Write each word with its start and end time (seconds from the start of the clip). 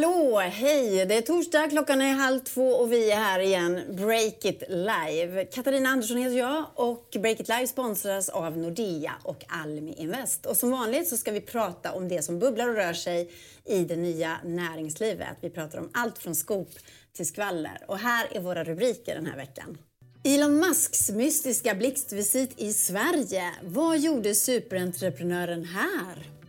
Hallå, 0.00 0.38
hej! 0.38 1.06
Det 1.06 1.14
är 1.14 1.20
torsdag, 1.20 1.68
klockan 1.70 2.02
är 2.02 2.12
halv 2.12 2.40
två 2.40 2.68
och 2.72 2.92
vi 2.92 3.10
är 3.10 3.16
här 3.16 3.40
igen. 3.40 3.80
Break 3.90 4.44
It 4.44 4.62
Live. 4.68 5.44
Katarina 5.44 5.88
Andersson 5.88 6.16
heter 6.16 6.38
jag 6.38 6.64
och 6.74 7.16
Break 7.20 7.40
It 7.40 7.48
Live 7.48 7.66
sponsras 7.66 8.28
av 8.28 8.58
Nordea 8.58 9.12
och 9.22 9.44
Almi 9.48 9.94
Invest. 9.98 10.46
Och 10.46 10.56
som 10.56 10.70
vanligt 10.70 11.08
så 11.08 11.16
ska 11.16 11.32
vi 11.32 11.40
prata 11.40 11.92
om 11.92 12.08
det 12.08 12.22
som 12.22 12.38
bubblar 12.38 12.68
och 12.68 12.74
rör 12.74 12.92
sig 12.92 13.30
i 13.64 13.84
det 13.84 13.96
nya 13.96 14.36
näringslivet. 14.44 15.36
Vi 15.40 15.50
pratar 15.50 15.78
om 15.78 15.90
allt 15.92 16.18
från 16.18 16.34
skop 16.34 16.70
till 17.12 17.26
skvaller. 17.26 17.84
Och 17.86 17.98
här 17.98 18.28
är 18.32 18.40
våra 18.40 18.64
rubriker 18.64 19.14
den 19.14 19.26
här 19.26 19.36
veckan. 19.36 19.78
Elon 20.24 20.56
Musks 20.56 21.10
mystiska 21.10 21.74
blixtvisit 21.74 22.60
i 22.60 22.72
Sverige. 22.72 23.44
Vad 23.62 23.98
gjorde 23.98 24.34
superentreprenören 24.34 25.64
här? 25.64 26.39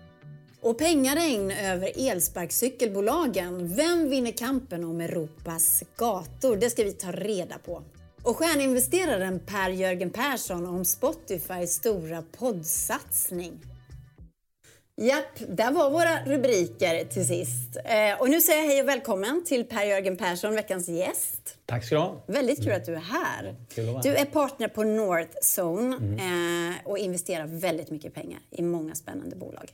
Och 0.64 0.78
pengaregn 0.78 1.52
över 1.52 2.10
elsparkcykelbolagen. 2.10 3.76
Vem 3.76 4.10
vinner 4.10 4.32
kampen 4.32 4.84
om 4.84 5.02
Europas 5.02 5.84
gator? 5.98 6.56
Det 6.56 6.70
ska 6.70 6.84
vi 6.84 6.92
ta 6.92 7.12
reda 7.12 7.58
på. 7.58 7.84
Och 8.24 8.38
stjärninvesteraren 8.38 9.40
Per-Jörgen 9.40 10.10
Persson 10.10 10.66
om 10.66 10.86
Spotifys 10.86 11.74
stora 11.74 12.24
poddsatsning. 12.40 13.62
Japp, 15.02 15.40
där 15.48 15.72
var 15.72 15.90
våra 15.90 16.26
rubriker 16.26 17.06
till 17.06 17.28
sist. 17.28 17.78
Eh, 17.86 18.22
och 18.22 18.30
nu 18.30 18.42
säger 18.42 18.62
jag 18.62 18.68
hej 18.68 18.82
och 18.82 18.88
välkommen 18.88 19.44
till 19.46 19.64
Per-Jörgen 19.66 20.18
Persson, 20.18 20.56
veckans 20.56 20.90
gäst. 20.90 21.58
Tack 21.66 21.86
ska 21.86 21.96
du 21.96 22.02
ha. 22.02 22.24
Väldigt 22.28 22.64
kul 22.64 22.74
att 22.74 22.86
du 22.86 22.94
är 22.94 23.00
här. 23.00 23.56
Att 23.70 23.86
vara 23.88 24.02
Du 24.02 24.16
är 24.16 24.26
partner 24.26 24.68
på 24.68 24.84
North 24.84 25.38
Zone 25.60 25.96
eh, 25.96 26.88
och 26.88 26.98
investerar 26.98 27.48
väldigt 27.48 27.90
mycket 27.92 28.14
pengar 28.14 28.40
i 28.52 28.62
många 28.62 28.96
spännande 28.96 29.36
bolag. 29.36 29.74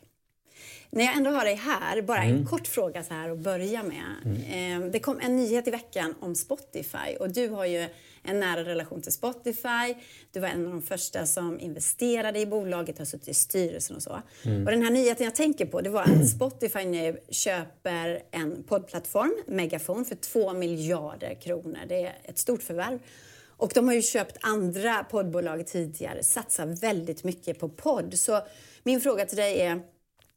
När 0.89 1.05
jag 1.05 1.17
ändå 1.17 1.29
har 1.29 1.45
dig 1.45 1.55
här, 1.55 2.01
bara 2.01 2.23
en 2.23 2.45
kort 2.45 2.67
fråga 2.67 3.03
så 3.03 3.13
här 3.13 3.29
att 3.29 3.37
börja 3.37 3.83
med. 3.83 4.05
Eh, 4.25 4.91
det 4.91 4.99
kom 4.99 5.19
en 5.19 5.35
nyhet 5.35 5.67
i 5.67 5.71
veckan 5.71 6.15
om 6.19 6.35
Spotify 6.35 7.15
och 7.19 7.29
du 7.33 7.49
har 7.49 7.65
ju 7.65 7.87
en 8.23 8.39
nära 8.39 8.63
relation 8.63 9.01
till 9.01 9.11
Spotify. 9.11 9.95
Du 10.31 10.39
var 10.39 10.47
en 10.47 10.65
av 10.65 10.71
de 10.71 10.81
första 10.81 11.25
som 11.25 11.59
investerade 11.59 12.39
i 12.39 12.45
bolaget, 12.45 12.97
har 12.97 13.05
suttit 13.05 13.27
i 13.27 13.33
styrelsen 13.33 13.95
och 13.95 14.03
så. 14.03 14.21
Och 14.43 14.71
den 14.71 14.83
här 14.83 14.91
nyheten 14.91 15.25
jag 15.25 15.35
tänker 15.35 15.65
på 15.65 15.81
det 15.81 15.89
var 15.89 16.01
att 16.01 16.29
Spotify 16.29 16.85
nu 16.85 17.17
köper 17.29 18.23
en 18.31 18.63
poddplattform, 18.63 19.33
Megafon, 19.47 20.05
för 20.05 20.15
2 20.15 20.53
miljarder 20.53 21.41
kronor. 21.41 21.79
Det 21.87 22.03
är 22.03 22.17
ett 22.23 22.37
stort 22.37 22.63
förvärv. 22.63 22.99
Och 23.57 23.71
de 23.75 23.87
har 23.87 23.95
ju 23.95 24.01
köpt 24.01 24.37
andra 24.41 25.03
poddbolag 25.03 25.67
tidigare, 25.67 26.23
satsar 26.23 26.65
väldigt 26.65 27.23
mycket 27.23 27.59
på 27.59 27.69
podd. 27.69 28.13
Så 28.19 28.41
min 28.83 29.01
fråga 29.01 29.25
till 29.25 29.37
dig 29.37 29.61
är, 29.61 29.81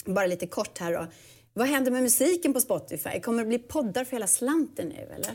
bara 0.04 0.26
lite 0.26 0.46
kort 0.46 0.78
här 0.78 0.92
då. 0.92 1.06
Vad 1.52 1.68
händer 1.68 1.90
med 1.90 2.02
musiken 2.02 2.52
på 2.52 2.60
Spotify? 2.60 3.20
Kommer 3.20 3.42
det 3.42 3.48
bli 3.48 3.58
poddar 3.58 4.04
för 4.04 4.12
hela 4.12 4.26
slanten 4.26 4.88
nu 4.88 5.14
eller? 5.14 5.30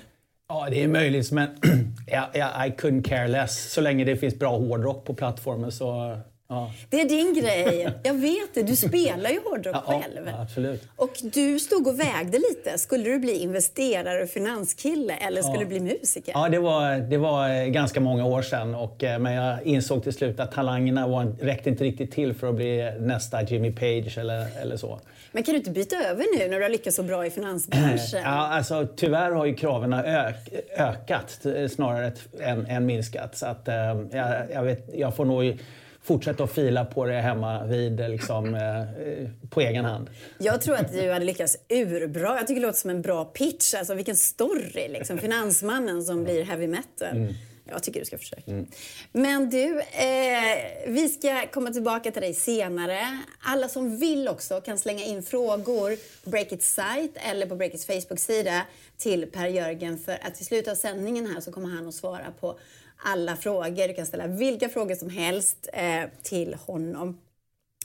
Ja, 0.50 0.68
det 0.70 0.84
är 0.84 0.88
möjligt, 0.88 1.32
men 1.32 1.50
ja, 2.08 2.30
ja, 2.34 2.66
I 2.66 2.70
couldn't 2.70 3.04
care 3.04 3.28
less. 3.28 3.74
Så 3.74 3.82
länge 3.82 4.06
det 4.06 4.18
finns 4.18 4.40
bra 4.40 4.58
hårdrock 4.58 5.06
på 5.06 5.14
plattformen 5.14 5.72
så... 5.72 6.18
Ja. 6.48 6.72
Det 6.90 7.02
är 7.02 7.10
din 7.10 7.34
grej. 7.34 7.90
Jag 8.04 8.14
vet 8.14 8.54
det. 8.54 8.64
Du 8.64 8.76
spelar 8.76 9.30
ju 9.30 9.40
hårdrock 9.46 9.76
Ja, 9.88 10.02
själv. 10.02 10.28
ja, 10.32 10.42
absolut. 10.42 10.84
Och 10.96 11.12
du 11.24 11.60
stod 11.60 11.88
och 11.88 12.00
vägde 12.00 12.38
lite. 12.38 12.78
Skulle 12.78 13.04
du 13.04 13.20
bli 13.20 13.38
investerare 13.38 14.24
och 14.24 14.30
finanskille 14.30 15.14
eller 15.14 15.42
skulle 15.42 15.60
du 15.60 15.66
bli 15.66 15.80
musiker? 15.80 16.32
Ja, 16.34 16.50
det 16.50 16.60
var, 16.60 16.96
det 17.10 17.18
var 17.18 17.66
ganska 17.66 18.00
många 18.00 18.26
år 18.26 18.42
sedan. 18.42 18.76
Och, 18.76 19.04
eh, 19.04 19.20
men 19.20 19.34
jag 19.34 19.64
insåg 19.64 20.04
till 20.04 20.14
slut 20.14 20.40
att 20.40 20.52
talangerna 20.52 21.08
var, 21.08 21.36
räckte 21.42 21.70
inte 21.70 21.84
riktigt 21.84 22.12
till 22.12 22.34
för 22.34 22.50
att 22.50 22.56
bli 22.56 22.92
nästa 23.00 23.42
Jimmy 23.44 23.72
Page 23.72 24.18
eller, 24.18 24.62
eller 24.62 24.78
så. 24.78 25.00
Men 25.32 25.44
kan 25.44 25.52
du 25.54 25.58
inte 25.58 25.72
byta 25.72 25.96
över 25.96 26.38
nu 26.40 26.48
när 26.48 26.58
du 26.58 26.64
har 26.64 26.70
lyckats 26.70 26.96
så 26.96 27.04
bra 27.04 27.26
i 27.26 27.30
finansbranschen? 27.30 28.00
Ja, 28.24 28.30
alltså, 28.48 28.88
tyvärr 28.96 29.32
har 29.32 29.46
ju 29.46 29.56
kraven 29.56 29.94
ök, 29.94 30.36
ökat 30.78 31.46
snarare 31.72 32.12
än, 32.42 32.66
än 32.66 32.86
minskat. 32.86 33.38
Så 33.38 33.46
att, 33.46 33.68
eh, 33.68 33.76
jag, 34.12 34.36
jag, 34.54 34.64
vet, 34.64 34.90
jag 34.94 35.16
får 35.16 35.26
nog 35.26 35.58
fortsätta 36.06 36.44
att 36.44 36.52
fila 36.52 36.86
på 36.86 37.06
det 37.06 37.22
hemma 37.22 37.64
vid 37.64 38.00
liksom, 38.00 38.56
eh, 38.56 38.80
eh, 38.82 39.30
på 39.50 39.62
egen 39.62 39.86
hand. 39.86 40.10
Jag 40.38 40.62
tror 40.62 40.76
att 40.76 40.92
du 40.92 41.12
hade 41.12 41.26
lyckats 41.26 41.58
urbra. 41.70 42.36
Jag 42.38 42.48
tycker 42.48 42.62
det 42.62 42.68
låter 42.68 42.80
som 42.80 42.90
en 42.90 43.02
bra 43.02 43.26
pitch. 43.26 43.74
Alltså 43.74 43.94
vilken 43.94 44.16
story 44.16 44.88
liksom. 44.88 45.18
Finansmannen 45.18 46.04
som 46.04 46.24
blir 46.24 46.44
heavy 46.44 46.68
metal. 46.68 47.34
Jag 47.68 47.84
tycker 47.84 48.00
du 48.00 48.06
ska 48.06 48.18
försöka. 48.18 48.66
Men 49.12 49.50
du, 49.50 49.80
eh, 49.80 50.88
vi 50.88 51.10
ska 51.10 51.48
komma 51.48 51.72
tillbaka 51.72 52.12
till 52.12 52.22
dig 52.22 52.34
senare. 52.34 53.20
Alla 53.40 53.70
som 53.70 53.98
vill 53.98 54.28
också 54.28 54.62
kan 54.62 54.78
slänga 54.78 55.04
in 55.04 55.24
frågor 55.24 55.98
på 56.24 56.30
Breakits 56.30 56.74
sajt 56.74 57.18
eller 57.30 57.46
på 57.46 57.56
Breakits 57.56 57.86
Facebook-sida 57.86 58.62
till 58.98 59.26
Per-Jörgen 59.32 59.98
för 59.98 60.18
att 60.22 60.42
i 60.42 60.44
slutet 60.44 60.72
av 60.72 60.76
sändningen 60.76 61.28
här 61.28 61.42
så 61.42 61.52
kommer 61.52 61.70
han 61.70 61.88
att 61.88 61.94
svara 61.94 62.34
på 62.40 62.60
alla 62.98 63.36
frågor. 63.36 63.88
Du 63.88 63.94
kan 63.94 64.06
ställa 64.06 64.28
vilka 64.28 64.70
frågor 64.70 64.96
som 64.96 65.10
helst 65.10 65.70
eh, 65.74 66.04
till 66.24 66.54
honom. 66.54 67.18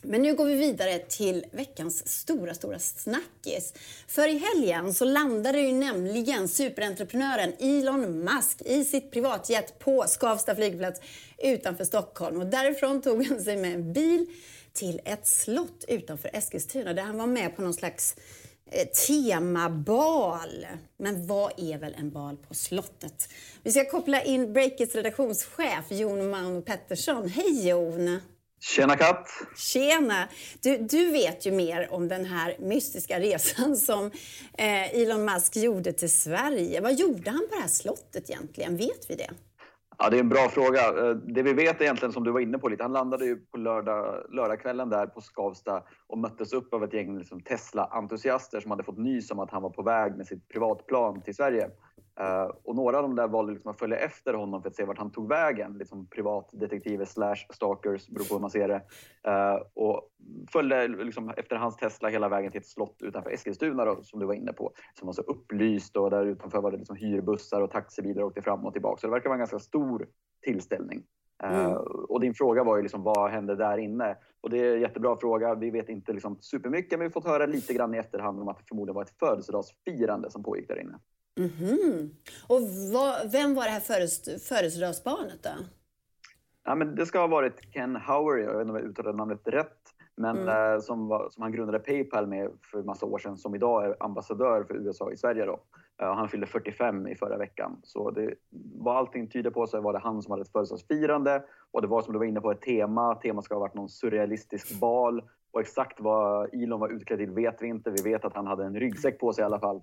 Men 0.02 0.22
nu 0.22 0.34
går 0.34 0.44
vi 0.44 0.54
vidare 0.54 0.98
till 0.98 1.44
veckans 1.52 2.08
stora, 2.08 2.54
stora 2.54 2.78
snackis. 2.78 3.74
För 4.06 4.28
i 4.28 4.38
helgen 4.38 4.94
så 4.94 5.04
landade 5.04 5.60
ju 5.60 5.72
nämligen 5.72 6.48
superentreprenören 6.48 7.52
Elon 7.58 8.24
Musk 8.24 8.62
i 8.64 8.84
sitt 8.84 9.12
privatjet 9.12 9.78
på 9.78 10.04
Skavsta 10.08 10.54
flygplats 10.54 11.00
utanför 11.38 11.84
Stockholm. 11.84 12.40
Och 12.40 12.46
därifrån 12.46 13.02
tog 13.02 13.26
han 13.26 13.40
sig 13.40 13.56
med 13.56 13.74
en 13.74 13.92
bil 13.92 14.26
till 14.72 15.00
ett 15.04 15.26
slott 15.26 15.84
utanför 15.88 16.30
Eskilstuna 16.32 16.92
där 16.92 17.02
han 17.02 17.18
var 17.18 17.26
med 17.26 17.56
på 17.56 17.62
någon 17.62 17.74
slags 17.74 18.16
temabal. 19.06 20.66
Men 20.96 21.26
vad 21.26 21.52
är 21.56 21.78
väl 21.78 21.94
en 21.98 22.10
bal 22.10 22.36
på 22.36 22.54
slottet? 22.54 23.28
Vi 23.62 23.70
ska 23.70 23.84
koppla 23.84 24.22
in 24.22 24.52
Breakits 24.52 24.94
redaktionschef 24.94 25.84
Jon 25.88 26.30
Mauno 26.30 26.62
Pettersson. 26.62 27.28
Hej 27.28 27.68
Jon! 27.68 28.20
Tjena 28.60 28.96
katt! 28.96 29.28
Tjena! 29.56 30.28
Du, 30.60 30.78
du 30.78 31.10
vet 31.10 31.46
ju 31.46 31.52
mer 31.52 31.92
om 31.92 32.08
den 32.08 32.24
här 32.24 32.56
mystiska 32.58 33.20
resan 33.20 33.76
som 33.76 34.06
eh, 34.58 34.94
Elon 34.94 35.24
Musk 35.24 35.56
gjorde 35.56 35.92
till 35.92 36.12
Sverige. 36.12 36.80
Vad 36.80 36.94
gjorde 36.94 37.30
han 37.30 37.46
på 37.48 37.54
det 37.54 37.60
här 37.60 37.68
slottet 37.68 38.30
egentligen? 38.30 38.76
Vet 38.76 39.10
vi 39.10 39.14
det? 39.14 39.30
Ja, 40.02 40.10
det 40.10 40.16
är 40.16 40.20
en 40.20 40.28
bra 40.28 40.48
fråga. 40.48 40.80
Eh, 40.80 41.14
det 41.14 41.42
vi 41.42 41.52
vet 41.52 41.80
egentligen, 41.80 42.12
som 42.12 42.24
du 42.24 42.30
var 42.30 42.40
inne 42.40 42.58
på 42.58 42.68
lite, 42.68 42.82
han 42.82 42.92
landade 42.92 43.24
ju 43.24 43.36
på 43.36 43.58
lördag, 43.58 44.24
lördagskvällen 44.30 44.88
där 44.88 45.06
på 45.06 45.20
Skavsta 45.20 45.82
och 46.06 46.18
möttes 46.18 46.52
upp 46.52 46.74
av 46.74 46.84
ett 46.84 46.92
gäng 46.92 47.18
liksom 47.18 47.40
Tesla-entusiaster 47.40 48.60
som 48.60 48.70
hade 48.70 48.82
fått 48.82 48.98
nys 48.98 49.30
om 49.30 49.38
att 49.38 49.50
han 49.50 49.62
var 49.62 49.70
på 49.70 49.82
väg 49.82 50.16
med 50.16 50.26
sitt 50.26 50.48
privatplan 50.48 51.22
till 51.22 51.34
Sverige. 51.34 51.70
Eh, 52.20 52.50
och 52.64 52.76
några 52.76 52.96
av 52.96 53.02
dem 53.02 53.16
där 53.16 53.28
valde 53.28 53.52
liksom 53.52 53.70
att 53.70 53.78
följa 53.78 53.96
efter 53.96 54.34
honom 54.34 54.62
för 54.62 54.68
att 54.68 54.76
se 54.76 54.84
vart 54.84 54.98
han 54.98 55.10
tog 55.10 55.28
vägen. 55.28 55.78
Liksom 55.78 56.06
privatdetektiver 56.06 57.04
slash 57.04 57.46
stalkers, 57.50 58.08
beror 58.08 58.24
på 58.24 58.34
hur 58.34 58.40
man 58.40 58.50
ser 58.50 58.68
det. 58.68 58.82
Eh, 59.30 59.58
och 59.74 60.10
följde 60.52 60.88
liksom 60.88 61.30
efter 61.36 61.56
hans 61.56 61.76
Tesla 61.76 62.08
hela 62.08 62.28
vägen 62.28 62.50
till 62.50 62.60
ett 62.60 62.66
slott 62.66 62.96
utanför 63.02 63.30
Eskilstuna 63.30 63.84
då, 63.84 64.02
som 64.02 64.20
du 64.20 64.26
var 64.26 64.34
inne 64.34 64.52
på. 64.52 64.72
Som 64.98 65.06
var 65.06 65.12
så 65.12 65.22
upplyst 65.22 65.96
och 65.96 66.10
där 66.10 66.26
utanför 66.26 66.60
var 66.60 66.70
det 66.70 66.76
liksom 66.76 66.96
hyrbussar 66.96 67.60
och 67.60 67.70
taxibilar 67.70 68.22
åkte 68.22 68.42
fram 68.42 68.66
och 68.66 68.72
tillbaka. 68.72 69.00
Så 69.00 69.06
det 69.06 69.10
verkar 69.10 69.28
vara 69.28 69.34
en 69.34 69.40
ganska 69.40 69.58
stor 69.58 70.06
tillställning. 70.42 71.02
Eh, 71.42 71.64
Mm. 71.64 71.76
och 72.08 72.20
din 72.20 72.34
fråga 72.34 72.64
var 72.64 72.76
ju 72.76 72.82
liksom, 72.82 73.02
vad 73.02 73.30
hände 73.30 73.56
där 73.56 73.78
inne? 73.78 74.16
Och 74.40 74.50
det 74.50 74.58
är 74.58 74.74
en 74.74 74.80
jättebra 74.80 75.16
fråga. 75.16 75.54
Vi 75.54 75.70
vet 75.70 75.88
inte 75.88 76.12
liksom 76.12 76.36
supermycket, 76.40 76.90
men 76.92 76.98
vi 76.98 77.04
har 77.04 77.10
fått 77.10 77.24
höra 77.24 77.46
lite 77.46 77.74
grann 77.74 77.94
i 77.94 77.98
efterhand 77.98 78.40
om 78.40 78.48
att 78.48 78.58
det 78.58 78.64
förmodligen 78.68 78.94
var 78.94 79.02
ett 79.02 79.18
födelsedagsfirande 79.18 80.30
som 80.30 80.42
pågick 80.42 80.68
där 80.68 80.80
inne. 80.80 80.98
Mhm. 81.40 82.10
Och 82.46 82.60
vad, 82.92 83.32
vem 83.32 83.54
var 83.54 83.64
det 83.64 83.70
här 83.70 84.38
födelsedagsbarnet 84.38 85.42
då? 85.42 85.50
Ja, 86.64 86.74
men 86.74 86.94
det 86.94 87.06
ska 87.06 87.18
ha 87.18 87.26
varit 87.26 87.72
Ken 87.72 87.96
Howery, 87.96 88.42
jag 88.42 88.52
vet 88.52 88.60
inte 88.60 88.70
om 88.70 88.76
jag 88.76 88.84
uttalade 88.84 89.16
namnet 89.16 89.40
rätt, 89.44 89.78
men 90.16 90.48
eh, 90.48 90.80
som, 90.80 91.08
var, 91.08 91.28
som 91.30 91.42
han 91.42 91.52
grundade 91.52 91.78
Paypal 91.78 92.26
med 92.26 92.50
för 92.70 92.82
massa 92.82 93.06
år 93.06 93.18
sedan, 93.18 93.36
som 93.36 93.54
idag 93.54 93.84
är 93.84 93.96
ambassadör 94.00 94.64
för 94.64 94.74
USA 94.74 95.12
i 95.12 95.16
Sverige. 95.16 95.44
Då. 95.44 95.60
Eh, 96.02 96.14
han 96.14 96.28
fyllde 96.28 96.46
45 96.46 97.06
i 97.06 97.14
förra 97.14 97.36
veckan. 97.36 97.80
Så 97.82 98.10
det, 98.10 98.34
vad 98.78 98.96
allting 98.96 99.28
tyder 99.28 99.50
på 99.50 99.66
så 99.66 99.80
var 99.80 99.92
det 99.92 99.98
han 99.98 100.22
som 100.22 100.30
hade 100.30 100.42
ett 100.42 100.52
födelsedagsfirande. 100.52 101.42
Och 101.70 101.82
det 101.82 101.88
var 101.88 102.02
som 102.02 102.12
du 102.12 102.18
var 102.18 102.26
inne 102.26 102.40
på 102.40 102.50
ett 102.50 102.60
tema. 102.60 103.14
Temat 103.14 103.44
ska 103.44 103.54
ha 103.54 103.60
varit 103.60 103.74
någon 103.74 103.88
surrealistisk 103.88 104.80
bal. 104.80 105.22
Och 105.52 105.60
exakt 105.60 106.00
vad 106.00 106.54
Elon 106.54 106.80
var 106.80 106.88
utklädd 106.88 107.18
till 107.18 107.30
vet 107.30 107.62
vi 107.62 107.66
inte. 107.66 107.90
Vi 107.90 108.02
vet 108.02 108.24
att 108.24 108.34
han 108.34 108.46
hade 108.46 108.64
en 108.64 108.80
ryggsäck 108.80 109.20
på 109.20 109.32
sig 109.32 109.42
i 109.42 109.44
alla 109.44 109.60
fall. 109.60 109.82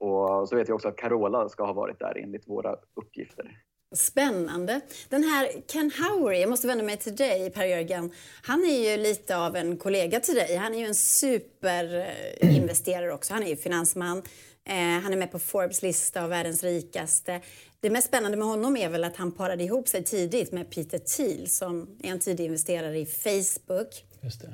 Och 0.00 0.48
så 0.48 0.56
vet 0.56 0.68
vi 0.68 0.72
också 0.72 0.88
att 0.88 0.96
Carola 0.96 1.48
ska 1.48 1.66
ha 1.66 1.72
varit 1.72 1.98
där 1.98 2.18
enligt 2.18 2.48
våra 2.48 2.76
uppgifter. 2.94 3.60
Spännande. 3.94 4.80
Den 5.08 5.24
här 5.24 5.48
Ken 5.66 5.90
Howery, 5.90 6.40
jag 6.40 6.50
måste 6.50 6.66
vända 6.66 6.84
mig 6.84 6.96
till 6.96 7.16
dig 7.16 7.50
Per-Jörgen. 7.50 8.12
Han 8.42 8.64
är 8.64 8.90
ju 8.90 8.96
lite 9.02 9.36
av 9.36 9.56
en 9.56 9.76
kollega 9.76 10.20
till 10.20 10.34
dig. 10.34 10.56
Han 10.56 10.74
är 10.74 10.78
ju 10.78 10.86
en 10.86 10.94
superinvesterare 10.94 13.12
också. 13.12 13.34
Han 13.34 13.42
är 13.42 13.48
ju 13.48 13.56
finansman. 13.56 14.22
Eh, 14.64 15.00
han 15.02 15.12
är 15.12 15.16
med 15.16 15.32
på 15.32 15.38
Forbes 15.38 15.82
lista 15.82 16.24
av 16.24 16.30
världens 16.30 16.64
rikaste. 16.64 17.40
Det 17.80 17.90
mest 17.90 18.08
spännande 18.08 18.36
med 18.36 18.46
honom 18.46 18.76
är 18.76 18.88
väl 18.88 19.04
att 19.04 19.16
han 19.16 19.32
parade 19.32 19.64
ihop 19.64 19.88
sig 19.88 20.04
tidigt 20.04 20.52
med 20.52 20.70
Peter 20.70 20.98
Thiel 20.98 21.50
som 21.50 21.98
är 22.02 22.10
en 22.10 22.20
tidig 22.20 22.44
investerare 22.44 22.98
i 22.98 23.06
Facebook 23.06 24.04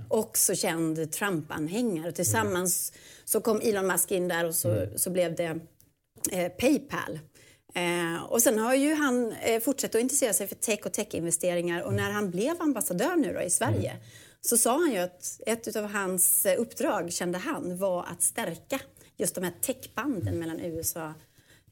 också 0.09 0.55
känd 0.55 1.13
Trump-anhängare. 1.13 2.13
Tillsammans 2.13 2.93
så 3.25 3.41
kom 3.41 3.61
Elon 3.61 3.87
Musk 3.87 4.11
in 4.11 4.29
där 4.29 4.45
och 4.45 4.55
så, 4.55 4.71
mm. 4.71 4.99
så 4.99 5.11
blev 5.11 5.35
det 5.35 5.61
eh, 6.33 6.49
Paypal. 6.49 7.19
Eh, 7.75 8.25
och 8.29 8.43
sen 8.43 8.59
har 8.59 8.75
ju 8.75 8.95
han 8.95 9.33
eh, 9.33 9.61
fortsatt 9.61 9.95
att 9.95 10.01
intressera 10.01 10.33
sig 10.33 10.47
för 10.47 10.55
tech 10.55 10.81
och 10.87 10.93
tech-investeringar 10.93 11.83
och 11.83 11.95
när 11.95 12.11
han 12.11 12.31
blev 12.31 12.63
ambassadör 12.63 13.17
nu 13.17 13.33
då 13.33 13.41
i 13.41 13.51
Sverige 13.51 13.91
mm. 13.91 14.03
så 14.41 14.57
sa 14.57 14.79
han 14.79 14.93
ju 14.93 14.99
att 14.99 15.41
ett 15.47 15.77
av 15.77 15.85
hans 15.85 16.47
uppdrag, 16.59 17.13
kände 17.13 17.39
han, 17.39 17.79
var 17.79 18.05
att 18.05 18.23
stärka 18.23 18.81
just 19.17 19.35
de 19.35 19.45
här 19.45 19.55
techbanden 19.61 20.39
mellan 20.39 20.61
USA 20.61 21.15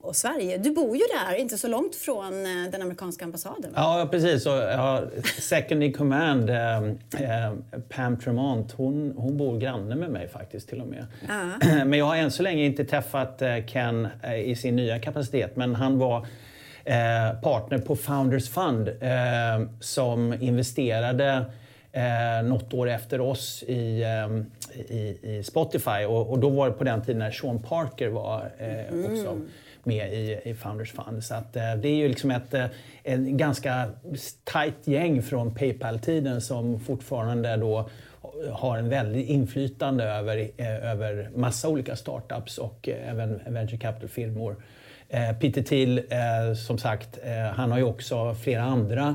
och 0.00 0.16
Sverige. 0.16 0.58
Du 0.58 0.70
bor 0.70 0.96
ju 0.96 1.02
där, 1.02 1.34
inte 1.34 1.58
så 1.58 1.68
långt 1.68 1.96
från 1.96 2.46
eh, 2.46 2.70
den 2.70 2.82
amerikanska 2.82 3.24
ambassaden. 3.24 3.72
Ja, 3.74 4.08
precis. 4.10 4.46
Och, 4.46 4.52
ja, 4.52 5.02
second 5.40 5.82
in 5.82 5.92
command, 5.92 6.50
eh, 6.50 6.76
eh, 6.76 7.52
Pam 7.88 8.16
Tremont, 8.16 8.72
hon, 8.72 9.14
hon 9.16 9.36
bor 9.36 9.58
granne 9.58 9.94
med 9.94 10.10
mig 10.10 10.28
faktiskt 10.28 10.68
till 10.68 10.80
och 10.80 10.88
med. 10.88 11.06
Ja. 11.28 11.68
Men 11.84 11.98
jag 11.98 12.06
har 12.06 12.16
än 12.16 12.30
så 12.30 12.42
länge 12.42 12.64
inte 12.64 12.84
träffat 12.84 13.42
eh, 13.42 13.66
Ken 13.66 14.08
i 14.44 14.56
sin 14.56 14.76
nya 14.76 14.98
kapacitet, 14.98 15.56
men 15.56 15.74
han 15.74 15.98
var 15.98 16.26
eh, 16.84 17.40
partner 17.42 17.78
på 17.78 17.96
Founders 17.96 18.48
Fund 18.48 18.90
som 19.80 20.34
investerade 20.40 21.44
eh, 21.92 22.42
något 22.44 22.74
år 22.74 22.88
efter 22.88 23.20
oss 23.20 23.62
i, 23.62 24.04
i, 24.88 25.18
i, 25.22 25.42
Spotify. 25.42 26.04
Och, 26.08 26.30
och, 26.30 26.38
då 26.38 26.48
var 26.48 26.68
det 26.68 26.72
på 26.72 26.84
den 26.84 27.02
tiden 27.02 27.18
när 27.18 27.30
Sean 27.30 27.62
Parker 27.62 28.08
var 28.08 28.50
eh, 28.58 28.88
mm. 28.88 29.12
också 29.12 29.40
med 29.84 30.12
i, 30.12 30.40
i 30.44 30.54
Founders 30.54 30.92
Fund. 30.92 31.24
Så 31.24 31.34
att, 31.34 31.56
eh, 31.56 31.74
det 31.74 31.88
är 31.88 31.96
ju 31.96 32.08
liksom 32.08 32.30
ett, 32.30 32.54
eh, 32.54 32.64
ett 33.04 33.20
ganska 33.20 33.90
tajt 34.44 34.86
gäng 34.86 35.22
från 35.22 35.54
Paypal-tiden 35.54 36.40
som 36.40 36.80
fortfarande 36.80 37.56
då 37.56 37.88
har 38.52 38.78
en 38.78 38.88
väldigt 38.88 39.28
inflytande 39.28 40.04
över, 40.04 40.50
eh, 40.56 40.90
över 40.90 41.30
massa 41.34 41.68
olika 41.68 41.96
startups 41.96 42.58
och 42.58 42.88
eh, 42.88 43.10
även 43.10 43.40
venture 43.46 43.78
capital-firmor. 43.78 44.56
Eh, 45.08 45.32
Peter 45.32 45.62
Thiel, 45.62 45.98
eh, 45.98 46.54
som 46.54 46.78
sagt, 46.78 47.18
han 47.54 47.70
har 47.70 47.78
ju 47.78 47.84
också 47.84 48.34
flera 48.34 48.62
andra 48.62 49.14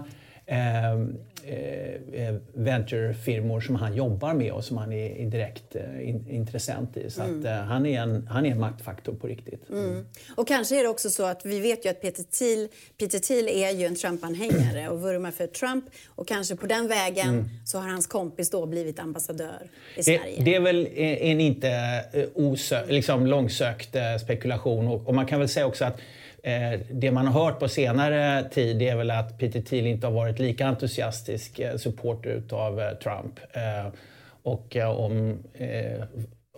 Eh, 1.46 2.28
eh, 2.28 2.36
venturefirmor 2.54 3.62
som 3.62 3.76
han 3.76 3.96
jobbar 3.96 4.34
med 4.34 4.52
och 4.52 4.64
som 4.64 4.78
han 4.78 4.94
är, 4.94 5.26
direkt 5.26 5.76
eh, 5.76 6.10
in, 6.10 6.30
intressent 6.30 6.98
i. 6.98 7.10
Så 7.10 7.22
mm. 7.22 7.40
att, 7.40 7.46
eh, 7.46 7.52
han, 7.52 7.86
är 7.86 8.02
en, 8.02 8.28
han 8.28 8.46
är 8.46 8.52
en 8.52 8.60
maktfaktor 8.60 9.14
på 9.14 9.28
riktigt. 9.28 9.70
Mm. 9.70 10.06
Och 10.36 10.48
kanske 10.48 10.80
är 10.80 10.84
det 10.84 10.90
också 10.90 11.10
så 11.10 11.26
att 11.26 11.46
vi 11.46 11.60
vet 11.60 11.86
ju 11.86 11.90
att 11.90 12.02
Peter 12.02 12.24
Thiel, 12.24 12.68
Peter 12.98 13.20
Thiel 13.20 13.48
är 13.48 13.72
ju 13.72 13.86
en 13.86 13.96
Trump-anhängare 13.96 14.90
och 14.90 15.02
vurmar 15.02 15.32
för 15.32 15.48
Trump 15.48 15.86
och 16.08 16.28
kanske 16.28 16.56
på 16.56 16.68
den 16.68 16.88
vägen 16.88 17.30
mm. 17.30 17.46
så 17.66 17.78
har 17.78 17.90
hans 17.90 18.08
kompis 18.08 18.50
då 18.50 18.66
blivit 18.66 19.00
ambassadör 19.00 19.62
i 19.64 19.96
det, 19.96 20.04
Sverige. 20.04 20.44
Det 20.44 20.56
är 20.56 20.60
väl 20.60 20.88
en 20.96 21.42
inte 21.42 22.04
osö, 22.36 22.86
liksom 22.88 23.28
långsökt 23.28 23.96
spekulation 24.22 24.88
och, 24.88 25.08
och 25.08 25.16
man 25.16 25.26
kan 25.26 25.40
väl 25.40 25.50
säga 25.50 25.66
också 25.66 25.86
att 25.86 25.98
Eh, 25.98 26.23
Eh, 26.46 26.80
det 26.92 27.12
man 27.12 27.28
har 27.28 27.44
hört 27.44 27.60
på 27.60 27.68
senare 27.68 28.50
tid 28.50 28.82
är 28.82 28.96
väl 28.96 29.12
att 29.12 29.38
Peter 29.38 29.62
Thiel 29.62 29.88
inte 29.88 30.08
har 30.08 30.14
varit 30.14 30.40
lika 30.40 30.68
entusiastisk 30.68 31.60
eh, 31.60 31.76
supporter 31.78 32.30
utav 32.30 32.82
eh, 32.82 32.92
Trump. 32.92 33.40
Och 34.46 34.76
om, 34.76 35.44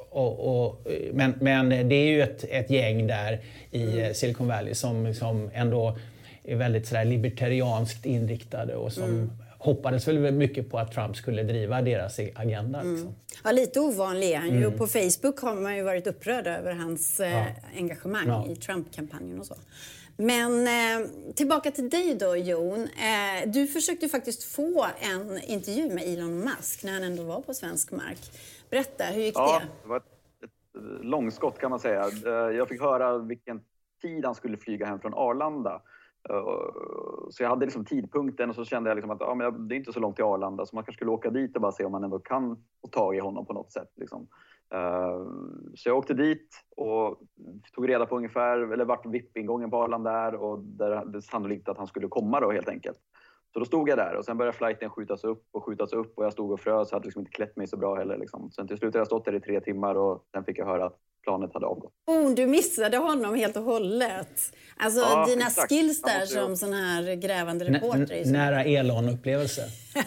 och, 0.10 0.66
och, 0.66 0.88
men, 1.14 1.34
men 1.42 1.70
det 1.70 1.96
är 1.96 2.08
ju 2.08 2.22
ett, 2.22 2.46
ett 2.50 2.70
gäng 2.70 3.08
där 3.08 3.40
i 3.72 4.14
Silicon 4.14 4.48
Valley 4.48 4.74
som, 4.74 5.14
som 5.14 5.50
ändå 5.54 5.98
är 6.44 6.56
väldigt 6.56 6.88
sådär 6.88 7.06
libertarianskt 7.06 8.06
inriktade 8.06 8.76
och 8.76 8.94
som 8.94 9.04
mm 9.04 9.32
hoppades 9.66 10.08
väl 10.08 10.32
mycket 10.32 10.70
på 10.70 10.78
att 10.78 10.92
Trump 10.92 11.16
skulle 11.16 11.44
driva 11.44 11.82
deras 11.82 12.20
agenda. 12.36 12.82
Mm. 12.82 12.94
Liksom. 12.94 13.16
Ja, 13.44 13.52
lite 13.52 13.80
ovanlig 13.80 14.32
är 14.32 14.38
han 14.38 14.50
ju. 14.50 14.66
Mm. 14.66 14.78
På 14.78 14.88
Facebook 14.88 15.42
har 15.42 15.56
man 15.56 15.76
ju 15.76 15.84
varit 15.84 16.08
upprörd 16.08 16.48
över 16.48 16.74
hans 16.74 17.20
eh, 17.20 17.32
ja. 17.32 17.46
engagemang 17.78 18.28
ja. 18.28 18.46
i 18.50 18.56
Trump-kampanjen 18.56 19.40
och 19.40 19.46
så. 19.46 19.56
Men 20.18 20.68
eh, 20.68 21.08
tillbaka 21.36 21.72
till 21.72 21.90
dig 21.90 22.16
då, 22.16 22.36
Jon. 22.36 22.80
Eh, 22.84 23.50
du 23.50 23.68
försökte 23.68 24.08
faktiskt 24.08 24.44
få 24.44 24.86
en 25.00 25.44
intervju 25.44 25.90
med 25.90 26.04
Elon 26.04 26.40
Musk 26.40 26.84
när 26.84 26.94
han 26.94 27.04
ändå 27.04 27.24
var 27.24 27.42
på 27.42 27.54
svensk 27.54 27.92
mark. 27.92 28.20
Berätta, 28.70 29.04
hur 29.04 29.22
gick 29.22 29.36
ja, 29.38 29.62
det? 29.62 29.68
det 29.84 29.90
var 29.90 29.98
ett, 29.98 30.04
ett 30.44 31.06
långskott 31.06 31.60
kan 31.60 31.70
man 31.70 31.80
säga. 31.80 32.02
Eh, 32.26 32.32
jag 32.32 32.68
fick 32.68 32.82
höra 32.82 33.18
vilken 33.18 33.62
tid 34.02 34.26
han 34.26 34.36
skulle 34.36 34.58
flyga 34.58 34.86
hem 34.86 35.00
från 35.00 35.14
Arlanda. 35.14 35.82
Eh, 36.30 37.30
så 37.30 37.44
jag 37.44 37.50
hade 37.50 37.66
liksom 37.66 37.86
tidpunkten 37.86 38.50
och 38.50 38.56
så 38.56 38.66
kände 38.66 38.89
jag 38.89 38.95
liksom 38.95 39.12
att 39.12 39.22
ja, 39.22 39.36
men 39.36 39.68
det 39.68 39.75
är 39.75 39.77
inte 39.77 39.94
så 39.94 40.00
långt 40.00 40.16
till 40.16 40.25
Arlanda 40.25 40.66
så 40.66 40.75
man 40.75 40.83
kanske 40.83 40.98
skulle 40.98 41.12
åka 41.12 41.30
dit 41.30 41.56
och 41.56 41.62
bara 41.62 41.72
se 41.72 41.86
om 41.86 41.92
man 41.92 42.04
ändå 42.04 42.19
kan 42.19 42.63
få 42.81 42.88
tag 42.88 43.16
i 43.16 43.19
honom 43.19 43.45
på 43.45 43.54
något 43.54 43.72
sätt. 43.72 43.92
Liksom. 43.95 44.27
Eh, 44.74 45.25
så 45.75 45.89
jag 45.89 45.98
åkte 45.98 46.13
dit 46.13 46.50
och 46.75 47.19
tog 47.75 47.89
reda 47.89 48.06
på 48.06 48.18
ungefär, 48.18 48.74
eller 48.74 48.86
vart 48.86 49.06
VIP-ingången 49.06 49.69
på 49.69 49.77
Arlanda 49.77 50.12
är 50.12 50.36
och 50.36 50.60
där 50.60 51.06
det 51.06 51.18
är 51.18 51.22
sannolikt 51.22 51.69
att 51.69 51.77
han 51.77 51.88
skulle 51.88 52.07
komma 52.07 52.39
då 52.39 52.51
helt 52.51 52.69
enkelt. 52.69 52.98
Så 53.54 53.60
då 53.60 53.66
stod 53.66 53.89
jag 53.89 53.98
där 53.98 54.16
och 54.16 54.25
sen 54.25 54.38
började 54.38 54.57
flighten 54.57 54.89
skjutas 54.89 55.24
upp 55.24 55.48
och 55.51 55.66
skjutas 55.66 55.94
upp 55.94 56.18
och 56.18 56.25
jag 56.25 56.33
stod 56.33 56.51
och 56.51 56.60
frös 56.60 56.88
och 56.88 56.95
hade 56.95 57.06
liksom 57.06 57.19
inte 57.19 57.31
klätt 57.31 57.56
mig 57.56 57.68
så 57.68 57.77
bra 57.77 57.95
heller. 57.95 58.18
Liksom. 58.18 58.51
Sen 58.51 58.68
till 58.68 58.77
slut 58.77 58.94
hade 58.94 59.00
jag 59.00 59.07
stått 59.07 59.25
där 59.25 59.36
i 59.36 59.39
tre 59.39 59.62
timmar 59.62 59.95
och 59.95 60.25
sen 60.31 60.44
fick 60.44 60.60
jag 60.60 60.66
höra 60.66 60.86
att 60.86 61.00
planet 61.25 61.54
hade 61.54 61.66
avgått. 61.66 61.94
Oh, 62.07 62.36
du 62.36 62.48
missade 62.48 62.98
honom 62.98 63.36
helt 63.36 63.57
och 63.57 63.63
hållet. 63.63 64.56
Alltså 64.77 65.01
ja, 65.01 65.25
dina 65.25 65.45
exakt. 65.45 65.69
skills 65.69 66.01
där 66.01 66.19
ja, 66.19 66.25
som 66.25 66.56
sån 66.56 66.74
här 66.74 67.16
grävande 67.16 67.66
reporter. 67.66 68.22
N 68.25 68.31
nära 68.31 68.63
Elon-upplevelse. 68.63 69.62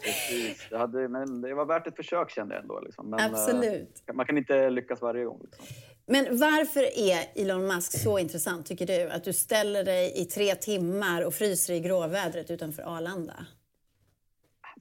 Precis. 0.00 0.66
Det, 0.70 0.78
hade, 0.78 1.08
men 1.08 1.40
det 1.40 1.54
var 1.54 1.66
värt 1.66 1.86
ett 1.86 1.96
försök 1.96 2.30
kände 2.30 2.54
jag 2.54 2.62
ändå. 2.62 2.80
Liksom. 2.80 3.10
Men, 3.10 3.20
Absolut. 3.20 4.02
Uh, 4.10 4.16
man 4.16 4.26
kan 4.26 4.38
inte 4.38 4.70
lyckas 4.70 5.02
varje 5.02 5.24
gång. 5.24 5.40
Liksom. 5.44 5.66
Men 6.06 6.38
varför 6.38 6.98
är 6.98 7.42
Elon 7.42 7.66
Musk 7.66 7.98
så 8.02 8.18
intressant 8.18 8.66
tycker 8.66 8.86
du? 8.86 9.10
Att 9.10 9.24
du 9.24 9.32
ställer 9.32 9.84
dig 9.84 10.12
i 10.16 10.24
tre 10.24 10.54
timmar 10.54 11.26
och 11.26 11.34
fryser 11.34 11.74
i 11.74 11.80
gråvädret 11.80 12.50
utanför 12.50 12.82
Arlanda? 12.82 13.46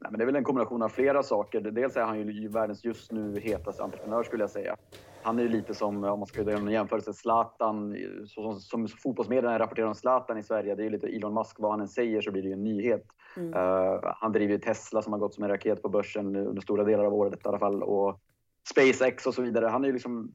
Nej, 0.01 0.11
men 0.11 0.17
det 0.17 0.23
är 0.23 0.25
väl 0.25 0.35
en 0.35 0.43
kombination 0.43 0.81
av 0.81 0.89
flera 0.89 1.23
saker. 1.23 1.61
Dels 1.61 1.95
är 1.95 2.01
han 2.01 2.27
ju 2.27 2.47
världens 2.47 2.83
just 2.83 3.11
nu 3.11 3.39
hetaste 3.39 3.83
entreprenör 3.83 4.23
skulle 4.23 4.43
jag 4.43 4.49
säga 4.49 4.75
han 5.25 5.39
är 5.39 5.43
ju 5.43 5.49
lite 5.49 5.73
som, 5.73 6.03
om 6.03 6.19
man 6.19 6.25
ska 6.25 6.41
göra 6.41 6.57
en 6.57 6.67
jämförelse, 6.67 7.13
Zlatan. 7.13 7.97
Så, 8.27 8.59
som, 8.59 8.87
som 8.87 8.87
fotbollsmedierna 8.87 9.59
rapporterar 9.59 9.87
om 9.87 9.95
Zlatan 9.95 10.37
i 10.37 10.43
Sverige, 10.43 10.75
det 10.75 10.81
är 10.81 10.83
ju 10.83 10.89
lite 10.89 11.07
Elon 11.07 11.33
Musk. 11.33 11.59
Vad 11.59 11.71
han 11.71 11.81
än 11.81 11.87
säger 11.87 12.21
så 12.21 12.31
blir 12.31 12.41
det 12.41 12.47
ju 12.47 12.53
en 12.53 12.63
nyhet. 12.63 13.05
Mm. 13.37 13.53
Uh, 13.53 13.99
han 14.03 14.31
driver 14.31 14.53
ju 14.53 14.59
Tesla 14.59 15.01
som 15.01 15.13
har 15.13 15.19
gått 15.19 15.33
som 15.33 15.43
en 15.43 15.49
raket 15.49 15.81
på 15.81 15.89
börsen 15.89 16.35
under 16.35 16.61
stora 16.61 16.83
delar 16.83 17.05
av 17.05 17.13
året 17.13 17.33
i 17.45 17.47
alla 17.47 17.59
fall. 17.59 17.83
Och 17.83 18.19
SpaceX 18.69 19.25
och 19.25 19.33
så 19.33 19.41
vidare. 19.41 19.65
Han 19.65 19.83
är 19.83 19.87
ju 19.87 19.93
liksom 19.93 20.31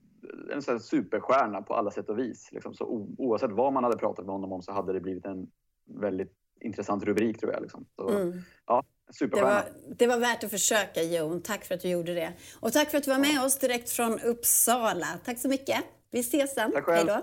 en 0.52 0.62
sån 0.62 0.80
superstjärna 0.80 1.62
på 1.62 1.74
alla 1.74 1.90
sätt 1.90 2.08
och 2.08 2.18
vis. 2.18 2.48
Liksom. 2.52 2.74
Så 2.74 2.84
oavsett 3.18 3.52
vad 3.52 3.72
man 3.72 3.84
hade 3.84 3.96
pratat 3.96 4.24
med 4.24 4.32
honom 4.32 4.52
om 4.52 4.62
så 4.62 4.72
hade 4.72 4.92
det 4.92 5.00
blivit 5.00 5.26
en 5.26 5.50
väldigt 5.86 6.32
intressant 6.60 7.04
rubrik 7.04 7.40
tror 7.40 7.52
jag. 7.52 7.62
Liksom. 7.62 7.86
Så, 7.96 8.08
mm. 8.08 8.32
ja, 8.66 8.82
det 9.18 9.26
var, 9.42 9.64
det 9.96 10.06
var 10.06 10.18
värt 10.18 10.44
att 10.44 10.50
försöka, 10.50 11.02
Jon. 11.02 11.42
Tack 11.42 11.64
för 11.64 11.74
att 11.74 11.80
du 11.80 11.88
gjorde 11.88 12.14
det. 12.14 12.32
Och 12.60 12.72
tack 12.72 12.90
för 12.90 12.98
att 12.98 13.04
du 13.04 13.10
var 13.10 13.18
med 13.18 13.42
oss 13.44 13.58
direkt 13.58 13.90
från 13.90 14.20
Uppsala. 14.20 15.06
Tack 15.24 15.38
så 15.38 15.48
mycket. 15.48 15.84
Vi 16.12 16.20
ses 16.20 16.54
sen. 16.54 16.72
Tack 16.72 16.84
själv. 16.84 17.08
Hej 17.08 17.22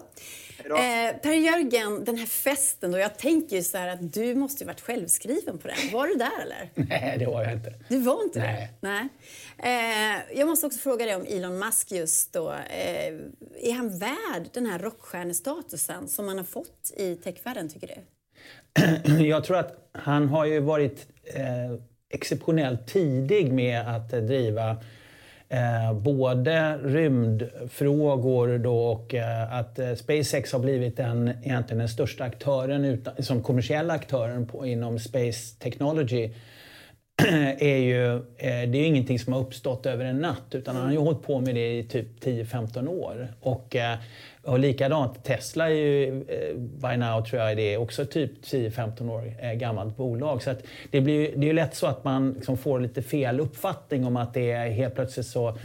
då. 0.69 0.75
Eh, 0.75 1.21
per-Jörgen, 1.21 2.03
den 2.03 2.17
här 2.17 2.25
festen 2.25 2.91
då. 2.91 2.97
Jag 2.97 3.17
tänker 3.17 3.55
ju 3.55 3.63
så 3.63 3.77
här 3.77 3.87
att 3.87 4.13
du 4.13 4.35
måste 4.35 4.63
ju 4.63 4.67
varit 4.67 4.81
självskriven 4.81 5.57
på 5.57 5.67
den. 5.67 5.77
Var 5.93 6.07
du 6.07 6.13
där 6.13 6.41
eller? 6.41 6.69
Nej, 6.75 7.15
det 7.19 7.25
var 7.25 7.43
jag 7.43 7.53
inte. 7.53 7.73
Du 7.89 7.97
var 7.97 8.23
inte 8.23 8.39
Nej. 8.39 8.73
det? 8.81 8.87
Nej. 8.87 9.09
Eh, 9.57 10.37
jag 10.39 10.47
måste 10.47 10.65
också 10.65 10.79
fråga 10.79 11.05
dig 11.05 11.15
om 11.15 11.25
Elon 11.27 11.59
Musk 11.59 11.91
just 11.91 12.33
då. 12.33 12.51
Eh, 12.51 13.13
är 13.61 13.73
han 13.73 13.99
värd 13.99 14.49
den 14.53 14.65
här 14.65 14.79
rockstjärnestatusen 14.79 16.07
som 16.07 16.27
han 16.27 16.37
har 16.37 16.45
fått 16.45 16.93
i 16.97 17.15
techvärlden, 17.15 17.69
tycker 17.69 17.87
du? 17.87 17.95
Jag 19.23 19.43
tror 19.43 19.57
att 19.57 19.89
han 19.91 20.27
har 20.29 20.45
ju 20.45 20.59
varit 20.59 21.07
eh, 21.35 21.79
exceptionellt 22.09 22.87
tidig 22.87 23.53
med 23.53 23.79
att 23.79 24.09
driva 24.09 24.77
eh, 25.49 25.93
både 25.93 26.77
rymdfrågor 26.77 28.57
då 28.57 28.77
och 28.77 29.15
eh, 29.15 29.53
att 29.53 29.79
eh, 29.79 29.93
SpaceX 29.93 30.53
har 30.53 30.59
blivit 30.59 30.97
den, 30.97 31.27
egentligen 31.43 31.79
den 31.79 31.89
största 31.89 32.23
aktören 32.23 32.85
utan, 32.85 33.23
som 33.23 33.43
kommersiella 33.43 33.93
aktören 33.93 34.47
på, 34.47 34.65
inom 34.65 34.99
space 34.99 35.59
technology. 35.59 36.29
är 37.59 37.77
ju, 37.77 38.15
eh, 38.15 38.19
det 38.37 38.47
är 38.47 38.75
ju 38.75 38.85
ingenting 38.85 39.19
som 39.19 39.33
har 39.33 39.39
uppstått 39.39 39.85
över 39.85 40.05
en 40.05 40.19
natt 40.19 40.55
utan 40.55 40.75
han 40.75 40.85
har 40.85 40.91
ju 40.91 40.97
hållit 40.97 41.21
på 41.21 41.39
med 41.39 41.55
det 41.55 41.77
i 41.77 41.83
typ 41.83 42.23
10-15 42.23 42.87
år. 42.87 43.27
Och, 43.41 43.75
eh, 43.75 43.97
och 44.43 44.59
likadant, 44.59 45.23
Tesla 45.23 45.69
är 45.69 45.73
ju 45.73 46.07
eh, 46.07 46.55
by 46.57 46.97
now 46.97 47.25
tror 47.25 47.41
jag 47.41 47.57
det 47.57 47.73
är 47.73 47.77
också 47.77 48.05
typ 48.05 48.31
10-15 48.43 49.09
år 49.09 49.53
gammalt 49.55 49.97
bolag. 49.97 50.43
Så 50.43 50.55
det, 50.91 51.01
blir, 51.01 51.31
det 51.35 51.45
är 51.45 51.47
ju 51.47 51.53
lätt 51.53 51.75
så 51.75 51.87
att 51.87 52.03
man 52.03 52.33
liksom 52.33 52.57
får 52.57 52.79
lite 52.79 53.01
fel 53.01 53.39
uppfattning 53.39 54.05
om 54.05 54.17
att 54.17 54.33
det 54.33 54.51
är 54.51 54.69
helt 54.69 54.95
plötsligt 54.95 55.27
så 55.27 55.57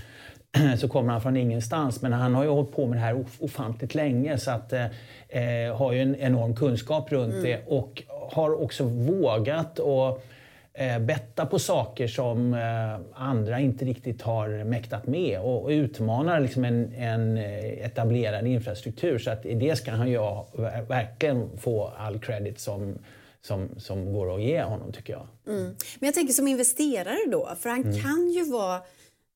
så 0.79 0.89
kommer 0.89 1.13
han 1.13 1.23
från 1.23 1.37
ingenstans. 1.37 2.03
Men 2.03 2.13
han 2.13 2.35
har 2.35 2.45
ju 2.45 2.51
hållit 2.51 2.73
på 2.73 2.87
med 2.87 2.97
det 2.97 3.01
här 3.01 3.25
ofantligt 3.39 3.95
länge 3.95 4.39
så 4.39 4.51
att 4.51 4.73
eh, 4.73 5.77
har 5.77 5.93
ju 5.93 6.03
en 6.03 6.17
enorm 6.17 6.57
kunskap 6.57 7.13
runt 7.13 7.33
mm. 7.33 7.45
det 7.45 7.63
och 7.67 8.03
har 8.31 8.63
också 8.63 8.85
vågat 8.85 9.79
och 9.79 10.25
eh, 10.75 10.99
betta 10.99 11.47
på 11.47 11.59
saker 11.59 12.09
som 12.09 12.55
eh, 12.55 13.21
andra 13.23 13.61
inte 13.61 13.85
riktigt 13.85 14.23
har 14.23 14.65
mäktat 14.65 15.07
med 15.07 15.41
och, 15.41 15.63
och 15.63 15.69
utmanar 15.69 16.41
liksom 16.41 16.65
en, 16.65 16.95
en 16.95 17.39
etablerad 17.39 18.47
infrastruktur. 18.47 19.19
Så 19.19 19.31
att 19.31 19.47
i 19.47 19.55
det 19.55 19.77
ska 19.77 19.91
han 19.91 20.11
ju 20.11 20.19
verkligen 20.89 21.59
få 21.59 21.93
all 21.99 22.19
credit 22.19 22.61
som 22.61 22.99
som, 23.43 23.69
som 23.79 24.13
går 24.13 24.35
att 24.35 24.43
ge 24.43 24.63
honom 24.63 24.93
tycker 24.93 25.13
jag. 25.13 25.27
Mm. 25.47 25.65
Men 25.99 26.07
jag 26.07 26.15
tänker 26.15 26.35
som 26.35 26.49
investerare 26.49 27.19
då, 27.27 27.57
för 27.61 27.71
han 27.71 27.83
mm. 27.83 28.03
kan 28.03 28.31
ju 28.31 28.45
vara 28.45 28.83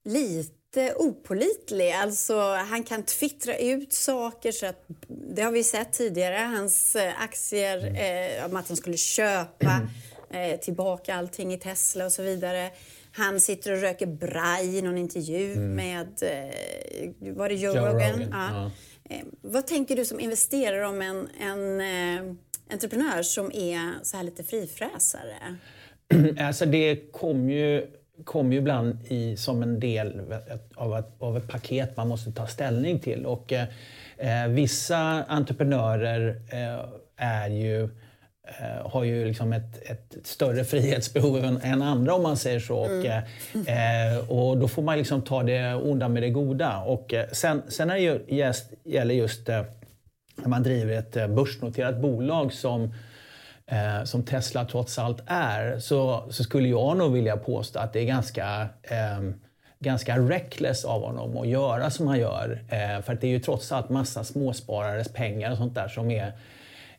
lite 0.04 0.94
opolitlig. 0.96 1.92
Alltså, 1.92 2.40
han 2.54 2.82
kan 2.82 3.02
twittra 3.02 3.56
ut 3.56 3.92
saker. 3.92 4.52
Så 4.52 4.66
att, 4.66 4.84
det 5.08 5.42
har 5.42 5.52
vi 5.52 5.64
sett 5.64 5.92
tidigare. 5.92 6.36
Hans 6.56 6.96
eh, 6.96 7.22
aktier, 7.22 7.86
mm. 7.86 8.38
eh, 8.38 8.46
om 8.46 8.56
att 8.56 8.68
han 8.68 8.76
skulle 8.76 8.96
köpa 8.96 9.80
eh, 10.30 10.60
tillbaka 10.60 11.14
allting 11.14 11.52
i 11.52 11.58
Tesla 11.58 12.04
och 12.04 12.12
så 12.12 12.22
vidare. 12.22 12.70
Han 13.12 13.40
sitter 13.40 13.72
och 13.72 13.80
röker 13.80 14.06
braj 14.06 14.78
i 14.78 14.82
någon 14.82 14.98
intervju 14.98 15.52
mm. 15.52 15.74
med, 15.74 16.08
eh, 16.22 17.34
var 17.34 17.48
det 17.48 17.54
Joe, 17.54 17.74
Joe 17.74 17.86
Rogan? 17.86 18.12
Rogan. 18.12 18.28
Ja. 18.30 18.50
Ja. 18.52 18.70
Eh, 19.16 19.24
vad 19.40 19.66
tänker 19.66 19.96
du 19.96 20.04
som 20.04 20.20
investerare 20.20 20.86
om 20.86 21.02
en, 21.02 21.28
en 21.40 21.80
eh, 21.80 22.34
entreprenör 22.70 23.22
som 23.22 23.52
är 23.54 24.04
så 24.04 24.16
här 24.16 24.24
lite 24.24 24.44
frifräsare? 24.44 25.56
Alltså 26.40 26.66
det 26.66 27.12
kom 27.12 27.50
ju, 27.50 27.86
kom 28.24 28.52
ju 28.52 28.58
ibland 28.58 28.98
i, 29.08 29.36
som 29.36 29.62
en 29.62 29.80
del 29.80 30.20
av 30.74 30.96
ett, 30.98 31.22
av 31.22 31.36
ett 31.36 31.48
paket 31.48 31.96
man 31.96 32.08
måste 32.08 32.32
ta 32.32 32.46
ställning 32.46 32.98
till. 32.98 33.26
Och, 33.26 33.52
eh, 33.52 34.48
vissa 34.48 35.24
entreprenörer 35.28 36.40
eh, 36.52 36.88
är 37.16 37.48
ju 37.48 37.82
eh, 37.84 37.88
har 38.84 39.04
ju 39.04 39.24
liksom 39.24 39.52
ett, 39.52 39.90
ett, 39.90 40.16
större 40.26 40.64
frihetsbehov 40.64 41.44
än, 41.44 41.60
än, 41.62 41.82
andra 41.82 42.14
om 42.14 42.22
man 42.22 42.36
säger 42.36 42.60
så. 42.60 42.84
Mm. 42.84 42.98
Och, 42.98 43.68
eh, 43.68 44.30
och 44.30 44.58
då 44.58 44.68
får 44.68 44.82
man 44.82 44.98
liksom 44.98 45.22
ta 45.22 45.42
det 45.42 45.74
onda 45.74 46.08
med 46.08 46.22
det 46.22 46.30
goda. 46.30 46.78
Och 46.78 47.14
eh, 47.14 47.26
sen, 47.32 47.62
sen 47.68 47.88
när 47.88 47.94
det 47.94 48.34
just, 48.34 48.72
gäller 48.84 49.14
just 49.14 49.48
eh, 49.48 49.62
när 50.36 50.48
man 50.48 50.62
driver 50.62 50.98
ett 50.98 51.16
eh, 51.16 51.28
börsnoterat 51.28 51.96
bolag 51.96 52.52
som, 52.52 52.94
eh, 53.66 54.04
som 54.04 54.22
Tesla 54.22 54.64
trots 54.64 54.98
allt 54.98 55.22
är 55.26 55.78
så, 55.78 56.24
så 56.30 56.44
skulle 56.44 56.68
jag 56.68 56.96
nog 56.96 57.12
vilja 57.12 57.36
påstå 57.36 57.78
att 57.78 57.92
det 57.92 58.00
är 58.00 58.06
ganska 58.06 58.68
eh, 58.82 59.20
ganska 59.78 60.18
reckless 60.18 60.84
av 60.84 61.02
honom 61.02 61.36
att 61.36 61.48
göra 61.48 61.90
som 61.90 62.06
han 62.08 62.18
gör. 62.18 62.64
Eh, 62.68 63.02
för 63.02 63.14
det 63.14 63.26
är 63.26 63.30
ju 63.30 63.40
trots 63.40 63.72
allt 63.72 63.88
massa 63.88 64.24
småsparares 64.24 65.12
pengar 65.12 65.50
och 65.50 65.56
sånt 65.56 65.74
där 65.74 65.88
som 65.88 66.10
är 66.10 66.32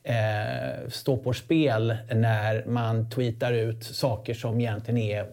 eh, 0.07 0.89
står 0.89 1.17
på 1.17 1.33
spel 1.33 1.97
när 2.11 2.65
man 2.65 3.09
tweetar 3.09 3.53
ut 3.53 3.83
saker 3.83 4.33
som 4.33 4.59
egentligen 4.59 4.97
är 4.97 5.25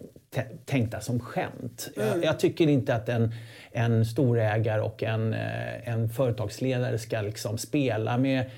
tänkta 0.64 1.00
som 1.00 1.21
skämt. 1.21 1.90
Mm. 1.97 2.09
Jag, 2.09 2.25
jag, 2.25 2.40
tycker 2.40 2.69
inte 2.69 2.95
att 2.95 3.09
en, 3.09 3.33
en 3.73 4.04
storägare 4.04 4.81
och 4.81 5.02
en, 5.02 5.35
eh, 5.35 5.88
en 5.88 6.09
företagsledare 6.09 6.99
ska 6.99 7.21
liksom 7.21 7.59
spela 7.59 8.19
med 8.19 8.50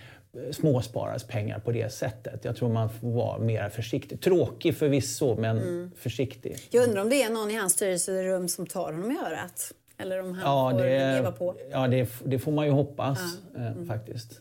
småsparares 0.50 1.24
pengar 1.24 1.58
på 1.58 1.72
det 1.72 1.92
sättet. 1.92 2.44
Jag 2.44 2.56
tror 2.56 2.68
man 2.68 2.90
får 2.90 3.08
vara 3.08 3.38
mer 3.38 3.68
försiktig. 3.68 4.20
Tråkig 4.20 4.76
förvisso, 4.76 5.36
men 5.40 5.58
mm. 5.58 5.90
försiktig. 5.96 6.56
Jag 6.70 6.88
undrar 6.88 7.02
om 7.02 7.10
det 7.10 7.22
är 7.22 7.30
någon 7.30 7.50
i 7.50 7.56
hans 7.56 7.72
styrelserum 7.72 8.48
som 8.48 8.66
tar 8.66 8.92
honom 8.92 9.10
i 9.12 9.18
örat? 9.18 9.72
Eller 9.98 10.20
om 10.20 10.32
han 10.32 10.42
ja, 10.42 10.70
får 10.70 10.84
det, 10.84 11.14
leva 11.14 11.32
på? 11.32 11.56
Ja, 11.70 11.88
det, 11.88 12.08
det, 12.24 12.38
får 12.38 12.52
man 12.52 12.66
ju 12.66 12.72
hoppas 12.72 13.18
ja. 13.54 13.60
Eh, 13.60 13.66
mm. 13.66 13.86
faktiskt. 13.86 14.40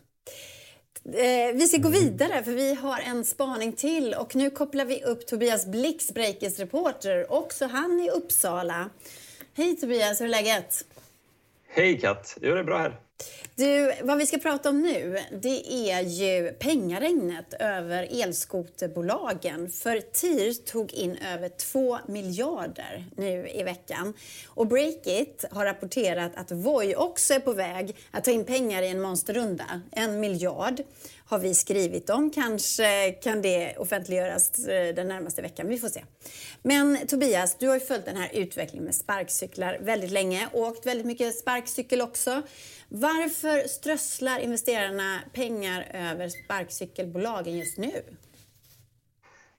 Eh, 1.13 1.53
vi 1.53 1.67
ska 1.67 1.77
gå 1.77 1.89
vidare 1.89 2.43
för 2.43 2.51
vi 2.51 2.73
har 2.73 2.99
en 2.99 3.25
spaning 3.25 3.73
till 3.73 4.13
och 4.13 4.35
nu 4.35 4.49
kopplar 4.49 4.85
vi 4.85 5.03
upp 5.03 5.27
Tobias 5.27 5.65
Blix, 5.65 6.13
Breakers 6.13 6.59
reporter, 6.59 7.31
också 7.31 7.65
han 7.65 7.99
i 7.99 8.09
Uppsala. 8.09 8.89
Hej 9.53 9.77
Tobias, 9.77 10.21
hur 10.21 10.25
är 10.25 10.29
läget? 10.29 10.85
Hej 11.67 11.99
Kat, 11.99 12.37
jo 12.41 12.53
det 12.53 12.59
är 12.59 12.63
bra 12.63 12.77
här. 12.77 12.99
Du, 13.57 13.93
vad 14.03 14.17
vi 14.17 14.25
ska 14.25 14.37
prata 14.37 14.69
om 14.69 14.81
nu 14.81 15.19
det 15.41 15.89
är 15.91 16.01
ju 16.01 16.51
pengaregnet 16.51 17.53
över 17.59 18.07
elskoterbolagen. 18.11 19.69
För 19.69 19.99
TIR 19.99 20.65
tog 20.65 20.93
in 20.93 21.17
över 21.17 21.49
2 21.49 21.97
miljarder 22.07 23.05
nu 23.17 23.49
i 23.49 23.63
veckan. 23.63 24.13
Och 24.47 24.67
Breakit 24.67 25.45
har 25.51 25.65
rapporterat 25.65 26.31
att 26.35 26.51
Voi 26.51 26.95
också 26.95 27.33
är 27.33 27.39
på 27.39 27.53
väg 27.53 27.95
att 28.11 28.23
ta 28.23 28.31
in 28.31 28.45
pengar 28.45 28.81
i 28.81 28.87
en 28.87 29.01
monsterrunda, 29.01 29.81
en 29.91 30.19
miljard 30.19 30.83
har 31.27 31.39
vi 31.39 31.53
skrivit 31.53 32.09
om. 32.09 32.31
Kanske 32.31 33.11
kan 33.11 33.41
det 33.41 33.77
offentliggöras 33.77 34.59
eh, 34.67 34.95
den 34.95 35.07
närmaste 35.07 35.41
veckan. 35.41 35.67
Vi 35.67 35.77
får 35.77 35.89
se. 35.89 36.03
Men 36.61 37.07
Tobias, 37.07 37.55
du 37.59 37.67
har 37.67 37.75
ju 37.75 37.81
följt 37.81 38.05
den 38.05 38.17
här 38.17 38.29
utvecklingen 38.33 38.85
med 38.85 38.95
sparkcyklar 38.95 39.77
väldigt 39.81 40.11
länge. 40.11 40.49
och 40.53 40.61
Åkt 40.61 40.85
väldigt 40.85 41.05
mycket 41.05 41.35
sparkcykel 41.35 42.01
också. 42.01 42.41
Varför 42.89 43.44
varför 43.45 43.67
strösslar 43.67 44.39
investerarna 44.39 45.19
pengar 45.33 45.87
över 45.93 46.29
sparkcykelbolagen 46.29 47.57
just 47.57 47.77
nu? 47.77 48.03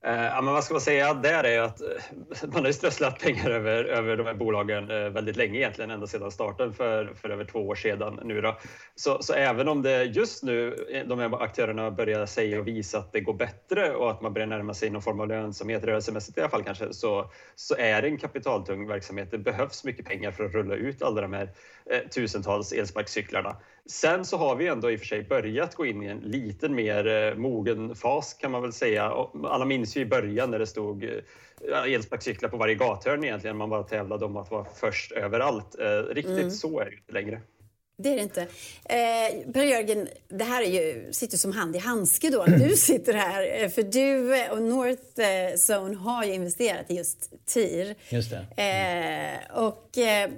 Eh, 0.05 0.25
ja, 0.25 0.41
men 0.41 0.53
vad 0.53 0.63
ska 0.63 0.73
man 0.73 0.81
säga 0.81 1.13
där 1.13 1.43
är 1.43 1.61
att 1.61 1.81
eh, 1.81 1.87
man 2.53 2.65
har 2.65 2.71
strösslat 2.71 3.19
pengar 3.19 3.49
över, 3.49 3.83
över 3.83 4.17
de 4.17 4.25
här 4.25 4.33
bolagen 4.33 4.91
eh, 4.91 5.09
väldigt 5.09 5.35
länge 5.35 5.57
egentligen, 5.59 5.91
ända 5.91 6.07
sedan 6.07 6.31
starten 6.31 6.73
för, 6.73 7.13
för 7.21 7.29
över 7.29 7.45
två 7.45 7.59
år 7.59 7.75
sedan 7.75 8.19
nu 8.23 8.41
då. 8.41 8.57
Så, 8.95 9.21
så 9.21 9.33
även 9.33 9.67
om 9.67 9.81
det 9.81 10.03
just 10.03 10.43
nu, 10.43 10.75
de 11.07 11.19
här 11.19 11.43
aktörerna 11.43 11.91
börjar 11.91 12.25
säga 12.25 12.59
och 12.59 12.67
visa 12.67 12.97
att 12.97 13.11
det 13.11 13.19
går 13.19 13.33
bättre 13.33 13.95
och 13.95 14.11
att 14.11 14.21
man 14.21 14.33
börjar 14.33 14.47
närma 14.47 14.73
sig 14.73 14.89
någon 14.89 15.01
form 15.01 15.19
av 15.19 15.27
lönsamhet, 15.27 15.83
rörelsemässigt 15.83 16.37
i 16.37 16.41
alla 16.41 16.49
fall 16.49 16.63
kanske, 16.63 16.93
så, 16.93 17.31
så 17.55 17.75
är 17.75 18.01
det 18.01 18.07
en 18.07 18.17
kapitaltung 18.17 18.87
verksamhet. 18.87 19.31
Det 19.31 19.37
behövs 19.37 19.83
mycket 19.83 20.05
pengar 20.05 20.31
för 20.31 20.45
att 20.45 20.53
rulla 20.53 20.75
ut 20.75 21.01
alla 21.01 21.21
de 21.21 21.33
här 21.33 21.49
eh, 21.85 21.99
tusentals 22.09 22.71
elsparkcyklarna. 22.71 23.55
Sen 23.87 24.25
så 24.25 24.37
har 24.37 24.55
vi 24.55 24.67
ändå 24.67 24.91
i 24.91 24.95
och 24.95 24.99
för 24.99 25.07
sig 25.07 25.23
börjat 25.23 25.75
gå 25.75 25.85
in 25.85 26.03
i 26.03 26.05
en 26.05 26.19
lite 26.19 26.69
mer 26.69 27.07
eh, 27.07 27.35
mogen 27.35 27.95
fas 27.95 28.33
kan 28.33 28.51
man 28.51 28.61
väl 28.61 28.73
säga. 28.73 29.27
Alla 29.43 29.65
minns 29.65 29.97
ju 29.97 30.01
i 30.01 30.05
början 30.05 30.51
när 30.51 30.59
det 30.59 30.67
stod 30.67 31.03
eh, 31.03 31.93
elsparkcyklar 31.93 32.49
på 32.49 32.57
varje 32.57 32.75
gathörn 32.75 33.23
egentligen. 33.23 33.57
Man 33.57 33.69
bara 33.69 33.83
tävlade 33.83 34.25
om 34.25 34.37
att 34.37 34.51
vara 34.51 34.65
först 34.75 35.11
överallt. 35.11 35.79
Eh, 35.79 36.13
riktigt 36.13 36.37
mm. 36.37 36.51
så 36.51 36.79
är 36.79 36.85
det 36.85 36.95
inte 36.95 37.13
längre. 37.13 37.41
Det 37.99 38.09
är 38.09 38.15
det 38.15 38.21
inte. 38.21 38.41
Eh, 38.41 39.51
Per-Jörgen, 39.53 40.07
det 40.27 40.43
här 40.43 40.61
är 40.61 40.69
ju, 40.69 41.13
sitter 41.13 41.37
som 41.37 41.51
hand 41.51 41.75
i 41.75 41.79
handske 41.79 42.29
då. 42.29 42.45
Du 42.45 42.69
sitter 42.77 43.13
här, 43.13 43.63
eh, 43.63 43.69
för 43.69 43.83
du 43.83 44.31
och 44.51 44.61
North 44.61 45.21
Zone 45.71 45.95
har 45.95 46.23
ju 46.23 46.33
investerat 46.33 46.91
i 46.91 46.95
just 46.95 47.33
TIR. 47.45 47.95
Just 48.09 48.29
det. 48.29 48.45
Mm. 48.57 49.35
Eh, 49.35 49.57
och 49.57 49.97
eh, 49.97 50.29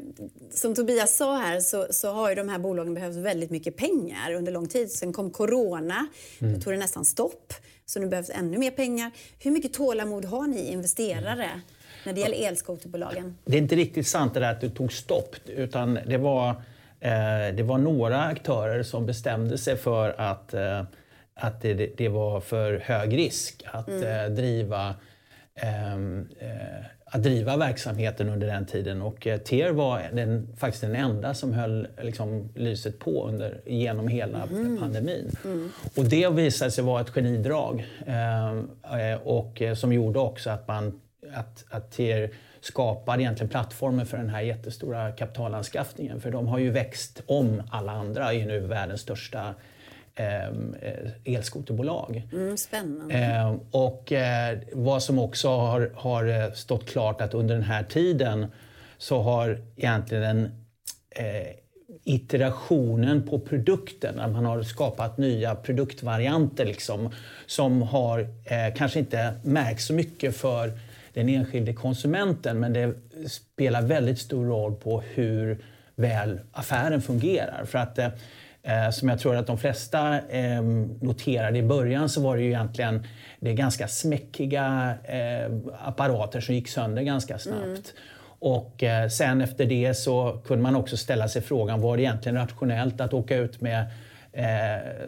som 0.51 0.75
Tobias 0.75 1.17
sa 1.17 1.37
här 1.37 1.59
så, 1.59 1.87
så 1.89 2.11
har 2.11 2.29
ju 2.29 2.35
de 2.35 2.49
här 2.49 2.59
bolagen 2.59 2.93
behövt 2.93 3.15
väldigt 3.15 3.49
mycket 3.49 3.77
pengar 3.77 4.33
under 4.33 4.51
lång 4.51 4.67
tid. 4.67 4.91
Sen 4.91 5.13
kom 5.13 5.31
corona, 5.31 6.07
mm. 6.41 6.53
då 6.53 6.61
tog 6.61 6.73
det 6.73 6.79
nästan 6.79 7.05
stopp. 7.05 7.53
Så 7.85 7.99
nu 7.99 8.07
behövs 8.07 8.29
ännu 8.29 8.57
mer 8.57 8.71
pengar. 8.71 9.11
Hur 9.39 9.51
mycket 9.51 9.73
tålamod 9.73 10.25
har 10.25 10.47
ni 10.47 10.71
investerare? 10.71 11.43
Mm. 11.43 11.59
när 12.03 12.13
det 12.13 12.21
gäller 12.21 12.47
elskoterbolagen? 12.47 13.37
Det 13.45 13.57
är 13.57 13.61
inte 13.61 13.75
riktigt 13.75 14.07
sant 14.07 14.33
det 14.33 14.39
där 14.39 14.51
att 14.51 14.61
det 14.61 14.69
tog 14.69 14.93
stopp. 14.93 15.35
Utan 15.45 15.93
det 15.93 16.17
var 16.17 16.49
Eh, 16.49 16.55
det 17.55 17.63
var 17.63 17.77
några 17.77 18.23
aktörer 18.23 18.83
som 18.83 19.05
bestämde 19.05 19.57
sig 19.57 19.77
för 19.77 20.15
att, 20.17 20.53
eh, 20.53 20.83
att 21.33 21.61
det, 21.61 21.97
det 21.97 22.09
var 22.09 22.41
för 22.41 22.79
hög 22.79 23.17
risk 23.17 23.63
att 23.65 23.87
mm. 23.87 24.03
Eh, 24.03 24.29
driva 24.29 24.95
ehm, 25.55 26.27
att 27.11 27.23
driva 27.23 27.57
verksamheten 27.57 28.29
under 28.29 28.47
den 28.47 28.65
tiden. 28.65 29.01
Och 29.01 29.19
TER 29.45 29.71
var 29.71 30.09
den, 30.13 30.55
faktiskt 30.57 30.81
den 30.81 30.95
enda 30.95 31.33
som 31.33 31.53
höll 31.53 31.87
liksom, 32.01 32.49
lyset 32.55 32.99
på 32.99 33.27
under, 33.27 33.61
genom 33.65 34.07
hela 34.07 34.43
mm. 34.43 34.77
pandemin. 34.77 35.31
Mm. 35.45 35.71
Och 35.97 36.03
det 36.05 36.29
visade 36.29 36.71
sig 36.71 36.83
vara 36.83 37.01
ett 37.01 37.09
genidrag 37.09 37.87
eh, 38.05 39.13
och 39.23 39.61
som 39.75 39.93
gjorde 39.93 40.19
också 40.19 40.49
att, 40.49 40.67
man, 40.67 41.01
att, 41.33 41.65
att 41.69 41.91
TER 41.91 42.29
skapar 42.61 43.19
egentligen 43.19 43.49
plattformen 43.49 44.05
för 44.05 44.17
den 44.17 44.29
här 44.29 44.41
jättestora 44.41 45.11
kapitalanskaffningen. 45.11 46.21
För 46.21 46.31
de 46.31 46.47
har 46.47 46.59
ju 46.59 46.71
växt 46.71 47.21
om 47.25 47.63
alla 47.71 47.91
andra, 47.91 48.33
är 48.33 48.45
nu 48.45 48.59
världens 48.59 49.01
största 49.01 49.55
ehm, 50.15 50.75
eh, 50.81 51.33
elskoterbolag. 51.35 52.27
Mm, 52.31 52.57
spännande. 52.57 53.15
Eh, 53.15 53.55
och 53.71 54.11
eh, 54.11 54.57
vad 54.73 55.03
som 55.03 55.19
också 55.19 55.49
har, 55.49 55.91
har 55.95 56.25
eh, 56.25 56.51
stått 56.51 56.89
klart 56.89 57.21
att 57.21 57.33
under 57.33 57.55
den 57.55 57.63
här 57.63 57.83
tiden 57.83 58.47
så 58.97 59.21
har 59.21 59.61
egentligen 59.75 60.45
eh, 61.09 61.55
iterationen 62.03 63.27
på 63.27 63.39
produkten, 63.39 64.15
när 64.15 64.27
man 64.27 64.45
har 64.45 64.63
skapat 64.63 65.17
nya 65.17 65.55
produktvarianter 65.55 66.65
liksom, 66.65 67.09
som 67.45 67.81
har 67.81 68.19
eh, 68.19 68.75
kanske 68.75 68.99
inte 68.99 69.33
märks 69.43 69.85
så 69.85 69.93
mycket 69.93 70.37
för 70.37 70.71
den 71.19 71.29
enskilde 71.29 71.73
konsumenten 71.73 72.59
men 72.59 72.73
det 72.73 72.93
spelar 73.27 73.81
väldigt 73.81 74.19
stor 74.19 74.45
roll 74.45 74.75
på 74.75 75.01
hur 75.01 75.63
väl 75.95 76.39
affären 76.51 77.01
fungerar. 77.01 77.65
För 77.65 77.79
att 77.79 77.97
eh, 77.97 78.89
som 78.91 79.09
jag 79.09 79.19
tror 79.19 79.35
att 79.35 79.47
de 79.47 79.57
flesta 79.57 80.19
eh, 80.29 80.61
noterade 81.01 81.57
i 81.57 81.63
början 81.63 82.09
så 82.09 82.21
var 82.21 82.37
det 82.37 82.43
ju 82.43 82.47
egentligen 82.47 83.07
det 83.39 83.53
ganska 83.53 83.87
smäckiga 83.87 84.93
eh, 85.03 85.51
apparater 85.85 86.41
som 86.41 86.55
gick 86.55 86.67
sönder 86.67 87.01
ganska 87.01 87.39
snabbt. 87.39 87.63
Mm. 87.63 87.79
Och 88.41 88.83
sen 89.11 89.41
efter 89.41 89.65
det 89.65 89.93
så 89.93 90.41
kunde 90.45 90.63
man 90.63 90.75
också 90.75 90.97
ställa 90.97 91.27
sig 91.27 91.41
frågan, 91.41 91.81
var 91.81 91.97
det 91.97 92.03
egentligen 92.03 92.37
rationellt 92.37 93.01
att 93.01 93.13
åka 93.13 93.35
ut 93.35 93.61
med 93.61 93.85
eh, 94.31 94.45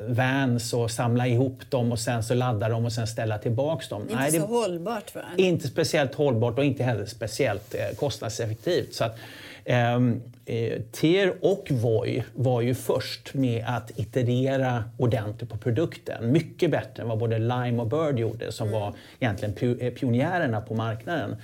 vans 0.07 0.73
och 0.73 0.91
samla 0.91 1.27
ihop 1.27 1.59
dem 1.69 1.91
och 1.91 1.99
sen 1.99 2.23
så 2.23 2.33
ladda 2.33 2.69
dem 2.69 2.85
och 2.85 2.93
sen 2.93 3.07
ställa 3.07 3.37
tillbaks 3.37 3.89
dem. 3.89 4.01
Inte 4.01 4.15
Nej, 4.15 4.31
så 4.31 4.45
hållbart 4.45 5.15
va? 5.15 5.21
Inte 5.37 5.67
speciellt 5.67 6.15
hållbart 6.15 6.57
och 6.57 6.65
inte 6.65 6.83
heller 6.83 7.05
speciellt 7.05 7.75
eh, 7.75 7.95
kostnadseffektivt. 7.95 8.93
Så 8.93 9.03
att, 9.03 9.17
ehm, 9.65 10.21
eh, 10.45 10.81
TIR 10.91 11.33
och 11.41 11.67
Voi 11.71 12.23
var 12.33 12.61
ju 12.61 12.75
först 12.75 13.33
med 13.33 13.65
att 13.67 13.99
iterera 13.99 14.83
ordentligt 14.97 15.49
på 15.49 15.57
produkten. 15.57 16.31
Mycket 16.31 16.71
bättre 16.71 17.03
än 17.03 17.09
vad 17.09 17.17
både 17.17 17.39
Lime 17.39 17.81
och 17.81 17.87
Bird 17.87 18.19
gjorde 18.19 18.51
som 18.51 18.67
mm. 18.67 18.79
var 18.79 18.93
egentligen 19.19 19.79
eh, 19.79 19.93
pionjärerna 19.93 20.61
på 20.61 20.73
marknaden. 20.73 21.35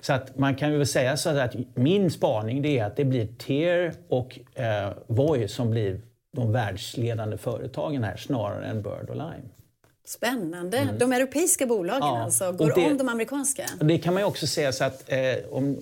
Så 0.00 0.12
att 0.12 0.38
man 0.38 0.54
kan 0.54 0.72
väl 0.72 0.86
säga 0.86 1.16
så 1.16 1.30
att 1.30 1.54
min 1.74 2.10
spaning 2.10 2.62
det 2.62 2.78
är 2.78 2.84
att 2.84 2.96
det 2.96 3.04
blir 3.04 3.28
TIR 3.38 3.92
och 4.08 4.38
eh, 4.54 4.90
Voi 5.06 5.48
som 5.48 5.70
blir 5.70 6.00
de 6.36 6.52
världsledande 6.52 7.38
företagen 7.38 8.04
här 8.04 8.16
snarare 8.16 8.66
än 8.66 8.82
Bird 8.82 9.08
och 9.08 9.16
Lime. 9.16 9.48
Spännande. 10.06 10.78
Mm. 10.78 10.98
De 10.98 11.12
europeiska 11.12 11.66
bolagen 11.66 12.00
ja. 12.00 12.22
alltså 12.22 12.52
går 12.52 12.72
det, 12.74 12.86
om 12.86 12.98
de 12.98 13.08
amerikanska? 13.08 13.66
Det 13.80 13.98
kan 13.98 14.14
man 14.14 14.22
ju 14.22 14.26
också 14.26 14.46
säga 14.46 14.72
så 14.72 14.84
att 14.84 15.04
eh, 15.06 15.18
om, 15.50 15.76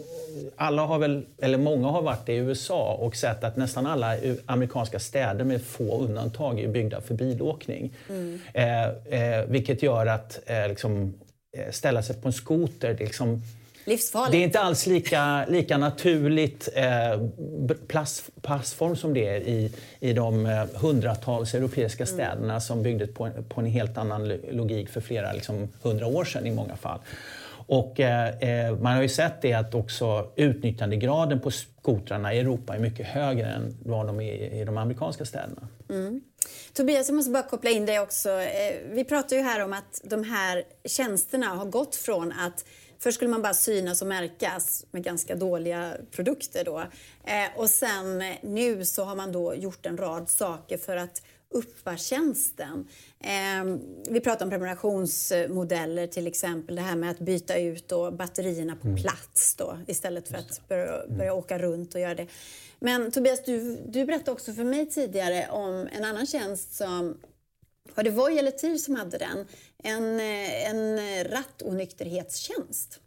alla 0.56 0.82
har 0.82 0.98
väl, 0.98 1.26
eller 1.38 1.58
många 1.58 1.88
har 1.88 2.02
varit 2.02 2.28
i 2.28 2.32
USA 2.32 2.94
och 2.94 3.16
sett 3.16 3.44
att 3.44 3.56
nästan 3.56 3.86
alla 3.86 4.16
amerikanska 4.46 4.98
städer 4.98 5.44
med 5.44 5.62
få 5.62 5.98
undantag 6.00 6.60
är 6.60 6.68
byggda 6.68 7.00
för 7.00 7.14
bilåkning. 7.14 7.94
Mm. 8.08 8.40
Eh, 8.52 8.84
eh, 8.84 9.44
vilket 9.46 9.82
gör 9.82 10.06
att 10.06 10.40
eh, 10.46 10.68
liksom, 10.68 11.14
eh, 11.56 11.70
ställa 11.72 12.02
sig 12.02 12.16
på 12.16 12.28
en 12.28 12.32
skoter, 12.32 12.94
det 12.94 13.04
liksom, 13.04 13.42
Livsfarligt. 13.84 14.32
Det 14.32 14.38
är 14.38 14.44
inte 14.44 14.60
alls 14.60 14.86
lika, 14.86 15.46
lika 15.48 15.78
naturligt 15.78 16.68
eh, 16.74 17.20
passform 18.42 18.96
som 18.96 19.14
det 19.14 19.28
är 19.28 19.40
i, 19.40 19.72
i 20.00 20.12
de 20.12 20.46
eh, 20.46 20.64
hundratals 20.74 21.54
europeiska 21.54 22.04
mm. 22.04 22.14
städerna 22.14 22.52
mm. 22.52 22.60
som 22.60 22.82
byggdes 22.82 23.14
på, 23.14 23.30
på 23.48 23.60
en 23.60 23.66
helt 23.66 23.98
annan 23.98 24.28
logik 24.28 24.88
för 24.88 25.00
flera 25.00 25.32
liksom, 25.32 25.68
hundra 25.82 26.06
år 26.06 26.24
sedan 26.24 26.46
i 26.46 26.50
många 26.50 26.76
fall. 26.76 26.98
Och, 27.66 28.00
eh, 28.00 28.28
eh, 28.28 28.76
man 28.78 28.94
har 28.94 29.02
ju 29.02 29.08
sett 29.08 29.42
det 29.42 29.52
att 29.52 29.74
också 29.74 30.32
utnyttjandegraden 30.36 31.40
på 31.40 31.50
skotrarna 31.50 32.34
i 32.34 32.38
Europa 32.38 32.74
är 32.74 32.78
mycket 32.78 33.06
högre 33.06 33.46
än 33.46 33.76
vad 33.84 34.06
de 34.06 34.20
är 34.20 34.60
i 34.60 34.64
de 34.64 34.78
amerikanska 34.78 35.24
städerna. 35.24 35.68
Mm. 35.90 36.20
Tobias, 36.72 37.08
jag 37.08 37.16
måste 37.16 37.30
bara 37.30 37.42
koppla 37.42 37.70
in 37.70 37.86
dig 37.86 38.00
också. 38.00 38.30
Eh, 38.30 38.74
vi 38.90 39.04
pratar 39.04 39.36
ju 39.36 39.42
här 39.42 39.64
om 39.64 39.72
att 39.72 40.00
de 40.04 40.24
här 40.24 40.62
tjänsterna 40.84 41.46
har 41.46 41.64
gått 41.64 41.96
från 41.96 42.32
att 42.32 42.64
Först 43.04 43.16
skulle 43.16 43.30
man 43.30 43.42
bara 43.42 43.54
synas 43.54 44.02
och 44.02 44.08
märkas 44.08 44.84
med 44.90 45.04
ganska 45.04 45.36
dåliga 45.36 45.96
produkter 46.10 46.64
då. 46.64 46.78
Eh, 47.24 47.60
och 47.60 47.70
sen 47.70 48.18
nu 48.42 48.84
så 48.84 49.04
har 49.04 49.16
man 49.16 49.32
då 49.32 49.54
gjort 49.54 49.86
en 49.86 49.96
rad 49.96 50.30
saker 50.30 50.78
för 50.78 50.96
att 50.96 51.22
uppa 51.50 51.96
tjänsten. 51.96 52.88
Eh, 53.20 53.78
vi 54.08 54.20
pratar 54.20 54.46
om 54.46 54.50
prenumerationsmodeller 54.50 56.06
till 56.06 56.26
exempel. 56.26 56.76
Det 56.76 56.82
här 56.82 56.96
med 56.96 57.10
att 57.10 57.18
byta 57.18 57.58
ut 57.58 57.88
då 57.88 58.10
batterierna 58.10 58.76
på 58.76 58.88
mm. 58.88 59.02
plats 59.02 59.54
då, 59.56 59.78
istället 59.86 60.28
för 60.28 60.36
att 60.36 60.68
börja, 60.68 61.02
mm. 61.02 61.18
börja 61.18 61.34
åka 61.34 61.58
runt 61.58 61.94
och 61.94 62.00
göra 62.00 62.14
det. 62.14 62.26
Men 62.78 63.10
Tobias, 63.10 63.44
du, 63.44 63.76
du 63.86 64.04
berättade 64.04 64.30
också 64.30 64.52
för 64.52 64.64
mig 64.64 64.86
tidigare 64.86 65.48
om 65.50 65.88
en 65.92 66.04
annan 66.04 66.26
tjänst 66.26 66.74
som 66.74 67.16
var 67.94 68.04
det 68.04 68.10
Voi 68.10 68.38
eller 68.38 68.50
TIR 68.50 68.78
som 68.78 68.96
hade 68.96 69.18
den? 69.18 69.46
En, 69.84 70.20
eh, 70.20 70.70
en 70.70 70.98
rattonykterhetstjänst. 71.24 73.00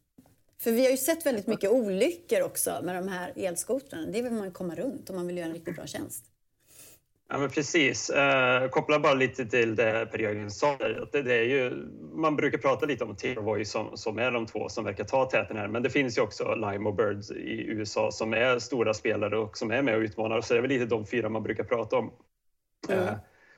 För 0.60 0.72
vi 0.72 0.84
har 0.84 0.92
ju 0.92 0.98
sett 0.98 1.26
väldigt 1.26 1.48
mycket 1.48 1.72
olyckor 1.72 2.42
också 2.42 2.80
med 2.84 2.96
de 2.96 3.08
här 3.08 3.34
elskotrarna. 3.36 4.06
Det 4.06 4.22
vill 4.22 4.34
man 4.34 4.52
komma 4.52 4.76
runt 4.76 5.10
om 5.10 5.16
man 5.16 5.28
vill 5.28 5.38
göra 5.38 5.48
en 5.48 5.54
riktigt 5.54 5.76
bra 5.76 5.88
tjänst. 5.88 6.26
Ja, 7.30 7.38
men 7.38 7.50
precis. 7.50 8.10
Eh, 8.10 8.70
koppla 8.70 9.00
bara 9.00 9.14
lite 9.14 9.46
till 9.46 9.76
det 9.76 10.08
Per 10.12 10.20
Jörgen 10.20 10.52
sa. 10.52 10.78
Det, 11.12 11.22
det 11.22 11.36
är 11.36 11.44
ju, 11.44 11.88
man 12.14 12.36
brukar 12.36 12.58
prata 12.58 12.86
lite 12.86 13.04
om 13.04 13.16
Tearvoy 13.16 13.66
som, 13.66 13.98
som 13.98 14.20
är 14.20 14.32
de 14.32 14.46
två 14.46 14.70
som 14.70 14.84
verkar 14.84 15.04
ta 15.04 15.26
täten 15.26 15.58
här. 15.58 15.68
Men 15.68 15.84
det 15.84 15.90
finns 15.90 16.18
ju 16.18 16.22
också 16.22 16.56
Lime 16.56 16.90
och 16.90 16.96
Birds 16.96 17.32
i 17.32 17.66
USA 17.68 18.12
som 18.12 18.34
är 18.34 18.60
stora 18.60 18.94
spelare 18.94 19.38
och 19.38 19.58
som 19.58 19.72
är 19.72 19.82
med 19.82 19.96
och 19.96 20.02
utmanar. 20.02 20.42
Så 20.42 20.54
det 20.54 20.60
är 20.60 20.62
väl 20.62 20.70
lite 20.70 20.86
de 20.86 21.06
fyra 21.06 21.30
man 21.30 21.44
brukar 21.44 21.64
prata 21.64 21.98
om. 21.98 22.12
Mm. 22.90 23.08
Eh, 23.08 23.14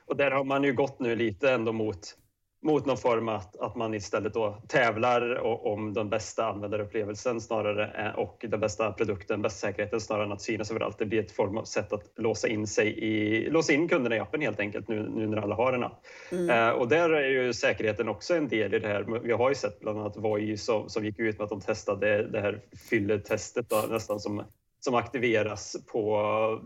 och 0.06 0.16
där 0.16 0.30
har 0.30 0.44
man 0.44 0.64
ju 0.64 0.72
gått 0.72 1.00
nu 1.00 1.16
lite 1.16 1.52
ändå 1.52 1.72
mot 1.72 2.16
mot 2.62 2.86
någon 2.86 2.96
form 2.96 3.28
att, 3.28 3.56
att 3.56 3.76
man 3.76 3.94
istället 3.94 4.34
då 4.34 4.62
tävlar 4.68 5.38
om 5.66 5.92
den 5.94 6.10
bästa 6.10 6.46
användarupplevelsen 6.46 7.40
snarare 7.40 8.14
och 8.16 8.44
den 8.48 8.60
bästa 8.60 8.92
produkten, 8.92 9.42
bästa 9.42 9.66
säkerheten 9.66 10.00
snarare 10.00 10.24
än 10.24 10.32
att 10.32 10.42
synas 10.42 10.70
överallt. 10.70 10.98
Det 10.98 11.06
blir 11.06 11.20
ett 11.20 11.32
form 11.32 11.56
av 11.56 11.64
sätt 11.64 11.92
att 11.92 12.12
låsa 12.16 12.48
in 12.48 12.66
sig 12.66 12.98
i, 12.98 13.50
låsa 13.50 13.72
in 13.72 13.88
kunderna 13.88 14.16
i 14.16 14.18
appen 14.18 14.40
helt 14.40 14.60
enkelt 14.60 14.88
nu, 14.88 15.08
nu 15.08 15.26
när 15.26 15.36
alla 15.36 15.54
har 15.54 15.72
en 15.72 15.84
app. 15.84 16.06
Mm. 16.32 16.50
Eh, 16.50 16.68
och 16.68 16.88
där 16.88 17.10
är 17.10 17.28
ju 17.28 17.52
säkerheten 17.52 18.08
också 18.08 18.34
en 18.34 18.48
del 18.48 18.74
i 18.74 18.78
det 18.78 18.88
här. 18.88 19.20
Vi 19.22 19.32
har 19.32 19.48
ju 19.48 19.54
sett 19.54 19.80
bland 19.80 19.98
annat 19.98 20.16
Voi 20.16 20.56
som, 20.56 20.88
som 20.88 21.04
gick 21.04 21.18
ut 21.18 21.38
med 21.38 21.44
att 21.44 21.50
de 21.50 21.60
testade 21.60 22.28
det 22.28 22.40
här 22.40 22.60
fylletestet 22.90 23.66
nästan 23.90 24.20
som 24.20 24.42
som 24.80 24.94
aktiveras 24.94 25.76
på 25.86 26.12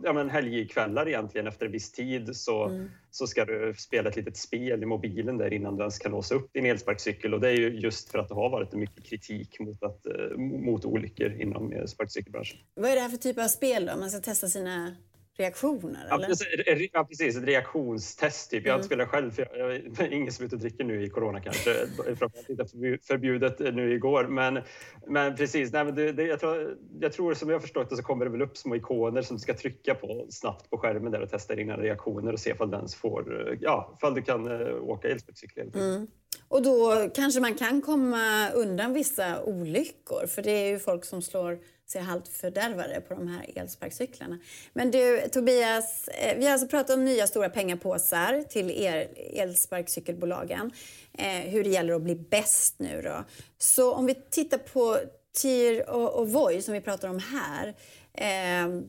ja, 0.05 0.13
men 0.13 0.31
helgkvällar 0.31 1.09
egentligen 1.09 1.47
efter 1.47 1.67
en 1.67 1.73
viss 1.73 1.93
tid 1.93 2.37
så, 2.37 2.65
mm. 2.65 2.91
så 3.11 3.27
ska 3.27 3.45
du 3.45 3.75
spela 3.79 4.11
ett 4.11 4.17
litet 4.17 4.37
spel 4.37 4.83
i 4.83 4.87
mobilen 4.87 5.39
där 5.39 5.53
innan 5.53 5.77
du 5.77 5.83
ens 5.83 5.99
kan 5.99 6.13
låsa 6.13 6.35
upp 6.35 6.53
din 6.53 6.67
elsparkcykel 6.67 7.35
och 7.35 7.41
det 7.41 7.49
är 7.49 7.57
ju 7.57 7.81
just 7.81 8.11
för 8.11 8.19
att 8.19 8.29
det 8.29 8.35
har 8.35 8.51
varit 8.51 8.73
mycket 8.73 9.05
kritik 9.05 9.61
mot, 9.61 9.83
att, 9.83 10.07
eh, 10.07 10.37
mot 10.39 10.85
olyckor 10.85 11.33
inom 11.41 11.87
sparkcykelbranschen. 11.87 12.59
Vad 12.75 12.91
är 12.91 12.95
det 12.95 13.01
här 13.01 13.09
för 13.09 13.17
typ 13.17 13.39
av 13.39 13.49
spel 13.49 13.87
då? 13.87 13.97
Man 13.97 14.11
ska 14.11 14.21
testa 14.21 14.47
sina 14.47 14.97
reaktioner? 15.37 16.07
Ja, 16.11 16.19
precis, 16.19 16.91
ja, 16.93 17.05
precis. 17.05 17.37
Ett 17.37 17.45
reaktionstest. 17.45 18.51
Typ. 18.51 18.67
Jag 18.67 18.77
inte 18.77 18.87
spelat 18.87 19.09
själv, 19.09 19.31
för 19.31 19.49
jag, 19.59 19.81
jag, 19.99 20.13
ingen 20.13 20.33
som 20.33 20.43
är 20.43 20.47
ute 20.47 20.57
och 20.57 20.61
dricker 20.61 20.85
nu 20.85 21.05
i 21.05 21.11
corona 21.11 21.41
kanske. 21.41 21.87
Framförallt 21.97 22.49
inte 22.49 22.67
förbjudet 23.03 23.59
nu 23.59 23.95
igår. 23.95 24.25
Men, 24.25 24.61
men 25.07 25.37
precis, 25.37 25.73
nej, 25.73 25.85
men 25.85 25.95
det, 25.95 26.13
det, 26.13 26.23
jag, 26.23 26.41
tror, 26.41 26.77
jag 27.01 27.13
tror 27.13 27.35
som 27.35 27.51
jag 27.51 27.63
förstått 27.63 27.91
det 27.91 27.97
så 27.97 28.03
kommer 28.03 28.25
det 28.25 28.31
väl 28.31 28.43
upp 28.43 28.57
små 28.57 28.77
ikoner 28.77 29.23
som 29.23 29.37
du 29.37 29.41
ska 29.41 29.55
trycka 29.55 29.95
på 29.95 30.27
snabbt 30.31 30.71
på 30.71 30.79
skärmen 30.79 31.13
där 31.13 31.21
och 31.21 31.31
testa 31.31 31.55
dina 31.55 31.77
reaktioner 31.77 32.33
och 32.33 32.41
se 32.41 32.51
ifall, 32.51 32.71
den 32.71 32.89
får, 32.89 33.57
ja, 33.61 33.95
ifall 33.97 34.15
du 34.15 34.23
kan 34.23 34.49
uh, 34.49 34.83
åka 34.83 35.09
elsparkcykel. 35.09 35.71
Mm. 35.75 36.07
Och 36.55 36.63
då 36.63 37.09
kanske 37.15 37.41
man 37.41 37.55
kan 37.55 37.83
komma 37.83 38.51
undan 38.51 38.93
vissa 38.93 39.43
olyckor 39.43 40.27
för 40.27 40.43
det 40.43 40.51
är 40.51 40.69
ju 40.69 40.79
folk 40.79 41.05
som 41.05 41.23
slår 41.23 41.59
sig 41.87 42.01
halvt 42.01 42.29
fördärvade 42.29 43.01
på 43.01 43.15
de 43.15 43.29
här 43.29 43.51
elsparkcyklarna. 43.57 44.39
Men 44.73 44.91
du 44.91 45.29
Tobias, 45.33 46.09
eh, 46.09 46.39
vi 46.39 46.45
har 46.45 46.53
alltså 46.53 46.69
pratat 46.69 46.97
om 46.97 47.05
nya 47.05 47.27
stora 47.27 47.49
pengapåsar 47.49 48.45
till 48.49 48.71
er 48.71 49.09
elsparkcykelbolagen. 49.17 50.71
Eh, 51.19 51.27
hur 51.27 51.65
det 51.65 51.71
gäller 51.71 51.95
att 51.95 52.03
bli 52.03 52.15
bäst 52.15 52.75
nu 52.79 53.03
då. 53.03 53.25
Så 53.59 53.93
om 53.93 54.07
vi 54.07 54.15
tittar 54.15 54.59
på 54.59 54.99
TIR 55.33 55.91
och, 55.91 56.15
och 56.15 56.29
Voi 56.29 56.63
som 56.63 56.75
vi 56.75 56.81
pratar 56.81 57.09
om 57.09 57.19
här. 57.19 57.75
Eh, 58.15 58.81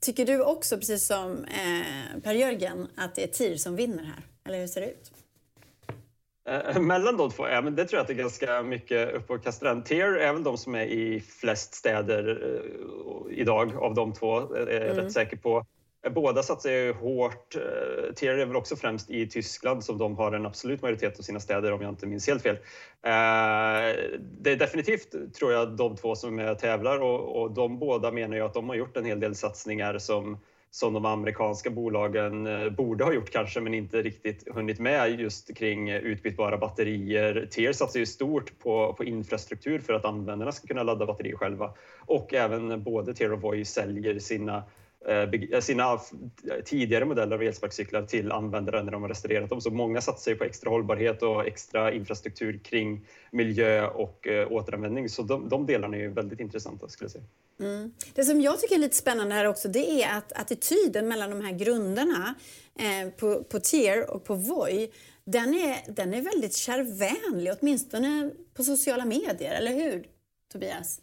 tycker 0.00 0.26
du 0.26 0.42
också, 0.42 0.76
precis 0.76 1.06
som 1.06 1.44
eh, 1.44 2.20
Per-Jörgen, 2.22 2.88
att 2.96 3.14
det 3.14 3.22
är 3.22 3.28
TIR 3.28 3.56
som 3.56 3.76
vinner 3.76 4.04
här? 4.04 4.22
Eller 4.48 4.60
hur 4.60 4.66
ser 4.66 4.80
det 4.80 4.90
ut? 4.90 5.12
Eh, 6.46 6.80
mellan 6.80 7.16
de 7.16 7.30
två, 7.30 7.48
ja, 7.48 7.60
men 7.62 7.74
det 7.74 7.84
tror 7.84 7.98
jag 7.98 8.02
att 8.02 8.06
det 8.06 8.12
är 8.12 8.22
ganska 8.22 8.62
mycket 8.62 9.14
upp 9.14 9.30
och 9.30 9.44
kasta 9.44 9.68
den. 9.68 9.82
Tier 9.82 10.12
är 10.12 10.32
väl 10.32 10.44
de 10.44 10.56
som 10.56 10.74
är 10.74 10.84
i 10.84 11.20
flest 11.20 11.74
städer 11.74 12.40
eh, 12.44 13.38
idag 13.38 13.76
av 13.76 13.94
de 13.94 14.12
två, 14.12 14.54
är 14.54 14.66
jag 14.66 14.82
mm. 14.82 14.96
rätt 14.96 15.12
säker 15.12 15.36
på. 15.36 15.66
Båda 16.10 16.42
satsar 16.42 16.70
ju 16.70 16.92
hårt. 16.92 17.56
Eh, 17.56 18.14
Tier 18.14 18.38
är 18.38 18.46
väl 18.46 18.56
också 18.56 18.76
främst 18.76 19.10
i 19.10 19.28
Tyskland 19.28 19.84
som 19.84 19.98
de 19.98 20.16
har 20.16 20.32
en 20.32 20.46
absolut 20.46 20.82
majoritet 20.82 21.18
av 21.18 21.22
sina 21.22 21.40
städer 21.40 21.72
om 21.72 21.82
jag 21.82 21.90
inte 21.90 22.06
minns 22.06 22.26
helt 22.26 22.42
fel. 22.42 22.58
Det 24.40 24.50
är 24.50 24.56
definitivt, 24.56 25.34
tror 25.34 25.52
jag, 25.52 25.76
de 25.76 25.96
två 25.96 26.14
som 26.14 26.56
tävlar 26.60 26.98
och, 27.00 27.42
och 27.42 27.50
de 27.50 27.78
båda 27.78 28.12
menar 28.12 28.36
ju 28.36 28.42
att 28.42 28.54
de 28.54 28.68
har 28.68 28.76
gjort 28.76 28.96
en 28.96 29.04
hel 29.04 29.20
del 29.20 29.34
satsningar 29.34 29.98
som 29.98 30.38
som 30.76 30.92
de 30.92 31.04
amerikanska 31.04 31.70
bolagen 31.70 32.46
eh, 32.46 32.70
borde 32.70 33.04
ha 33.04 33.12
gjort 33.12 33.30
kanske, 33.30 33.60
men 33.60 33.74
inte 33.74 34.02
riktigt 34.02 34.54
hunnit 34.54 34.78
med 34.78 35.20
just 35.20 35.56
kring 35.56 35.90
utbytbara 35.90 36.58
batterier. 36.58 37.48
TER 37.50 37.72
satsar 37.72 38.00
ju 38.00 38.06
stort 38.06 38.58
på, 38.58 38.92
på 38.92 39.04
infrastruktur 39.04 39.78
för 39.78 39.92
att 39.92 40.04
användarna 40.04 40.52
ska 40.52 40.66
kunna 40.66 40.82
ladda 40.82 41.06
batterier 41.06 41.36
själva 41.36 41.74
och 42.00 42.34
även 42.34 42.82
både 42.82 43.14
TER 43.14 43.32
och 43.32 43.40
Voi 43.40 43.64
säljer 43.64 44.18
sina 44.18 44.62
eh, 45.08 45.18
eh 45.18 45.60
sina 45.60 45.98
tidigare 46.64 47.04
modeller 47.04 47.36
av 47.36 47.42
elsparkcyklar 47.42 48.02
till 48.02 48.32
användare 48.32 48.82
när 48.82 48.92
de 48.92 49.02
har 49.02 49.08
restaurerat 49.08 49.50
dem. 49.50 49.60
Så 49.60 49.70
många 49.70 50.00
satsar 50.00 50.30
ju 50.30 50.36
på 50.36 50.44
extra 50.44 50.70
hållbarhet 50.70 51.22
och 51.22 51.46
extra 51.46 51.92
infrastruktur 51.92 52.60
kring 52.64 53.06
miljö 53.30 53.86
och 53.86 54.28
eh, 54.28 54.52
återanvändning. 54.52 55.08
Så 55.08 55.22
de, 55.22 55.48
de 55.48 55.66
delarna 55.66 55.96
är 55.96 56.00
ju 56.00 56.08
väldigt 56.08 56.40
intressanta 56.40 56.88
skulle 56.88 57.04
jag 57.04 57.12
säga. 57.12 57.24
Mm. 57.60 57.92
Det 58.14 58.24
som 58.24 58.40
jag 58.40 58.60
tycker 58.60 58.74
är 58.74 58.78
lite 58.78 58.96
spännande 58.96 59.34
här 59.34 59.44
också 59.44 59.68
det 59.68 60.02
är 60.02 60.16
att 60.16 60.32
attityden 60.32 61.08
mellan 61.08 61.30
de 61.30 61.40
här 61.40 61.52
grunderna 61.52 62.34
eh, 62.78 63.10
på, 63.10 63.44
på 63.44 63.60
Tier 63.60 64.10
och 64.10 64.24
på 64.24 64.34
Voi 64.34 64.90
den 65.24 65.54
är, 65.54 65.92
den 65.92 66.14
är 66.14 66.22
väldigt 66.22 66.56
kärvänlig, 66.56 67.52
åtminstone 67.60 68.30
på 68.54 68.64
sociala 68.64 69.04
medier, 69.04 69.54
eller 69.54 69.72
hur 69.72 70.06
Tobias? 70.52 71.00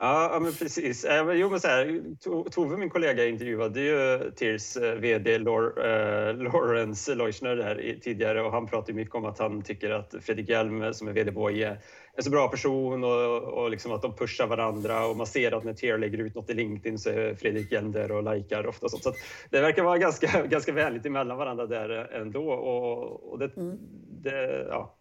Ja, 0.00 0.38
men 0.42 0.52
precis. 0.52 1.06
Jo, 1.34 1.50
men 1.50 1.60
så 1.60 1.68
här, 1.68 2.02
Tove, 2.50 2.76
min 2.76 2.90
kollega, 2.90 3.26
intervjuade 3.26 3.80
ju 3.80 4.30
Tears 4.30 4.76
eh, 4.76 4.94
VD 4.94 5.38
Lawrence 5.38 7.14
Leuchner 7.14 7.56
där 7.56 7.98
tidigare 8.02 8.42
och 8.42 8.52
han 8.52 8.66
pratade 8.66 8.92
mycket 8.92 9.14
om 9.14 9.24
att 9.24 9.38
han 9.38 9.62
tycker 9.62 9.90
att 9.90 10.14
Fredrik 10.20 10.48
Hjelm 10.48 10.94
som 10.94 11.08
är 11.08 11.12
VD 11.12 11.32
på 11.32 11.50
är 11.50 11.78
en 12.18 12.24
så 12.24 12.30
bra 12.30 12.48
person 12.48 13.04
och, 13.04 13.42
och 13.42 13.70
liksom 13.70 13.92
att 13.92 14.02
de 14.02 14.16
pushar 14.16 14.46
varandra 14.46 15.06
och 15.06 15.16
man 15.16 15.26
ser 15.26 15.52
att 15.52 15.64
när 15.64 15.74
Tear 15.74 15.98
lägger 15.98 16.18
ut 16.18 16.34
något 16.34 16.50
i 16.50 16.54
LinkedIn 16.54 16.98
så 16.98 17.10
är 17.10 17.34
Fredrik 17.34 17.72
Hjelm 17.72 17.92
där 17.92 18.12
och 18.12 18.34
likar 18.34 18.66
ofta. 18.66 18.88
Så, 18.88 18.98
så 18.98 19.12
det 19.50 19.60
verkar 19.60 19.82
vara 19.82 19.98
ganska, 19.98 20.46
ganska 20.46 20.72
vänligt 20.72 21.06
emellan 21.06 21.38
varandra 21.38 21.66
där 21.66 21.90
ändå 21.90 22.50
och, 22.50 23.32
och 23.32 23.38
det, 23.38 23.56
mm. 23.56 23.78
det 24.22 24.66
ja, 24.70 24.97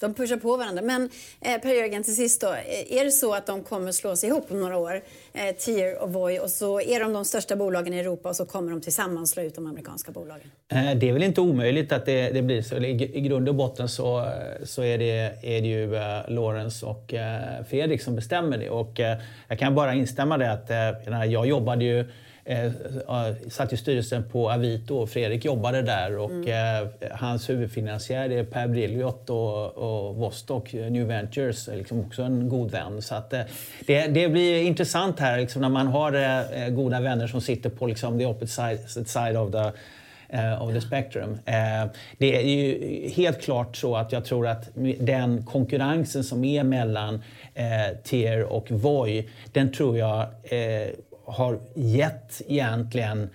de 0.00 0.14
pushar 0.14 0.36
på 0.36 0.56
varandra. 0.56 0.82
Men 0.82 1.10
eh, 1.40 1.60
Per-Jörgen, 1.60 2.02
till 2.02 2.16
sist 2.16 2.40
då. 2.40 2.46
Eh, 2.46 2.98
är 2.98 3.04
det 3.04 3.10
så 3.10 3.34
att 3.34 3.46
de 3.46 3.62
kommer 3.62 3.92
slås 3.92 4.24
ihop 4.24 4.46
om 4.50 4.60
några 4.60 4.76
år, 4.76 5.00
eh, 5.32 5.56
Tier 5.58 6.02
och 6.02 6.12
Voi, 6.12 6.38
och 6.38 6.50
så 6.50 6.80
är 6.80 7.00
de 7.00 7.12
de 7.12 7.24
största 7.24 7.56
bolagen 7.56 7.94
i 7.94 7.98
Europa 7.98 8.28
och 8.28 8.36
så 8.36 8.44
kommer 8.44 8.70
de 8.70 8.80
tillsammans 8.80 9.30
slå 9.30 9.42
ut 9.42 9.54
de 9.54 9.66
amerikanska 9.66 10.12
bolagen? 10.12 10.50
Eh, 10.68 10.94
det 10.94 11.08
är 11.08 11.12
väl 11.12 11.22
inte 11.22 11.40
omöjligt 11.40 11.92
att 11.92 12.06
det, 12.06 12.30
det 12.30 12.42
blir 12.42 12.62
så. 12.62 12.76
I, 12.76 13.16
I 13.16 13.20
grund 13.20 13.48
och 13.48 13.54
botten 13.54 13.88
så, 13.88 14.32
så 14.64 14.82
är, 14.82 14.98
det, 14.98 15.34
är 15.42 15.60
det 15.60 15.68
ju 15.68 15.96
eh, 15.96 16.28
Lawrence 16.28 16.86
och 16.86 17.14
eh, 17.14 17.64
Fredrik 17.68 18.02
som 18.02 18.16
bestämmer 18.16 18.58
det. 18.58 18.70
Och, 18.70 19.00
eh, 19.00 19.18
jag 19.48 19.58
kan 19.58 19.74
bara 19.74 19.94
instämma 19.94 20.34
i 20.34 20.38
det 20.38 20.52
att 20.52 20.70
eh, 20.70 21.24
jag 21.24 21.46
jobbade 21.46 21.84
ju 21.84 22.04
eh, 22.48 22.72
satt 23.48 23.72
i 23.72 23.76
styrelsen 23.76 24.24
på 24.24 24.50
Avito 24.50 24.96
och 24.96 25.10
Fredrik 25.10 25.44
jobbade 25.44 25.82
där 25.82 26.18
och 26.18 26.30
mm. 26.30 26.82
eh, 26.82 26.88
hans 27.10 27.50
huvudfinansiär 27.50 28.30
är 28.30 28.44
Per 28.44 28.68
Brilliot 28.68 29.30
och, 29.30 29.78
och 29.78 30.16
Vostok 30.16 30.72
New 30.72 31.06
Ventures, 31.06 31.68
liksom 31.68 32.00
också 32.00 32.22
en 32.22 32.48
god 32.48 32.70
vän. 32.70 33.02
Så 33.02 33.14
att, 33.14 33.32
eh, 33.32 33.40
det, 33.86 34.06
det 34.06 34.28
blir 34.28 34.62
intressant 34.62 35.20
här 35.20 35.38
liksom, 35.38 35.62
när 35.62 35.68
man 35.68 35.86
har 35.86 36.12
eh, 36.12 36.68
goda 36.68 37.00
vänner 37.00 37.26
som 37.26 37.40
sitter 37.40 37.70
på 37.70 37.86
liksom, 37.86 38.18
the 38.18 38.26
opposite 38.26 39.04
side 39.04 39.36
of 39.36 39.52
the 39.52 39.72
Uh, 40.34 40.62
of 40.62 40.72
the 40.72 40.80
spectrum. 40.80 41.30
Uh, 41.30 41.90
det 42.18 42.36
är 42.36 42.42
ju 42.42 43.08
helt 43.08 43.42
klart 43.42 43.76
så 43.76 43.96
att 43.96 44.12
jag 44.12 44.24
tror 44.24 44.46
att 44.46 44.68
den 44.98 45.42
konkurrensen 45.46 46.24
som 46.24 46.44
är 46.44 46.64
mellan 46.64 47.14
uh, 47.14 47.22
Tier 48.04 48.44
och 48.44 48.70
Voi, 48.70 49.28
den 49.52 49.72
tror 49.72 49.98
jag 49.98 50.26
har 51.28 51.60
gett 51.74 52.42
egentligen 52.46 53.30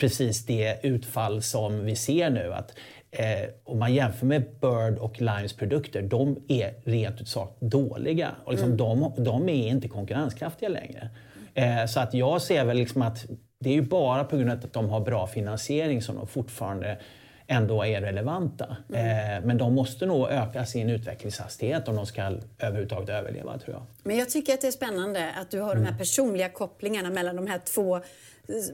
precis 0.00 0.46
det 0.46 0.78
utfall 0.82 1.42
som 1.42 1.84
vi 1.84 1.96
ser 1.96 2.30
nu. 2.30 2.52
Att, 2.52 2.74
eh, 3.10 3.50
om 3.64 3.78
man 3.78 3.94
jämför 3.94 4.26
med 4.26 4.42
Bird 4.60 4.98
och 4.98 5.20
Limes 5.20 5.52
produkter, 5.52 6.02
de 6.02 6.44
är 6.48 6.74
rent 6.84 7.20
ut 7.20 7.28
sagt 7.28 7.60
dåliga. 7.60 8.30
Och 8.44 8.52
liksom, 8.52 8.72
mm. 8.72 8.76
de, 8.76 9.12
de, 9.24 9.48
är 9.48 9.68
inte 9.68 9.88
konkurrenskraftiga 9.88 10.68
längre. 10.68 11.10
Eh, 11.54 11.86
så 11.86 12.00
att 12.00 12.14
jag 12.14 12.42
ser 12.42 12.64
väl 12.64 12.76
liksom 12.76 13.02
att 13.02 13.26
det 13.60 13.70
är 13.70 13.74
ju 13.74 13.82
bara 13.82 14.24
på 14.24 14.36
grund 14.36 14.50
av 14.50 14.58
att 14.58 14.72
de 14.72 14.88
har 14.88 15.00
bra 15.00 15.26
finansiering 15.26 16.02
som 16.02 16.16
de 16.16 16.26
fortfarande 16.26 16.98
ändå 17.50 17.84
är 17.84 18.00
relevanta. 18.00 18.76
Mm. 18.88 19.36
Eh, 19.36 19.46
men 19.46 19.58
de 19.58 19.74
måste 19.74 20.06
nog 20.06 20.28
öka 20.30 20.66
sin 20.66 20.90
utvecklingshastighet 20.90 21.88
om 21.88 21.96
de 21.96 22.06
ska 22.06 22.22
överhuvudtaget 22.58 23.08
överleva 23.08 23.58
tror 23.58 23.76
jag. 23.76 23.82
Men 24.02 24.18
jag 24.18 24.30
tycker 24.30 24.54
att 24.54 24.60
det 24.60 24.66
är 24.66 24.72
spännande 24.72 25.32
att 25.40 25.50
du 25.50 25.60
har 25.60 25.70
mm. 25.70 25.78
de 25.78 25.84
här 25.84 25.92
mm. 25.92 25.98
personliga 25.98 26.48
kopplingarna 26.48 27.10
mellan 27.10 27.36
de 27.36 27.46
här 27.46 27.58
två 27.58 27.96
eh, 27.96 28.02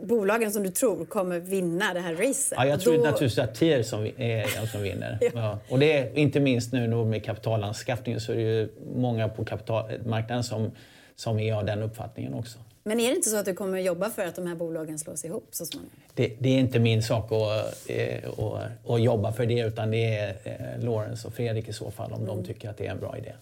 bolagen 0.02 0.50
som 0.50 0.62
du 0.62 0.70
tror 0.70 1.04
kommer 1.04 1.40
vinna 1.40 1.94
det 1.94 2.00
här 2.00 2.14
racet. 2.14 2.58
Ja, 2.58 2.66
jag 2.66 2.80
tror 2.80 2.96
då... 2.96 3.04
naturligtvis 3.04 3.38
att 3.38 3.54
TIR 3.54 3.82
som 3.82 4.04
är 4.04 4.60
de 4.60 4.66
som 4.66 4.82
vinner. 4.82 5.18
ja. 5.20 5.30
Ja. 5.34 5.58
Och 5.68 5.78
det 5.78 5.98
är 5.98 6.18
inte 6.18 6.40
minst 6.40 6.72
nu 6.72 7.04
med 7.04 7.24
kapitalanskaffningen 7.24 8.20
så 8.20 8.32
är 8.32 8.36
det 8.36 8.42
ju 8.42 8.68
många 8.94 9.28
på 9.28 9.44
kapitalmarknaden 9.44 10.44
som, 10.44 10.70
som 11.16 11.38
är 11.38 11.54
av 11.54 11.64
den 11.64 11.82
uppfattningen 11.82 12.34
också. 12.34 12.58
Men 12.86 13.00
är 13.00 13.10
det 13.10 13.16
inte 13.16 13.30
så 13.30 13.36
att 13.36 13.44
du 13.44 13.54
kommer 13.54 13.78
jobba 13.78 14.10
för 14.10 14.26
att 14.26 14.36
de 14.36 14.46
här 14.46 14.54
bolagen 14.54 14.98
slås 14.98 15.24
ihop 15.24 15.48
så 15.50 15.66
småningom? 15.66 15.96
Det, 16.14 16.36
det 16.40 16.48
är 16.48 16.58
inte 16.58 16.78
min 16.78 17.02
sak 17.02 17.32
att, 17.32 17.90
eh, 17.90 18.28
att, 18.28 18.90
att, 18.90 19.02
jobba 19.02 19.32
för 19.32 19.46
det 19.46 19.60
utan 19.60 19.90
det 19.90 20.16
är 20.16 20.36
eh, 20.44 20.84
Lawrence 20.84 21.28
och 21.28 21.34
Fredrik 21.34 21.68
i 21.68 21.72
så 21.72 21.90
fall 21.90 22.12
om 22.12 22.22
mm. 22.22 22.36
de 22.36 22.44
tycker 22.44 22.70
att 22.70 22.76
det 22.76 22.86
är 22.86 22.90
en 22.90 23.00
bra 23.00 23.18
idé. 23.18 23.32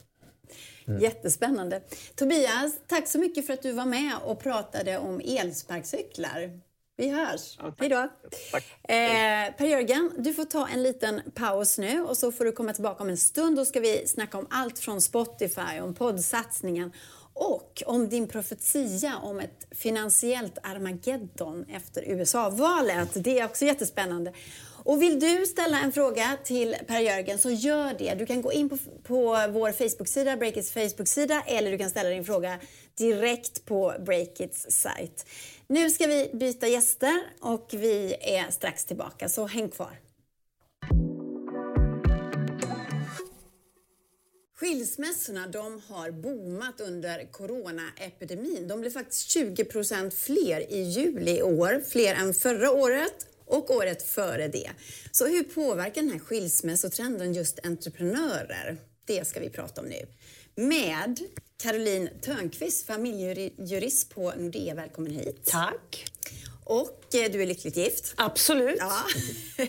Mm. 0.86 1.00
Jättespännande. 1.00 1.80
Tobias, 2.14 2.72
tack 2.86 3.08
så 3.08 3.18
mycket 3.18 3.46
för 3.46 3.52
att 3.52 3.62
du 3.62 3.72
var 3.72 3.86
med 3.86 4.12
och 4.24 4.40
pratade 4.40 4.98
om 4.98 5.20
elsparkcyklar. 5.24 6.60
Vi 6.96 7.08
hörs. 7.08 7.58
Ja, 7.58 7.74
Hej 7.78 7.88
då. 7.88 7.96
Eh, 7.96 9.56
Per-Jörgen, 9.58 10.10
du 10.18 10.34
får 10.34 10.44
ta 10.44 10.68
en 10.68 10.82
liten 10.82 11.20
paus 11.34 11.78
nu 11.78 12.02
och 12.02 12.16
så 12.16 12.32
får 12.32 12.44
du 12.44 12.52
komma 12.52 12.72
tillbaka 12.72 13.02
om 13.02 13.08
en 13.08 13.16
stund. 13.16 13.56
Då 13.56 13.64
ska 13.64 13.80
vi 13.80 14.06
snacka 14.06 14.38
om 14.38 14.46
allt 14.50 14.78
från 14.78 15.00
Spotify, 15.00 15.80
om 15.82 15.94
poddsatsningen 15.94 16.92
och 17.34 17.82
om 17.86 18.08
din 18.08 18.28
profetia 18.28 19.18
om 19.22 19.40
ett 19.40 19.66
finansiellt 19.70 20.58
Armageddon 20.62 21.64
efter 21.68 22.02
USA-valet. 22.02 23.08
Det 23.14 23.38
är 23.38 23.44
också 23.44 23.64
jättespännande. 23.64 24.32
Och 24.84 25.02
vill 25.02 25.20
du 25.20 25.46
ställa 25.46 25.80
en 25.80 25.92
fråga 25.92 26.38
till 26.44 26.76
Per-Jörgen 26.86 27.38
så 27.38 27.50
gör 27.50 27.94
det. 27.98 28.14
Du 28.14 28.26
kan 28.26 28.42
gå 28.42 28.52
in 28.52 28.68
på, 28.68 28.76
på 29.02 29.24
vår 29.50 29.72
Facebook-sida, 29.72 30.36
Breakits 30.36 30.72
Facebook-sida, 30.72 31.42
eller 31.46 31.70
du 31.70 31.78
kan 31.78 31.90
ställa 31.90 32.08
din 32.08 32.24
fråga 32.24 32.58
direkt 32.98 33.64
på 33.64 33.94
Breakits 34.06 34.66
sajt. 34.70 35.26
Nu 35.66 35.90
ska 35.90 36.06
vi 36.06 36.30
byta 36.32 36.68
gäster 36.68 37.22
och 37.40 37.68
vi 37.72 38.16
är 38.20 38.50
strax 38.50 38.84
tillbaka, 38.84 39.28
så 39.28 39.46
häng 39.46 39.68
kvar. 39.68 40.01
Skilsmässorna 44.62 45.46
de 45.46 45.82
har 45.88 46.10
boomat 46.10 46.80
under 46.80 47.32
coronaepidemin. 47.32 48.68
De 48.68 48.80
blev 48.80 48.90
faktiskt 48.90 49.30
20 49.30 49.64
procent 49.64 50.14
fler 50.14 50.72
i 50.72 50.82
juli 50.82 51.38
i 51.38 51.42
år, 51.42 51.82
fler 51.88 52.14
än 52.14 52.34
förra 52.34 52.70
året 52.70 53.26
och 53.46 53.70
året 53.70 54.02
före 54.02 54.48
det. 54.48 54.70
Så 55.10 55.26
hur 55.26 55.44
påverkar 55.44 56.02
den 56.02 56.10
här 56.10 56.18
skilsmässotrenden 56.18 57.32
just 57.32 57.66
entreprenörer? 57.66 58.76
Det 59.04 59.26
ska 59.26 59.40
vi 59.40 59.50
prata 59.50 59.80
om 59.80 59.86
nu. 59.86 60.06
Med 60.54 61.20
Caroline 61.56 62.08
Törnqvist, 62.20 62.86
familjejurist 62.86 64.10
på 64.14 64.32
Nordea. 64.38 64.74
Välkommen 64.74 65.12
hit. 65.12 65.44
Tack. 65.44 66.11
Och 66.64 67.14
eh, 67.14 67.32
du 67.32 67.42
är 67.42 67.46
lyckligt 67.46 67.76
gift. 67.76 68.14
Absolut. 68.16 68.76
Ja. 68.78 69.02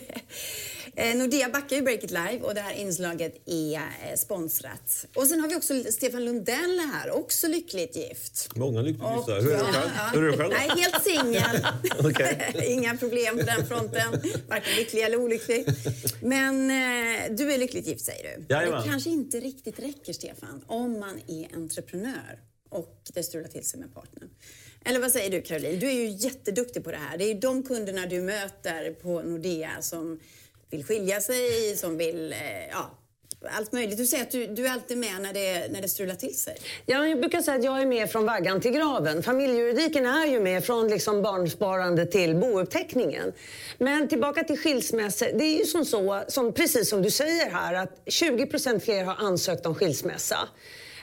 Eh, 0.96 1.16
Nordea 1.16 1.48
backar 1.48 1.76
ju 1.76 1.82
Break 1.82 2.04
It 2.04 2.10
Live 2.10 2.38
och 2.40 2.54
det 2.54 2.60
här 2.60 2.72
inslaget 2.72 3.42
är 3.46 3.74
eh, 3.74 4.16
sponsrat. 4.16 5.06
Och 5.14 5.26
sen 5.26 5.40
har 5.40 5.48
vi 5.48 5.56
också 5.56 5.92
Stefan 5.92 6.24
Lundell 6.24 6.80
här, 6.92 7.10
också 7.10 7.48
lyckligt 7.48 7.96
gift. 7.96 8.56
Många 8.56 8.82
lyckligt 8.82 9.08
gifta. 9.16 9.34
Hur 9.34 9.52
är 9.52 9.58
du 9.58 9.64
själv? 9.64 9.90
Ja. 9.96 10.10
Hur 10.12 10.24
är 10.24 10.30
du 10.30 10.36
själv 10.38 10.52
Nej, 10.52 10.68
helt 10.68 11.04
singel. 11.04 11.66
Inga 12.72 12.96
problem 12.96 13.38
på 13.38 13.44
den 13.44 13.66
fronten, 13.66 14.22
varken 14.48 14.76
lycklig 14.76 15.02
eller 15.02 15.16
olycklig. 15.16 15.66
Men 16.20 16.70
eh, 16.70 17.36
du 17.36 17.52
är 17.52 17.58
lyckligt 17.58 17.86
gift 17.86 18.04
säger 18.04 18.36
du. 18.36 18.54
Jajamän. 18.54 18.82
Det 18.82 18.88
kanske 18.88 19.10
inte 19.10 19.40
riktigt 19.40 19.78
räcker 19.78 20.12
Stefan, 20.12 20.64
om 20.66 21.00
man 21.00 21.20
är 21.28 21.56
entreprenör 21.56 22.40
och 22.68 23.02
det 23.14 23.22
strular 23.22 23.48
till 23.48 23.64
sig 23.64 23.80
med 23.80 23.94
partnern. 23.94 24.30
Eller 24.84 25.00
vad 25.00 25.10
säger 25.10 25.30
du 25.30 25.42
Caroline? 25.42 25.78
Du 25.78 25.86
är 25.86 25.92
ju 25.92 26.06
jätteduktig 26.06 26.84
på 26.84 26.90
det 26.90 26.96
här. 26.96 27.18
Det 27.18 27.24
är 27.24 27.28
ju 27.28 27.40
de 27.40 27.62
kunderna 27.62 28.06
du 28.06 28.20
möter 28.20 28.90
på 28.90 29.22
Nordea 29.22 29.70
som 29.80 30.20
vill 30.70 30.84
skilja 30.84 31.20
sig, 31.20 31.76
som 31.76 31.98
vill 31.98 32.32
eh, 32.32 32.38
ja, 32.70 32.90
allt 33.50 33.72
möjligt. 33.72 33.98
Du 33.98 34.06
säger 34.06 34.22
att 34.22 34.30
du, 34.30 34.46
du 34.46 34.66
är 34.66 34.70
alltid 34.70 34.98
med 34.98 35.20
när 35.20 35.32
det, 35.32 35.72
när 35.72 35.82
det 35.82 35.88
strular 35.88 36.14
till 36.14 36.38
sig. 36.38 36.56
Ja, 36.86 37.06
jag 37.06 37.20
brukar 37.20 37.42
säga 37.42 37.56
att 37.58 37.64
jag 37.64 37.82
är 37.82 37.86
med 37.86 38.10
från 38.10 38.26
vaggan 38.26 38.60
till 38.60 38.70
graven. 38.70 39.22
Familjejuridiken 39.22 40.06
är 40.06 40.26
ju 40.26 40.40
med 40.40 40.64
från 40.64 40.88
liksom 40.88 41.22
barnsparande 41.22 42.06
till 42.06 42.36
bouppteckningen. 42.36 43.32
Men 43.78 44.08
tillbaka 44.08 44.44
till 44.44 44.58
skilsmässor. 44.58 45.26
Det 45.34 45.44
är 45.44 45.58
ju 45.58 45.64
som 45.64 45.84
så, 45.84 46.22
som, 46.28 46.52
precis 46.52 46.90
som 46.90 47.02
du 47.02 47.10
säger 47.10 47.50
här, 47.50 47.74
att 47.74 48.02
20% 48.06 48.78
fler 48.78 49.04
har 49.04 49.16
ansökt 49.26 49.66
om 49.66 49.74
skilsmässa 49.74 50.48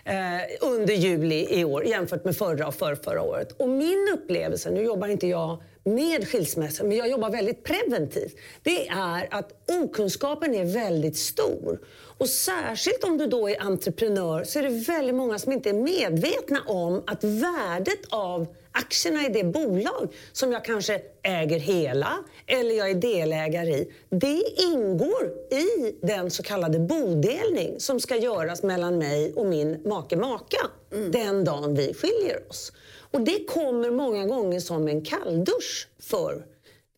Eh, 0.05 0.15
under 0.61 0.93
juli 0.93 1.47
i 1.49 1.65
år 1.65 1.85
jämfört 1.85 2.25
med 2.25 2.37
förra 2.37 2.67
och 2.67 2.75
för 2.75 2.95
förra 2.95 3.21
året. 3.21 3.51
Och 3.51 3.69
min 3.69 4.07
upplevelse, 4.13 4.71
nu 4.71 4.83
jobbar 4.83 5.07
inte 5.07 5.27
jag 5.27 5.63
med 5.83 6.27
skilsmässa, 6.27 6.83
men 6.83 6.97
jag 6.97 7.09
jobbar 7.09 7.29
väldigt 7.29 7.63
preventivt, 7.63 8.35
det 8.63 8.87
är 8.87 9.27
att 9.31 9.51
okunskapen 9.83 10.55
är 10.55 10.65
väldigt 10.65 11.17
stor. 11.17 11.79
Och 12.17 12.29
särskilt 12.29 13.03
om 13.03 13.17
du 13.17 13.27
då 13.27 13.49
är 13.49 13.61
entreprenör 13.61 14.43
så 14.43 14.59
är 14.59 14.63
det 14.63 14.69
väldigt 14.69 15.15
många 15.15 15.39
som 15.39 15.51
inte 15.51 15.69
är 15.69 15.73
medvetna 15.73 16.61
om 16.67 17.03
att 17.07 17.23
värdet 17.23 17.99
av 18.09 18.47
aktierna 18.71 19.25
i 19.25 19.29
det 19.29 19.43
bolag 19.43 20.13
som 20.31 20.51
jag 20.51 20.65
kanske 20.65 21.01
äger 21.23 21.59
hela 21.59 22.23
eller 22.47 22.75
jag 22.75 22.89
är 22.89 22.95
delägare 22.95 23.73
i, 23.73 23.91
det 24.09 24.43
ingår 24.57 25.33
i 25.51 25.95
den 26.01 26.31
så 26.31 26.43
kallade 26.43 26.79
bodelning 26.79 27.79
som 27.79 27.99
ska 27.99 28.17
göras 28.17 28.63
mellan 28.63 28.97
mig 28.97 29.33
och 29.33 29.45
min 29.45 29.81
make-maka 29.85 30.69
mm. 30.91 31.11
den 31.11 31.43
dagen 31.43 31.75
vi 31.75 31.93
skiljer 31.93 32.49
oss. 32.49 32.73
Och 33.11 33.21
det 33.21 33.45
kommer 33.47 33.91
många 33.91 34.25
gånger 34.25 34.59
som 34.59 34.87
en 34.87 35.01
kalldusch 35.05 35.87
för 35.99 36.45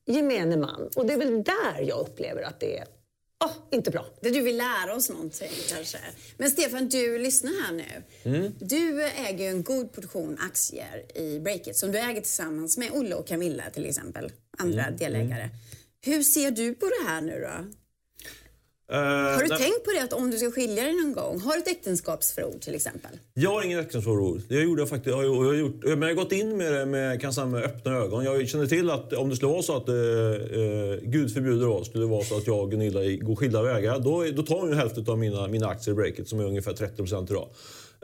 gemene 0.06 0.58
man. 0.58 0.90
Och 0.96 1.06
det 1.06 1.14
är 1.14 1.18
väl 1.18 1.44
där 1.44 1.82
jag 1.82 2.00
upplever 2.00 2.42
att 2.42 2.60
det 2.60 2.78
är 2.78 2.86
oh, 3.46 3.52
inte 3.72 3.92
bra. 3.92 4.06
Det 4.22 4.30
du 4.30 4.42
vill 4.42 4.58
lära 4.58 4.96
oss 4.96 5.10
någonting 5.10 5.52
kanske. 5.70 5.98
Men 6.38 6.52
Stefan, 6.52 6.90
du 6.90 7.18
lyssnar 7.18 7.52
här 7.52 7.74
nu. 7.74 8.04
Mm. 8.24 8.54
Du 8.60 9.04
äger 9.04 9.44
ju 9.46 9.50
en 9.50 9.64
god 9.64 9.94
portion 9.94 10.38
aktier 10.40 11.18
i 11.18 11.40
Breakit 11.40 11.78
som 11.78 11.92
du 11.92 12.00
äger 12.00 12.22
tillsammans 12.22 12.78
med 12.78 12.92
Olle 12.92 13.16
och 13.16 13.28
Camilla 13.28 13.64
till 13.74 13.86
exempel, 13.86 14.32
andra 14.58 14.86
mm. 14.86 14.98
delägare. 14.98 15.44
Mm. 15.44 15.56
Hur 16.06 16.24
ser 16.24 16.52
du 16.52 16.74
på 16.74 16.86
det 16.86 17.10
här 17.10 17.22
nu 17.22 17.40
då? 17.40 17.83
Uh, 18.94 19.00
har 19.00 19.44
du 19.44 19.50
nej. 19.50 19.58
tänkt 19.58 19.84
på 19.86 19.92
det 19.92 20.04
att 20.04 20.14
om 20.14 20.32
du 20.32 20.38
ska 20.38 20.52
skilja 20.52 20.84
dig 20.84 20.94
någon 20.94 21.14
gång, 21.14 21.40
har 21.40 21.58
ett 21.58 21.68
äktenskapsförord 21.68 22.62
till 22.62 22.76
exempel? 22.76 23.12
Jag 23.34 23.50
har 23.50 23.64
inget 23.64 23.80
äktenskapsförord. 23.80 24.42
Det 24.50 24.56
gjorde 24.56 24.82
jag 24.82 24.90
faktiskt. 24.90 25.16
Jag 25.16 25.36
har, 25.36 25.54
gjort, 25.54 25.84
men 25.84 26.02
jag 26.02 26.08
har 26.08 26.14
gått 26.14 26.32
in 26.32 26.58
med 26.58 26.74
det 26.74 26.86
med, 26.86 27.22
kan 27.22 27.34
säga, 27.34 27.48
med 27.48 27.64
öppna 27.64 27.92
ögon. 27.92 28.26
Jag 28.26 28.50
känner 28.50 28.66
till 28.66 28.90
att 28.90 29.14
om 29.14 29.30
det 29.30 29.36
skulle 29.36 29.52
vara 29.52 29.62
så 29.62 29.78
att, 29.78 29.90
eh, 29.90 29.96
eh 29.96 31.00
Gud 31.02 31.34
förbjuder 31.34 31.68
oss, 31.68 31.88
skulle 31.88 32.04
det 32.04 32.10
vara 32.10 32.24
så 32.24 32.38
att 32.38 32.48
jag 32.48 32.60
och 32.60 32.72
Gunilla 32.72 33.00
går 33.22 33.36
skilda 33.36 33.62
vägar, 33.62 34.00
då, 34.00 34.26
då 34.36 34.44
tar 34.44 34.60
hon 34.60 34.70
ju 34.70 34.76
hälften 34.76 35.06
av 35.08 35.18
mina, 35.18 35.48
mina 35.48 35.68
aktier 35.68 35.94
i 35.94 35.96
Breakit 35.96 36.30
som 36.30 36.40
är 36.40 36.44
ungefär 36.44 36.74
30 36.74 37.04
idag. 37.04 37.48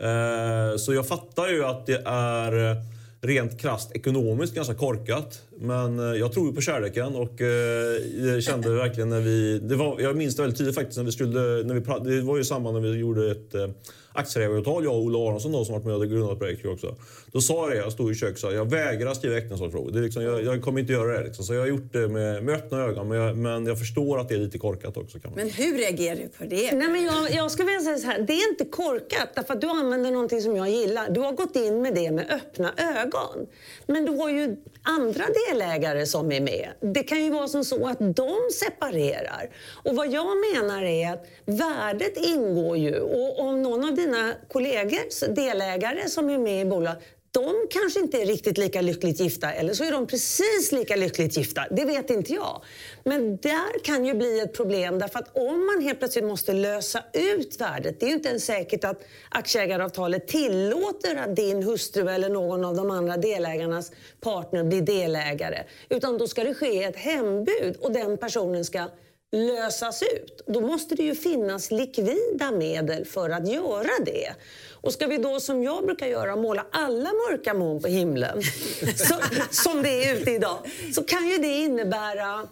Eh, 0.01 0.77
så 0.77 0.93
jag 0.93 1.07
fattar 1.07 1.49
ju 1.49 1.65
att 1.65 1.85
det 1.85 2.01
är 2.05 2.75
rent 3.21 3.61
krast 3.61 3.95
ekonomiskt 3.95 4.55
ganska 4.55 4.73
korkat. 4.73 5.41
Men 5.61 5.99
eh, 5.99 6.19
jag 6.19 6.33
tror 6.33 6.51
på 6.51 6.61
kärleken 6.61 7.15
och 7.15 7.41
eh, 7.41 8.27
jag 8.33 8.43
kände 8.43 8.69
verkligen 8.69 9.09
när 9.09 9.21
vi... 9.21 9.59
Det 9.59 9.75
var, 9.75 9.99
jag 9.99 10.15
minns 10.15 10.35
det 10.35 10.41
väldigt 10.41 10.57
tydligt 10.57 10.75
faktiskt 10.75 10.97
när 10.97 11.05
vi 11.05 11.11
skulle... 11.11 11.39
När 11.39 11.73
vi, 11.73 12.15
det 12.15 12.21
var 12.21 12.37
ju 12.37 12.43
samma 12.43 12.71
när 12.71 12.79
vi 12.79 12.97
gjorde 12.97 13.31
ett 13.31 13.55
eh, 13.55 13.67
aktieägaravtal, 14.13 14.83
jag 14.83 14.93
och 14.93 15.03
Olle 15.03 15.17
Aronsson 15.17 15.51
då, 15.51 15.65
som 15.65 15.73
varit 15.73 15.85
med 15.85 15.95
och 15.95 16.07
grundat 16.07 16.39
projektet 16.39 16.71
också. 16.71 16.95
Då 17.31 17.41
sa 17.41 17.67
jag 17.67 17.71
det, 17.71 17.77
jag 17.77 17.91
stod 17.91 18.11
i 18.11 18.15
köket 18.15 18.33
och 18.33 18.39
sa 18.39 18.51
jag 18.51 18.69
vägrar 18.71 19.13
skriva 19.13 19.37
äktenskapsfrågor. 19.37 19.91
Det 19.91 19.99
är 19.99 20.03
liksom, 20.03 20.23
jag, 20.23 20.43
jag 20.43 20.61
kommer 20.61 20.79
inte 20.79 20.93
göra 20.93 21.17
det. 21.17 21.23
Liksom. 21.23 21.45
Så 21.45 21.53
jag 21.53 21.61
har 21.61 21.67
gjort 21.67 21.93
det 21.93 22.07
med, 22.07 22.43
med 22.43 22.55
öppna 22.55 22.81
ögon. 22.81 23.07
Men 23.07 23.17
jag, 23.17 23.37
men 23.37 23.65
jag 23.65 23.79
förstår 23.79 24.19
att 24.19 24.29
det 24.29 24.35
är 24.35 24.39
lite 24.39 24.57
korkat 24.57 24.97
också. 24.97 25.19
Kan 25.19 25.31
man. 25.31 25.39
Men 25.39 25.49
hur 25.49 25.77
reagerar 25.77 26.15
du 26.15 26.27
på 26.27 26.43
det? 26.43 26.71
Nej, 26.71 26.89
men 26.89 27.03
jag, 27.03 27.31
jag 27.31 27.51
ska 27.51 27.63
vilja 27.63 27.81
säga 27.81 27.97
så 27.97 28.07
här, 28.07 28.19
det 28.21 28.33
är 28.33 28.49
inte 28.49 28.65
korkat 28.65 29.29
därför 29.35 29.53
att 29.53 29.61
du 29.61 29.67
använder 29.67 30.11
någonting 30.11 30.41
som 30.41 30.55
jag 30.55 30.69
gillar. 30.69 31.09
Du 31.09 31.19
har 31.19 31.31
gått 31.31 31.55
in 31.55 31.81
med 31.81 31.95
det 31.95 32.11
med 32.11 32.31
öppna 32.31 32.73
ögon. 32.77 33.47
Men 33.87 34.05
du 34.05 34.11
har 34.11 34.29
ju 34.29 34.55
andra 34.83 35.23
delägare 35.49 36.05
som 36.05 36.31
är 36.31 36.41
med. 36.41 36.69
Det 36.79 37.03
kan 37.03 37.23
ju 37.23 37.29
vara 37.29 37.47
som 37.47 37.63
så 37.65 37.87
att 37.87 37.99
de 37.99 38.35
separerar. 38.65 39.49
Och 39.83 39.95
vad 39.95 40.07
jag 40.07 40.27
menar 40.53 40.83
är 40.83 41.13
att 41.13 41.27
värdet 41.45 42.17
ingår 42.17 42.77
ju. 42.77 42.99
Och 42.99 43.39
om 43.39 43.61
någon 43.61 43.85
av 43.85 43.95
dina 43.95 44.33
kollegor, 44.47 45.35
delägare 45.35 46.09
som 46.09 46.29
är 46.29 46.37
med 46.37 46.61
i 46.61 46.65
bolaget, 46.65 47.03
de 47.31 47.67
kanske 47.69 47.99
inte 47.99 48.21
är 48.21 48.25
riktigt 48.25 48.57
lika 48.57 48.81
lyckligt 48.81 49.19
gifta 49.19 49.51
eller 49.51 49.73
så 49.73 49.83
är 49.83 49.91
de 49.91 50.07
precis 50.07 50.71
lika 50.71 50.95
lyckligt 50.95 51.37
gifta. 51.37 51.65
Det 51.71 51.85
vet 51.85 52.09
inte 52.09 52.33
jag. 52.33 52.61
Men 53.03 53.37
där 53.37 53.83
kan 53.83 54.05
ju 54.05 54.13
bli 54.13 54.39
ett 54.39 54.53
problem 54.53 54.99
därför 54.99 55.19
att 55.19 55.37
om 55.37 55.65
man 55.65 55.81
helt 55.81 55.99
plötsligt 55.99 56.25
måste 56.25 56.53
lösa 56.53 57.03
ut 57.13 57.61
värdet. 57.61 57.99
Det 57.99 58.05
är 58.05 58.07
ju 58.07 58.15
inte 58.15 58.29
ens 58.29 58.45
säkert 58.45 58.83
att 58.83 59.01
aktieägaravtalet 59.29 60.27
tillåter 60.27 61.15
att 61.15 61.35
din 61.35 61.63
hustru 61.63 62.09
eller 62.09 62.29
någon 62.29 62.65
av 62.65 62.75
de 62.75 62.91
andra 62.91 63.17
delägarnas 63.17 63.91
partner 64.21 64.63
blir 64.63 64.81
delägare. 64.81 65.63
Utan 65.89 66.17
då 66.17 66.27
ska 66.27 66.43
det 66.43 66.53
ske 66.53 66.83
ett 66.83 66.97
hembud 66.97 67.75
och 67.81 67.91
den 67.91 68.17
personen 68.17 68.65
ska 68.65 68.87
lösas 69.31 70.03
ut. 70.03 70.41
Då 70.47 70.61
måste 70.61 70.95
det 70.95 71.03
ju 71.03 71.15
finnas 71.15 71.71
likvida 71.71 72.51
medel 72.51 73.05
för 73.05 73.29
att 73.29 73.47
göra 73.47 74.03
det. 74.05 74.33
Och 74.81 74.93
ska 74.93 75.07
vi 75.07 75.17
då, 75.17 75.39
som 75.39 75.63
jag 75.63 75.85
brukar 75.85 76.07
göra, 76.07 76.35
måla 76.35 76.65
alla 76.71 77.09
mörka 77.09 77.53
moln 77.53 77.81
på 77.81 77.87
himlen, 77.87 78.41
så, 78.95 79.15
som 79.49 79.81
det 79.83 80.03
är 80.03 80.15
ute 80.15 80.31
idag, 80.31 80.57
så 80.93 81.03
kan 81.03 81.27
ju 81.27 81.37
det 81.37 81.57
innebära 81.57 82.47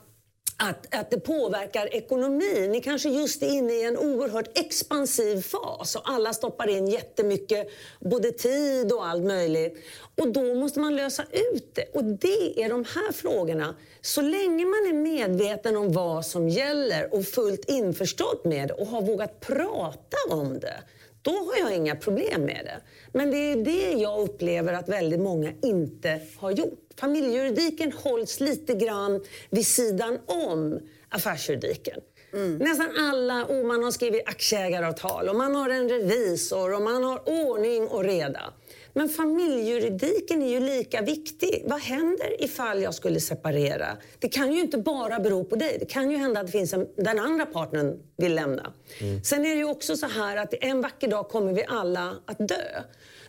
att, 0.57 0.95
att 0.95 1.11
det 1.11 1.19
påverkar 1.19 1.95
ekonomin. 1.95 2.71
Ni 2.71 2.81
kanske 2.81 3.09
just 3.09 3.43
är 3.43 3.47
inne 3.47 3.73
i 3.73 3.83
en 3.83 3.97
oerhört 3.97 4.57
expansiv 4.57 5.41
fas 5.41 5.95
och 5.95 6.01
alla 6.05 6.33
stoppar 6.33 6.67
in 6.67 6.87
jättemycket 6.87 7.67
både 7.99 8.31
tid 8.31 8.91
och 8.91 9.07
allt 9.07 9.23
möjligt. 9.23 9.77
Och 10.15 10.27
då 10.27 10.55
måste 10.55 10.79
man 10.79 10.95
lösa 10.95 11.23
ut 11.31 11.75
det. 11.75 11.85
Och 11.93 12.03
det 12.03 12.63
är 12.63 12.69
de 12.69 12.85
här 12.95 13.11
frågorna. 13.11 13.75
Så 14.01 14.21
länge 14.21 14.65
man 14.65 14.87
är 14.89 14.93
medveten 14.93 15.77
om 15.77 15.91
vad 15.91 16.25
som 16.25 16.49
gäller 16.49 17.13
och 17.13 17.25
fullt 17.25 17.69
införstådd 17.69 18.39
med 18.43 18.67
det 18.67 18.73
och 18.73 18.87
har 18.87 19.01
vågat 19.01 19.39
prata 19.39 20.17
om 20.29 20.59
det 20.59 20.83
då 21.27 21.33
har 21.33 21.57
jag 21.59 21.75
inga 21.75 21.95
problem 21.95 22.41
med 22.41 22.61
det. 22.65 22.81
Men 23.17 23.31
det 23.31 23.37
är 23.37 23.55
det 23.55 23.91
jag 24.01 24.19
upplever 24.19 24.73
att 24.73 24.89
väldigt 24.89 25.19
många 25.19 25.51
inte 25.61 26.19
har 26.37 26.51
gjort. 26.51 26.87
Familjejuridiken 26.99 27.91
hålls 27.91 28.39
lite 28.39 28.73
grann 28.73 29.23
vid 29.49 29.67
sidan 29.67 30.19
om 30.25 30.79
affärsjuridiken. 31.09 31.99
Mm. 32.33 32.57
Nästan 32.57 32.87
alla, 32.99 33.45
och 33.45 33.65
man 33.65 33.83
har 33.83 33.91
skrivit 33.91 34.27
aktieägaravtal 34.27 35.29
och 35.29 35.35
man 35.35 35.55
har 35.55 35.69
en 35.69 35.89
revisor 35.89 36.73
och 36.73 36.81
man 36.81 37.03
har 37.03 37.29
ordning 37.29 37.87
och 37.87 38.03
reda. 38.03 38.53
Men 38.97 39.09
familjejuridiken 39.09 40.41
är 40.41 40.49
ju 40.49 40.59
lika 40.59 41.01
viktig. 41.01 41.63
Vad 41.65 41.79
händer 41.79 42.43
ifall 42.43 42.81
jag 42.81 42.93
skulle 42.93 43.19
separera? 43.19 43.87
Det 44.19 44.29
kan 44.29 44.53
ju 44.53 44.61
inte 44.61 44.77
bara 44.77 45.19
bero 45.19 45.43
på 45.43 45.55
dig. 45.55 45.77
Det 45.79 45.85
kan 45.85 46.11
ju 46.11 46.17
hända 46.17 46.39
att 46.39 46.45
det 46.45 46.51
finns 46.51 46.73
en, 46.73 46.87
den 46.95 47.19
andra 47.19 47.45
partnern 47.45 47.99
vill 48.17 48.35
lämna. 48.35 48.73
Mm. 49.01 49.23
Sen 49.23 49.45
är 49.45 49.49
det 49.49 49.55
ju 49.55 49.65
också 49.65 49.97
så 49.97 50.07
här 50.07 50.37
att 50.37 50.53
en 50.61 50.81
vacker 50.81 51.07
dag 51.07 51.29
kommer 51.29 51.53
vi 51.53 51.65
alla 51.67 52.15
att 52.25 52.47
dö. 52.47 52.81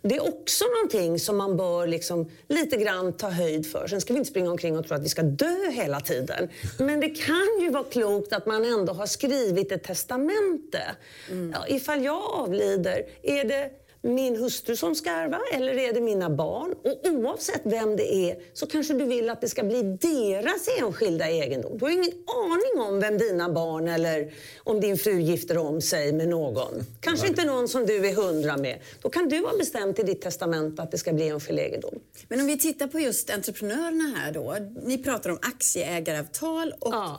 Det 0.03 0.17
är 0.17 0.29
också 0.29 0.65
någonting 0.65 1.19
som 1.19 1.37
man 1.37 1.57
bör 1.57 1.87
liksom 1.87 2.31
lite 2.49 2.77
grann 2.77 3.13
ta 3.13 3.31
höjd 3.31 3.73
för. 3.73 3.87
Sen 3.87 4.01
ska 4.01 4.13
vi 4.13 4.19
inte 4.19 4.31
springa 4.31 4.51
omkring 4.51 4.79
och 4.79 4.87
tro 4.87 4.97
att 4.97 5.05
vi 5.05 5.09
ska 5.09 5.23
dö 5.23 5.71
hela 5.71 6.01
tiden. 6.01 6.49
Men 6.79 7.01
det 7.01 7.09
kan 7.09 7.61
ju 7.61 7.71
vara 7.71 7.85
klokt 7.85 8.33
att 8.33 8.47
man 8.47 8.65
ändå 8.65 8.93
har 8.93 9.07
skrivit 9.07 9.73
ett 9.73 9.85
testamente. 9.85 10.83
Mm. 11.31 11.55
Ja, 11.55 11.67
ifall 11.69 12.05
jag 12.05 12.23
avlider, 12.23 13.03
är 13.23 13.45
det 13.45 13.71
min 14.03 14.37
hustru 14.37 14.77
som 14.77 14.95
ska 14.95 15.11
ärva 15.11 15.41
eller 15.53 15.79
är 15.79 15.93
det 15.93 16.01
mina 16.01 16.31
barn? 16.31 16.75
Och 16.85 17.11
oavsett 17.11 17.61
vem 17.65 17.97
det 17.97 18.15
är 18.15 18.37
så 18.53 18.67
kanske 18.67 18.95
du 18.95 19.05
vill 19.05 19.31
att 19.31 19.41
det 19.41 19.49
ska 19.49 19.63
bli 19.63 19.83
deras 19.83 20.69
enskilda 20.81 21.29
egendom. 21.31 21.79
Du 21.79 21.85
har 21.85 21.93
ingen 21.93 22.13
aning 22.27 22.89
om 22.89 23.01
vem 23.01 23.19
dina 23.19 23.49
barn 23.49 23.89
eller 23.89 24.33
om 24.65 24.81
din 24.81 24.99
fru 24.99 25.21
gifter 25.21 25.59
om 25.59 25.81
sig 25.81 26.13
med 26.13 26.29
någon. 26.29 26.85
Kanske 27.01 27.25
Nej. 27.27 27.31
inte 27.31 27.45
någon 27.45 27.69
som 27.69 27.87
du 27.87 28.07
är 28.09 28.15
hundra 28.15 28.57
med. 28.57 28.79
Då 29.03 29.11
kan 29.11 29.29
du 29.29 29.39
ha 29.39 29.57
bestämt 29.59 29.99
i 29.99 30.03
ditt 30.03 30.21
testament 30.21 30.81
att 30.81 30.91
det 30.91 30.99
ska 30.99 31.13
bli 31.13 31.29
enskild 31.29 31.59
egendom. 31.59 31.95
Men 32.29 32.41
om 32.41 32.47
vi 32.47 32.59
tittar 32.59 32.87
på 32.87 33.01
just 33.01 33.31
entreprenörerna 33.31 34.19
här 34.19 34.33
då. 34.33 34.57
Ni 34.85 34.99
pratar 34.99 35.31
om 35.31 35.39
aktieägaravtal 35.43 36.73
och 36.81 36.95
ja. 36.95 37.17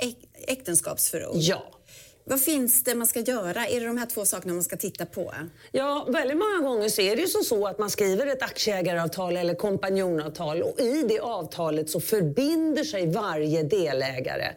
äktenskapsförord. 0.47 1.35
Ja. 1.35 1.78
Vad 2.29 2.41
finns 2.41 2.83
det 2.83 2.95
man 2.95 3.07
ska 3.07 3.19
göra? 3.19 3.67
Är 3.67 3.79
det 3.79 3.87
de 3.87 3.97
här 3.97 4.05
två 4.05 4.25
sakerna 4.25 4.53
man 4.53 4.63
ska 4.63 4.77
titta 4.77 5.05
på? 5.05 5.33
Ja, 5.71 6.07
väldigt 6.09 6.37
många 6.37 6.69
gånger 6.69 6.89
så 6.89 7.01
är 7.01 7.15
det 7.15 7.21
ju 7.21 7.27
som 7.27 7.43
så 7.43 7.67
att 7.67 7.79
man 7.79 7.89
skriver 7.89 8.27
ett 8.27 8.41
aktieägaravtal 8.41 9.37
eller 9.37 9.55
kompanjonavtal 9.55 10.61
och 10.61 10.79
i 10.79 11.03
det 11.03 11.19
avtalet 11.19 11.89
så 11.89 11.99
förbinder 11.99 12.83
sig 12.83 13.11
varje 13.11 13.63
delägare 13.63 14.47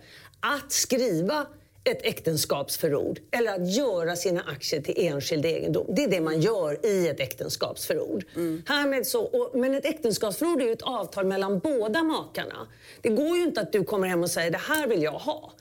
att 0.41 0.73
skriva 0.73 1.47
ett 1.85 2.07
äktenskapsförord 2.07 3.21
eller 3.31 3.53
att 3.53 3.75
göra 3.75 4.17
sina 4.17 4.41
aktier 4.41 4.81
till 4.81 4.95
enskild 4.97 5.47
egendom. 5.47 5.87
Det 5.89 6.05
är 6.05 6.09
det 6.09 6.21
man 6.21 6.41
gör 6.41 6.87
i 6.87 7.09
ett 7.09 7.21
äktenskapsförord. 7.21 8.25
Mm. 8.35 8.63
Härmed 8.67 9.07
så, 9.07 9.23
och, 9.23 9.59
men 9.59 9.75
ett 9.75 9.85
äktenskapsförord 9.85 10.63
är 10.63 10.67
ju 10.67 10.73
ett 10.73 10.83
avtal 10.83 11.27
mellan 11.27 11.59
båda 11.59 12.03
makarna. 12.03 12.69
Det 13.01 13.09
går 13.09 13.37
ju 13.37 13.43
inte 13.43 13.61
att 13.61 13.73
du 13.73 13.85
kommer 13.85 14.09
hem 14.09 14.23
och 14.23 14.31
säger 14.31 14.51
det 14.51 14.59
här 14.59 14.87
vill 14.87 15.03
jag 15.03 15.13
ha. 15.13 15.53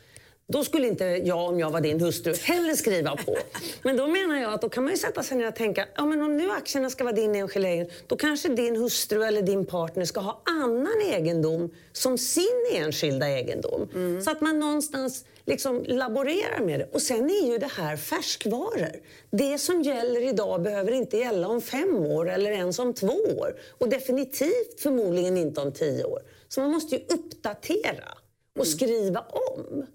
Då 0.52 0.64
skulle 0.64 0.88
inte 0.88 1.06
jag, 1.06 1.50
om 1.50 1.60
jag 1.60 1.72
var 1.72 1.82
din 1.82 2.02
hustru, 2.02 2.34
heller 2.34 2.76
skriva 2.76 3.16
på. 3.16 3.38
Men 3.84 3.98
då 3.98 4.08
menar 4.08 4.42
jag 4.42 4.54
att 4.54 4.62
då 4.62 4.70
kan 4.70 4.84
man 4.84 4.94
ju 4.94 4.98
sätta 4.98 5.24
sig 5.24 5.38
ner 5.38 5.48
och 5.48 5.56
tänka, 5.56 5.88
ja 5.96 6.06
men 6.06 6.22
om 6.22 6.38
nu 6.38 6.52
aktierna 6.52 6.90
ska 6.90 7.04
vara 7.04 7.16
din 7.16 7.36
enskilda 7.36 7.70
egendom, 7.70 7.94
då 8.08 8.16
kanske 8.16 8.50
din 8.50 8.76
hustru 8.76 9.24
eller 9.24 9.42
din 9.42 9.66
partner 9.66 10.06
ska 10.06 10.20
ha 10.20 10.42
annan 10.46 11.02
egendom 11.12 11.70
som 11.92 12.18
sin 12.18 12.68
enskilda 12.74 13.30
egendom. 13.30 13.90
Mm. 13.94 14.22
Så 14.22 14.32
att 14.32 14.42
man 14.42 14.60
någonstans 14.60 15.26
liksom 15.46 15.84
laborerar 15.88 16.66
med 16.66 16.80
det. 16.80 16.90
Och 16.94 17.02
sen 17.02 17.30
är 17.30 17.52
ju 17.52 17.58
det 17.58 17.72
här 17.72 17.98
färskvaror. 17.98 18.96
Det 19.32 19.58
som 19.58 19.82
gäller 19.82 20.30
idag 20.30 20.62
behöver 20.62 20.92
inte 20.92 21.18
gälla 21.18 21.48
om 21.48 21.62
fem 21.62 21.96
år 21.96 22.30
eller 22.30 22.52
ens 22.52 22.80
om 22.80 22.94
två 22.94 23.20
år. 23.38 23.56
Och 23.78 23.90
definitivt 23.90 24.82
förmodligen 24.82 25.38
inte 25.38 25.62
om 25.62 25.72
tio 25.72 26.04
år. 26.04 26.22
Så 26.48 26.62
man 26.62 26.72
måste 26.72 26.96
ju 26.96 27.02
uppdatera 27.02 28.18
och 28.60 28.66
mm. 28.66 28.78
skriva 28.78 29.20
om. 29.20 29.86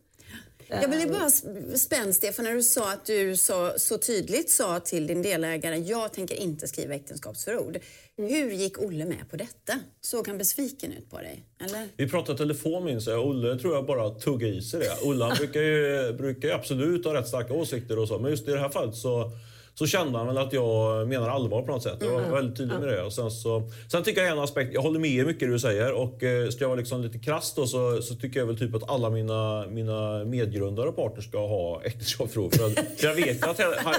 Jag 0.68 0.90
blev 0.90 1.12
bara 1.12 1.31
spänd, 1.76 2.14
Stefan, 2.14 2.44
när 2.44 2.55
du 2.55 2.62
sa 2.62 2.92
att 2.92 3.07
du 3.07 3.37
så, 3.37 3.72
så 3.76 3.98
tydligt 3.98 4.50
sa 4.50 4.81
till 4.81 5.07
din 5.07 5.22
delägare 5.22 5.76
jag 5.76 6.12
tänker 6.12 6.35
inte 6.35 6.68
skriva 6.68 6.94
äktenskapsförord. 6.94 7.79
Mm. 8.18 8.31
Hur 8.31 8.50
gick 8.50 8.79
Olle 8.79 9.05
med 9.05 9.31
på 9.31 9.37
detta? 9.37 9.81
Såg 10.00 10.29
han 10.29 10.38
besviken 10.38 10.92
ut 10.92 11.11
på 11.11 11.18
dig? 11.18 11.44
Eller? 11.64 11.88
Vi 11.96 12.09
pratade 12.09 12.38
telefon 12.38 12.85
minns 12.85 13.07
jag. 13.07 13.26
Olle 13.26 13.59
tror 13.59 13.74
jag 13.74 13.87
bara 13.87 14.11
tuggade 14.11 14.52
i 14.52 14.62
sig 14.62 14.81
det. 14.81 15.09
Olle 15.09 15.35
brukar 15.38 15.61
ju, 15.61 16.12
brukar 16.12 16.48
ju 16.48 16.55
absolut 16.55 17.05
ha 17.05 17.14
rätt 17.14 17.29
starka 17.29 17.52
åsikter 17.52 17.98
och 17.98 18.09
så, 18.09 18.18
men 18.18 18.31
just 18.31 18.48
i 18.48 18.50
det 18.50 18.61
här 18.61 18.68
fallet 18.68 18.94
så 18.94 19.33
så 19.79 19.87
kände 19.87 20.19
han 20.19 20.27
väl 20.27 20.39
att 20.39 20.53
jag 20.53 21.09
menar 21.09 21.29
allvar 21.29 21.62
på 21.62 21.73
något 21.73 21.83
sätt. 21.83 21.97
Jag 22.01 22.11
var 22.11 22.21
väldigt 22.21 22.57
tydlig 22.57 22.79
med 22.79 22.89
det. 22.89 23.03
Och 23.03 23.12
sen, 23.12 23.31
så, 23.31 23.71
sen 23.91 24.03
tycker 24.03 24.23
jag 24.23 24.31
en 24.31 24.39
aspekt, 24.39 24.75
jag 24.75 24.83
håller 24.83 25.01
med 25.01 25.27
mycket 25.27 25.41
det 25.41 25.47
du 25.47 25.59
säger 25.59 25.93
och 25.93 26.23
eh, 26.23 26.49
ska 26.49 26.65
jag 26.65 26.69
vara 26.69 26.79
liksom 26.79 27.03
lite 27.03 27.19
krass 27.19 27.53
då 27.57 27.67
så, 27.67 28.03
så 28.03 28.15
tycker 28.15 28.41
jag 28.41 28.47
väl 28.47 28.59
typ 28.59 28.75
att 28.75 28.91
alla 28.91 29.11
mina, 29.11 29.67
mina 29.67 30.25
medgrundare 30.25 30.89
och 30.89 30.97
partners 30.97 31.25
ska 31.29 31.39
ha 31.39 31.83
äktenskapsförord. 31.85 32.55
För, 32.55 32.69
för 32.97 33.07
jag 33.07 33.15
vet 33.15 33.45
att... 33.47 33.61
Han, 33.61 33.95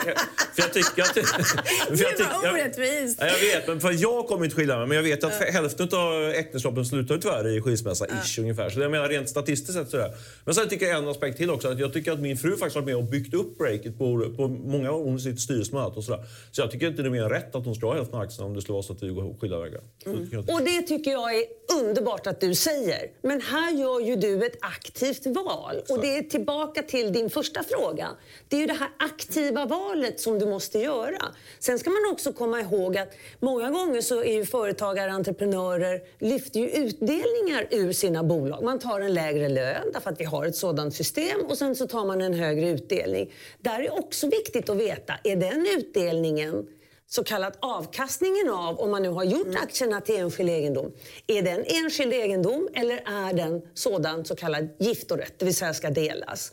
för 0.55 0.61
jag 0.61 0.73
tycker 0.73 1.01
att... 1.01 1.07
För 1.17 2.03
jag, 2.03 2.17
tycker- 2.17 2.25
jag, 2.43 2.53
orättvist. 2.53 3.17
Ja, 3.21 3.27
jag 3.27 3.39
vet, 3.39 3.67
men 3.67 3.79
för 3.79 4.01
jag 4.01 4.27
kommer 4.27 4.45
inte 4.45 4.55
skilja 4.55 4.77
mig. 4.77 4.87
Men 4.87 4.95
jag 4.97 5.03
vet 5.03 5.23
att 5.23 5.33
hälften 5.33 5.89
av 5.91 6.23
äktenskapen 6.29 6.85
slutar 6.85 7.17
tyvärr 7.17 7.57
i 7.57 7.61
skilsmässa, 7.61 8.05
ish 8.05 8.39
ungefär. 8.39 8.69
Så 8.69 8.79
jag 8.79 8.91
menar 8.91 9.09
rent 9.09 9.29
statistiskt 9.29 9.73
sett 9.73 9.89
sådär. 9.89 10.11
Men 10.45 10.55
sen 10.55 10.69
tycker 10.69 10.85
jag 10.85 10.97
en 10.97 11.07
aspekt 11.07 11.37
till 11.37 11.49
också. 11.49 11.67
Att 11.67 11.79
jag 11.79 11.93
tycker 11.93 12.11
att 12.11 12.19
min 12.19 12.37
fru 12.37 12.57
faktiskt 12.57 12.75
varit 12.75 12.85
med 12.85 12.95
och 12.95 13.03
byggt 13.03 13.33
upp 13.33 13.57
breaket 13.57 13.97
på, 13.97 14.33
på 14.37 14.47
många 14.47 14.91
år. 14.91 15.03
Hon 15.03 15.19
sitter 15.19 15.41
styrelsemöte 15.67 15.97
och 15.97 16.03
sådär. 16.03 16.23
Så 16.51 16.61
jag 16.61 16.71
tycker 16.71 16.87
inte 16.87 17.01
det 17.01 17.07
är 17.07 17.11
mer 17.11 17.29
rätt 17.29 17.55
att 17.55 17.65
hon 17.65 17.75
ska 17.75 17.87
ha 17.87 17.93
hälften 17.93 18.15
av 18.15 18.21
aktierna 18.21 18.45
om 18.45 18.53
det 18.53 18.61
skulle 18.61 18.73
vara 18.73 18.83
så 18.83 18.93
att 18.93 19.03
vi 19.03 19.09
går 19.09 19.35
skilda 19.39 19.59
vägar. 19.59 19.81
Inte. 20.05 20.53
Och 20.53 20.61
det 20.61 20.81
tycker 20.81 21.11
jag 21.11 21.35
är 21.35 21.43
underbart 21.81 22.27
att 22.27 22.41
du 22.41 22.55
säger. 22.55 23.11
Men 23.21 23.41
här 23.41 23.71
gör 23.71 23.99
ju 23.99 24.15
du 24.15 24.45
ett 24.45 24.57
aktivt 24.61 25.25
val. 25.25 25.75
Och 25.89 26.01
det 26.01 26.17
är 26.17 26.23
tillbaka 26.23 26.83
till 26.83 27.13
din 27.13 27.29
första 27.29 27.63
fråga. 27.63 28.07
Det 28.47 28.55
är 28.55 28.59
ju 28.59 28.67
det 28.67 28.73
här 28.73 28.89
aktiva 28.99 29.65
valet 29.65 30.19
som 30.19 30.39
du 30.39 30.45
måste 30.45 30.79
göra. 30.79 31.25
Sen 31.59 31.79
ska 31.79 31.89
man 31.89 32.11
också 32.11 32.33
komma 32.33 32.61
ihåg 32.61 32.97
att 32.97 33.13
många 33.39 33.69
gånger 33.69 34.01
så 34.01 34.23
är 34.23 34.33
ju 34.33 34.45
företagare, 34.45 35.11
entreprenörer, 35.11 36.01
lyfter 36.19 36.59
ju 36.59 36.69
utdelningar 36.69 37.67
ur 37.71 37.91
sina 37.93 38.23
bolag. 38.23 38.63
Man 38.63 38.79
tar 38.79 38.99
en 39.01 39.13
lägre 39.13 39.49
lön 39.49 39.91
därför 39.93 40.09
att 40.09 40.19
vi 40.19 40.25
har 40.25 40.45
ett 40.45 40.55
sådant 40.55 40.95
system 40.95 41.45
och 41.49 41.57
sen 41.57 41.75
så 41.75 41.87
tar 41.87 42.05
man 42.05 42.21
en 42.21 42.33
högre 42.33 42.69
utdelning. 42.69 43.31
Där 43.59 43.79
är 43.79 43.99
också 43.99 44.29
viktigt 44.29 44.69
att 44.69 44.77
veta, 44.77 45.13
är 45.23 45.35
den 45.35 45.56
utdelningen 45.65 46.67
så 47.09 47.23
kallad 47.23 47.53
avkastningen 47.59 48.49
av, 48.49 48.79
om 48.79 48.91
man 48.91 49.01
nu 49.03 49.09
har 49.09 49.23
gjort 49.23 49.55
aktierna 49.63 50.01
till 50.01 50.15
enskild 50.15 50.49
egendom. 50.49 50.91
Är 51.27 51.41
den 51.41 51.63
enskild 51.67 52.13
egendom 52.13 52.69
eller 52.73 52.95
är 53.05 53.33
den 53.33 53.61
sådan 53.73 54.25
så 54.25 54.35
kallad 54.35 54.69
giftorätt, 54.79 55.33
det 55.37 55.45
vill 55.45 55.55
säga 55.55 55.73
ska 55.73 55.89
delas? 55.89 56.51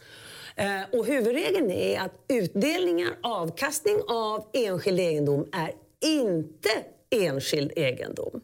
Eh, 0.56 0.82
Och 0.98 1.06
huvudregeln 1.06 1.70
är 1.70 2.00
att 2.00 2.12
utdelningar, 2.28 3.10
avkastning 3.22 3.96
av 4.08 4.46
enskild 4.52 5.00
egendom 5.00 5.48
är 5.52 5.72
inte 6.04 6.70
enskild 7.10 7.72
egendom. 7.76 8.40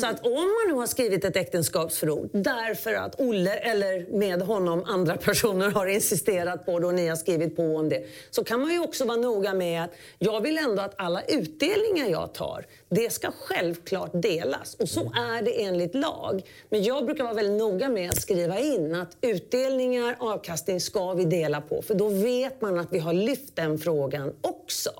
Så 0.00 0.06
att 0.06 0.26
om 0.26 0.32
man 0.32 0.68
nu 0.68 0.74
har 0.74 0.86
skrivit 0.86 1.24
ett 1.24 1.36
äktenskapsförord 1.36 2.30
därför 2.32 2.94
att 2.94 3.20
Olle 3.20 3.54
eller 3.54 4.18
med 4.18 4.42
honom 4.42 4.84
andra 4.86 5.16
personer 5.16 5.70
har 5.70 5.86
insisterat 5.86 6.66
på 6.66 6.78
det 6.78 6.86
och 6.86 6.94
ni 6.94 7.08
har 7.08 7.16
skrivit 7.16 7.56
på 7.56 7.76
om 7.76 7.88
det. 7.88 8.06
Så 8.30 8.44
kan 8.44 8.60
man 8.60 8.72
ju 8.72 8.80
också 8.80 9.04
vara 9.04 9.16
noga 9.16 9.54
med 9.54 9.84
att 9.84 9.90
jag 10.18 10.40
vill 10.40 10.58
ändå 10.58 10.82
att 10.82 10.94
alla 10.96 11.22
utdelningar 11.22 12.08
jag 12.08 12.34
tar, 12.34 12.66
det 12.88 13.12
ska 13.12 13.30
självklart 13.32 14.10
delas. 14.12 14.74
Och 14.74 14.88
så 14.88 15.00
är 15.00 15.42
det 15.42 15.62
enligt 15.62 15.94
lag. 15.94 16.42
Men 16.68 16.82
jag 16.82 17.06
brukar 17.06 17.24
vara 17.24 17.34
väldigt 17.34 17.58
noga 17.58 17.88
med 17.88 18.10
att 18.10 18.20
skriva 18.20 18.58
in 18.58 18.94
att 18.94 19.16
utdelningar, 19.20 20.16
avkastning 20.18 20.80
ska 20.80 21.12
vi 21.12 21.24
dela 21.24 21.60
på. 21.60 21.82
För 21.82 21.94
då 21.94 22.08
vet 22.08 22.60
man 22.60 22.78
att 22.78 22.92
vi 22.92 22.98
har 22.98 23.12
lyft 23.12 23.56
den 23.56 23.78
frågan 23.78 24.34
också. 24.40 24.90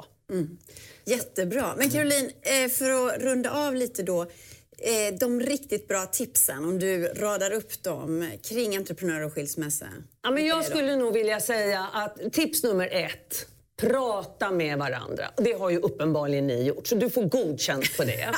Jättebra. 1.04 1.74
Men 1.76 1.90
Caroline, 1.90 2.30
eh, 2.42 2.70
för 2.70 3.06
att 3.06 3.22
runda 3.22 3.50
av 3.50 3.74
lite 3.74 4.02
då. 4.02 4.26
Eh, 4.80 5.14
De 5.20 5.40
riktigt 5.40 5.88
bra 5.88 6.06
tipsen, 6.06 6.64
om 6.64 6.78
du 6.78 7.06
radar 7.06 7.50
upp 7.50 7.82
dem 7.82 8.30
kring 8.42 8.76
entreprenörer 8.76 9.24
och 9.26 9.32
skilsmässa. 9.32 9.86
Ja, 10.22 10.30
men 10.30 10.46
jag 10.46 10.64
skulle 10.64 10.96
nog 10.96 11.14
vilja 11.14 11.40
säga 11.40 11.86
att 11.92 12.32
tips 12.32 12.62
nummer 12.62 12.88
ett. 12.92 13.46
Prata 13.76 14.50
med 14.50 14.78
varandra. 14.78 15.24
Det 15.36 15.52
har 15.52 15.70
ju 15.70 15.78
uppenbarligen 15.78 16.46
ni 16.46 16.62
gjort, 16.62 16.86
så 16.86 16.94
du 16.94 17.10
får 17.10 17.22
godkänt 17.22 17.96
på 17.96 18.04
det. 18.04 18.34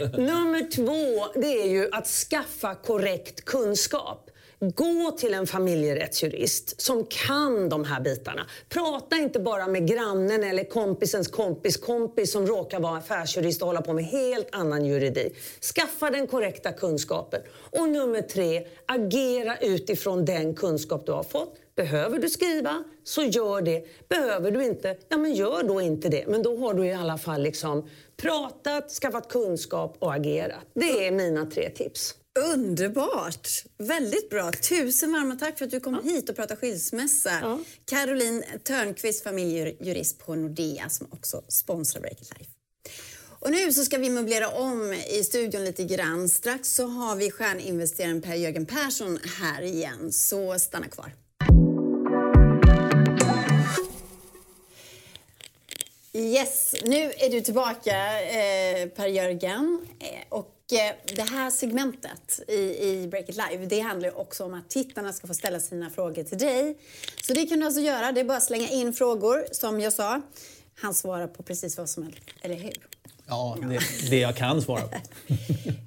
Nummer 0.18 0.70
två, 0.70 1.40
det 1.40 1.62
är 1.62 1.66
ju 1.66 1.88
att 1.92 2.06
skaffa 2.06 2.74
korrekt 2.74 3.44
kunskap. 3.44 4.27
Gå 4.60 5.10
till 5.10 5.34
en 5.34 5.46
familjerättsjurist 5.46 6.80
som 6.80 7.06
kan 7.06 7.68
de 7.68 7.84
här 7.84 8.00
bitarna. 8.00 8.46
Prata 8.68 9.16
inte 9.16 9.40
bara 9.40 9.66
med 9.66 9.88
grannen 9.88 10.44
eller 10.44 10.64
kompisens 10.64 11.28
kompis 11.28 11.76
kompis 11.76 12.32
som 12.32 12.46
råkar 12.46 12.80
vara 12.80 12.98
affärsjurist 12.98 13.62
och 13.62 13.66
hålla 13.66 13.82
på 13.82 13.92
med 13.92 14.04
helt 14.04 14.48
annan 14.52 14.84
juridik. 14.84 15.36
Skaffa 15.74 16.10
den 16.10 16.26
korrekta 16.26 16.72
kunskapen. 16.72 17.40
Och 17.70 17.88
nummer 17.88 18.22
tre, 18.22 18.66
agera 18.86 19.56
utifrån 19.56 20.24
den 20.24 20.54
kunskap 20.54 21.06
du 21.06 21.12
har 21.12 21.22
fått. 21.22 21.56
Behöver 21.76 22.18
du 22.18 22.28
skriva, 22.28 22.84
så 23.04 23.22
gör 23.22 23.62
det. 23.62 23.84
Behöver 24.08 24.50
du 24.50 24.64
inte, 24.64 24.96
ja 25.08 25.16
men 25.16 25.34
gör 25.34 25.62
då 25.62 25.80
inte 25.80 26.08
det. 26.08 26.24
Men 26.26 26.42
då 26.42 26.56
har 26.56 26.74
du 26.74 26.86
i 26.86 26.92
alla 26.92 27.18
fall 27.18 27.42
liksom 27.42 27.88
pratat, 28.16 28.90
skaffat 28.90 29.28
kunskap 29.28 29.96
och 29.98 30.14
agerat. 30.14 30.64
Det 30.74 31.06
är 31.06 31.10
mina 31.10 31.46
tre 31.46 31.70
tips. 31.70 32.14
Underbart! 32.52 33.48
Väldigt 33.78 34.30
bra. 34.30 34.52
Tusen 34.52 35.12
varma 35.12 35.36
tack 35.36 35.58
för 35.58 35.64
att 35.64 35.70
du 35.70 35.80
kom 35.80 36.04
hit 36.04 36.30
och 36.30 36.36
pratade 36.36 36.60
skilsmässa. 36.60 37.30
Ja. 37.42 37.58
Caroline 37.84 38.44
Törnqvist, 38.64 39.24
familjejurist 39.24 40.18
på 40.18 40.34
Nordea 40.34 40.88
som 40.88 41.06
också 41.10 41.42
sponsrar 41.48 42.00
Break 42.00 42.20
It 42.20 42.38
Life. 42.38 42.50
Och 43.40 43.50
nu 43.50 43.72
så 43.72 43.84
ska 43.84 43.98
vi 43.98 44.10
möblera 44.10 44.48
om 44.48 44.92
i 44.92 45.24
studion 45.24 45.64
lite 45.64 45.84
grann. 45.84 46.28
Strax 46.28 46.74
så 46.74 46.86
har 46.86 47.16
vi 47.16 47.30
stjärninvesteraren 47.30 48.22
Per-Jörgen 48.22 48.66
Persson 48.66 49.18
här 49.40 49.62
igen, 49.62 50.12
så 50.12 50.58
stanna 50.58 50.88
kvar. 50.88 51.12
Yes, 56.12 56.74
nu 56.84 57.12
är 57.16 57.30
du 57.30 57.40
tillbaka 57.40 58.22
eh, 58.22 58.88
Per-Jörgen. 58.88 59.86
Eh, 60.00 60.06
och 60.28 60.46
eh, 60.46 60.57
det 61.16 61.30
här 61.30 61.50
segmentet 61.50 62.40
i, 62.48 62.88
i 62.88 63.08
Break 63.10 63.28
It 63.28 63.36
Live, 63.50 63.66
det 63.66 63.80
handlar 63.80 64.18
också 64.18 64.44
om 64.44 64.54
att 64.54 64.70
tittarna 64.70 65.12
ska 65.12 65.26
få 65.26 65.34
ställa 65.34 65.60
sina 65.60 65.90
frågor 65.90 66.22
till 66.24 66.38
dig. 66.38 66.78
Så 67.26 67.32
det 67.34 67.46
kan 67.46 67.58
du 67.60 67.66
alltså 67.66 67.80
göra, 67.80 68.12
det 68.12 68.20
är 68.20 68.24
bara 68.24 68.38
att 68.38 68.44
slänga 68.44 68.68
in 68.68 68.92
frågor 68.92 69.44
som 69.52 69.80
jag 69.80 69.92
sa. 69.92 70.20
Han 70.74 70.94
svarar 70.94 71.26
på 71.26 71.42
precis 71.42 71.78
vad 71.78 71.88
som 71.88 72.02
helst, 72.02 72.18
eller 72.42 72.54
hur? 72.54 72.72
Ja, 73.26 73.56
det, 73.60 73.80
det 74.10 74.18
jag 74.18 74.36
kan 74.36 74.62
svara 74.62 74.82
på. 74.82 74.96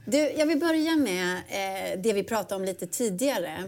Du, 0.06 0.17
jag 0.17 0.46
vill 0.46 0.60
börja 0.60 0.96
med 0.96 1.36
eh, 1.36 2.02
det 2.02 2.13
vi 2.13 2.24
pratade 2.24 2.56
om 2.56 2.65
lite 2.65 2.88
tidigare. 2.88 3.63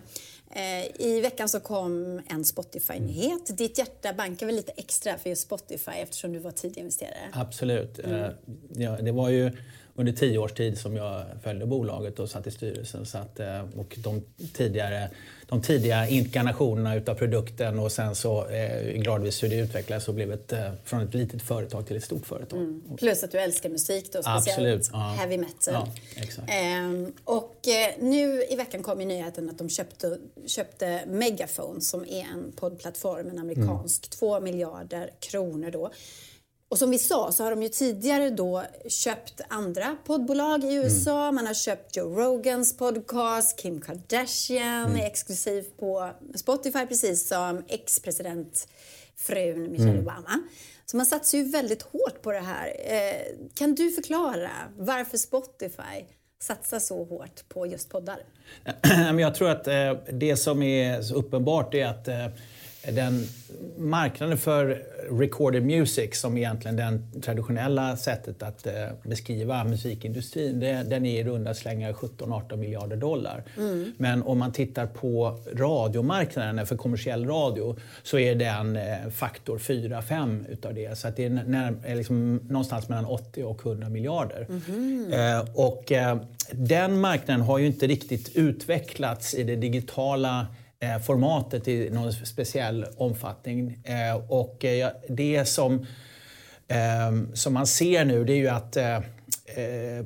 Eh, 0.52 1.02
I 1.02 1.20
veckan 1.22 1.50
så 1.50 1.60
kom 1.60 2.22
en 2.28 2.46
Spotify-nyhet. 2.46 3.58
Ditt 3.58 3.78
hjärta 3.78 4.14
bankar 4.14 4.46
väl 4.46 4.56
lite 4.56 4.72
extra 4.72 5.18
för 5.18 5.30
just 5.30 5.42
Spotify 5.42 5.92
eftersom 5.92 6.34
du 6.34 6.40
var 6.40 6.52
tidig 6.52 6.78
investerare? 6.78 7.30
Absolut. 7.34 8.00
Eh, 8.00 8.28
Ja, 8.76 8.92
det 9.02 9.12
var 9.12 9.30
ju 9.30 9.52
under 9.96 10.14
tio 10.14 10.38
års 10.38 10.52
tid 10.52 10.78
som 10.78 10.96
jag 10.96 11.24
följde 11.44 11.66
bolaget 11.66 12.20
och 12.20 12.30
satt 12.30 12.48
i 12.48 12.52
styrelsen. 12.52 13.06
Så 13.06 13.18
att, 13.18 13.40
eh, 13.40 13.62
och 13.76 13.96
de, 13.98 14.24
tidigare, 14.54 15.10
de 15.48 15.62
tidiga 15.62 16.08
inkarnationerna 16.08 16.96
utav 16.96 17.16
produkten 17.16 17.80
och 17.80 17.92
sen 17.92 18.16
så 18.16 18.48
eh, 18.48 19.02
gradvis 19.02 19.44
hur 19.44 19.50
det 19.50 19.56
utvecklades 19.56 20.08
och 20.08 20.14
blev 20.14 20.32
ett, 20.32 20.52
eh, 20.52 20.72
från 20.84 21.02
ett 21.02 21.14
litet 21.14 21.42
företag 21.42 21.88
till 21.88 21.98
ett 21.98 22.04
stort 22.04 22.26
företag. 22.26 22.82
Plus 22.98 23.24
att 23.24 23.32
du 23.32 23.40
älskar 23.40 23.70
musik 23.70 24.14
då, 24.14 24.24
speciellt 24.24 24.48
Absolut, 24.48 24.90
ja. 24.94 25.16
heavy 25.18 25.38
metal. 25.38 25.74
Ja. 25.74 26.54
Ehm, 26.54 27.14
och 27.24 27.60
nu 28.00 28.44
i 28.50 28.56
veckan 28.56 28.84
kom 28.84 29.00
ju 29.00 29.06
nyheten 29.06 29.50
att 29.50 29.58
de 29.58 29.70
köpte, 29.70 30.18
köpte 30.46 31.04
Megaphone 31.08 31.82
som 31.82 32.06
är 32.06 32.26
en 32.34 32.52
poddplattform, 32.56 33.30
en 33.30 33.40
amerikansk, 33.40 34.10
två 34.10 34.40
miljarder 34.40 35.10
kronor 35.20 35.72
då. 35.72 35.92
Och 36.74 36.80
som 36.80 36.92
vi 36.92 37.00
sa 37.00 37.32
så 37.32 37.44
har 37.44 37.52
de 37.52 37.64
ju 37.64 37.70
tidigare 37.70 38.30
då 38.30 38.64
köpt 38.88 39.42
andra 39.48 39.98
poddbolag 40.06 40.64
i 40.64 40.74
USA. 40.74 41.32
Man 41.32 41.48
har 41.48 41.54
köpt 41.54 41.98
Joe 41.98 42.20
Rogans 42.20 42.78
podcast, 42.78 43.60
Kim 43.60 43.82
Kardashian 43.82 44.96
är 44.96 45.06
exklusiv 45.06 45.66
på 45.80 46.10
Spotify 46.36 46.86
precis 46.86 47.28
som 47.28 47.64
ex-presidentfrun 47.68 49.72
Michelle 49.72 50.00
Obama. 50.00 50.40
Så 50.86 50.98
man 50.98 51.06
satsar 51.06 51.38
ju 51.38 51.44
väldigt 51.44 51.82
hårt 51.82 52.22
på 52.22 52.32
det 52.32 52.40
här. 52.40 52.74
Eh, 52.86 53.16
kan 53.54 53.76
du 53.76 53.92
förklara 53.92 54.52
varför 54.78 55.18
Spotify 55.18 56.06
satsar 56.42 56.80
så 56.80 57.04
hårt 57.04 57.50
på 57.50 57.68
just 57.68 57.90
poddar? 57.90 58.20
Jag 59.20 59.36
tror 59.36 59.50
att 59.50 59.68
eh, 59.68 59.94
det 60.12 60.38
som 60.38 60.64
är 60.64 61.02
så 61.02 61.16
uppenbart 61.16 61.74
är 61.74 61.86
att 61.86 62.08
eh, 62.08 62.28
den 62.92 63.28
marknaden 63.78 64.38
för 64.38 64.84
recorded 65.20 65.66
music 65.66 66.20
som 66.20 66.38
egentligen 66.38 66.76
det 66.76 67.22
traditionella 67.22 67.98
sättet 67.98 68.44
att 68.44 68.68
eh, 68.68 68.74
beskriva 69.04 69.64
musikindustrin, 69.64 70.60
den 70.60 71.06
är 71.06 71.20
i 71.20 71.24
runda 71.24 71.54
slängar 71.54 71.94
17-18 71.94 72.58
miljarder 72.58 72.96
dollar. 72.96 73.44
Men 73.98 74.24
om 74.24 74.40
man 74.40 74.52
tittar 74.52 74.86
på 74.86 75.40
radiomarknaden 75.54 76.68
för 76.68 76.76
kommersiell 76.76 77.28
radio 77.28 77.76
så 78.04 78.20
är 78.20 78.36
den 78.36 78.76
eh, 78.76 79.10
faktor 79.12 79.58
4-5 79.58 80.46
utav 80.50 80.74
det. 80.74 80.98
Så 80.98 81.08
att 81.08 81.16
det 81.16 81.26
är, 81.26 81.30
när, 81.30 81.76
är 81.86 81.96
liksom 81.96 82.36
någonstans 82.36 82.90
mellan 82.90 83.06
80 83.06 83.44
och 83.44 83.66
100 83.66 83.90
miljarder. 83.90 84.48
Eh, 85.12 85.48
och 85.54 85.92
eh, 85.92 86.18
den 86.52 87.00
marknaden 87.00 87.42
har 87.42 87.58
ju 87.58 87.66
inte 87.66 87.88
riktigt 87.88 88.36
utvecklats 88.36 89.34
i 89.34 89.44
det 89.44 89.56
digitala 89.56 90.48
Eh, 90.84 91.00
formatet 91.00 91.68
i 91.68 91.90
någon 91.90 92.14
speciell 92.14 92.86
omfattning. 92.98 93.80
Eh, 93.84 94.16
och 94.28 94.66
eh, 94.66 94.90
det 95.10 95.46
som 95.46 95.86
ehm, 96.68 97.36
som 97.36 97.54
man 97.54 97.68
ser 97.68 98.06
nu 98.06 98.24
det 98.24 98.34
är 98.34 98.38
ju 98.38 98.48
att 98.48 98.78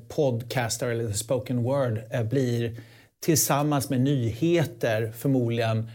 podcaster 0.07 0.87
eller 0.87 1.11
spoken 1.11 1.63
word 1.63 1.99
blir 2.29 2.81
tillsammans 3.19 3.89
med 3.89 4.01
nyheter 4.01 5.11
förmodligen 5.17 5.89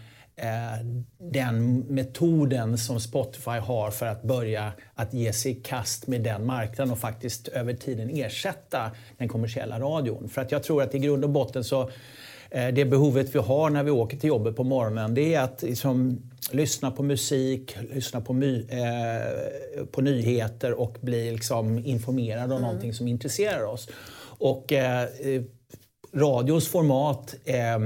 den 1.19 1.79
metoden 1.79 2.79
som 2.79 3.01
Spotify 3.01 3.51
har 3.51 3.91
för 3.91 4.07
att 4.07 4.23
börja 4.23 4.73
att 4.95 5.15
ge 5.15 5.33
sig 5.33 5.53
i 5.53 5.55
kast 5.55 6.07
med 6.07 6.21
den 6.21 6.47
marknaden 6.47 6.93
och 6.93 6.99
faktiskt 6.99 7.49
över 7.49 7.75
tiden 7.75 8.11
ersätta 8.11 8.91
den 9.19 9.29
kommersiella 9.29 9.81
radion. 9.81 10.29
För 10.29 10.43
att 10.43 10.53
jag 10.53 10.63
tror 10.63 10.83
att 10.83 10.95
i 10.95 10.99
grund 10.99 11.25
och 11.25 11.31
botten 11.31 11.65
så 11.65 11.91
det 12.73 12.85
behovet 12.85 13.35
vi 13.35 13.39
har 13.39 13.71
när 13.71 13.83
vi 13.83 13.91
åker 13.91 14.17
till 14.17 14.29
jobbet 14.29 14.57
på 14.57 14.65
morgonen 14.65 15.15
det 15.15 15.35
är 15.35 15.41
att 15.41 15.63
liksom, 15.63 16.23
lyssna 16.51 16.91
på 16.91 17.03
musik, 17.03 17.77
lyssna 17.95 18.21
på, 18.21 18.33
my, 18.33 18.67
eh, 18.69 19.85
på 19.85 20.01
nyheter 20.01 20.73
och 20.73 20.99
bli 21.01 21.31
liksom, 21.31 21.79
informerad 21.79 22.45
om 22.45 22.51
mm. 22.51 22.63
någonting 22.63 22.95
som 22.95 23.09
intresserar 23.09 23.65
oss. 23.65 23.89
Och 24.39 24.73
eh, 24.73 25.09
radions 26.15 26.69
format 26.69 27.35
eh, 27.45 27.79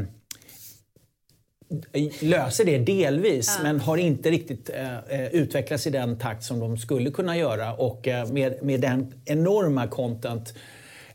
löser 2.20 2.64
det 2.64 2.78
delvis 2.78 3.54
ja. 3.56 3.62
men 3.62 3.80
har 3.80 3.96
inte 3.96 4.30
riktigt 4.30 4.70
eh, 4.70 4.98
eh, 4.98 5.26
utvecklats 5.26 5.86
i 5.86 5.90
den 5.90 6.18
takt 6.18 6.44
som 6.44 6.60
de 6.60 6.78
skulle 6.78 7.10
kunna 7.10 7.36
göra. 7.36 7.74
Och 7.74 8.08
eh, 8.08 8.28
med, 8.28 8.62
med 8.62 8.80
den 8.80 9.14
enorma 9.24 9.86
content 9.86 10.54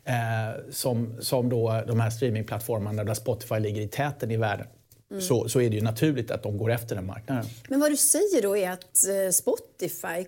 eh, 0.04 0.70
som, 0.70 1.16
som 1.20 1.48
då 1.48 1.82
de 1.86 2.00
här 2.00 2.10
streamingplattformarna 2.10 3.04
där 3.04 3.14
Spotify 3.14 3.58
ligger 3.58 3.82
i 3.82 3.88
täten 3.88 4.30
i 4.30 4.36
världen 4.36 4.66
mm. 5.10 5.22
så, 5.22 5.48
så 5.48 5.60
är 5.60 5.70
det 5.70 5.76
ju 5.76 5.82
naturligt 5.82 6.30
att 6.30 6.42
de 6.42 6.58
går 6.58 6.72
efter 6.72 6.94
den 6.94 7.06
marknaden. 7.06 7.44
Men 7.68 7.80
vad 7.80 7.90
du 7.90 7.96
säger 7.96 8.42
då 8.42 8.56
är 8.56 8.70
att 8.70 9.08
eh, 9.08 9.30
Spotify 9.30 10.26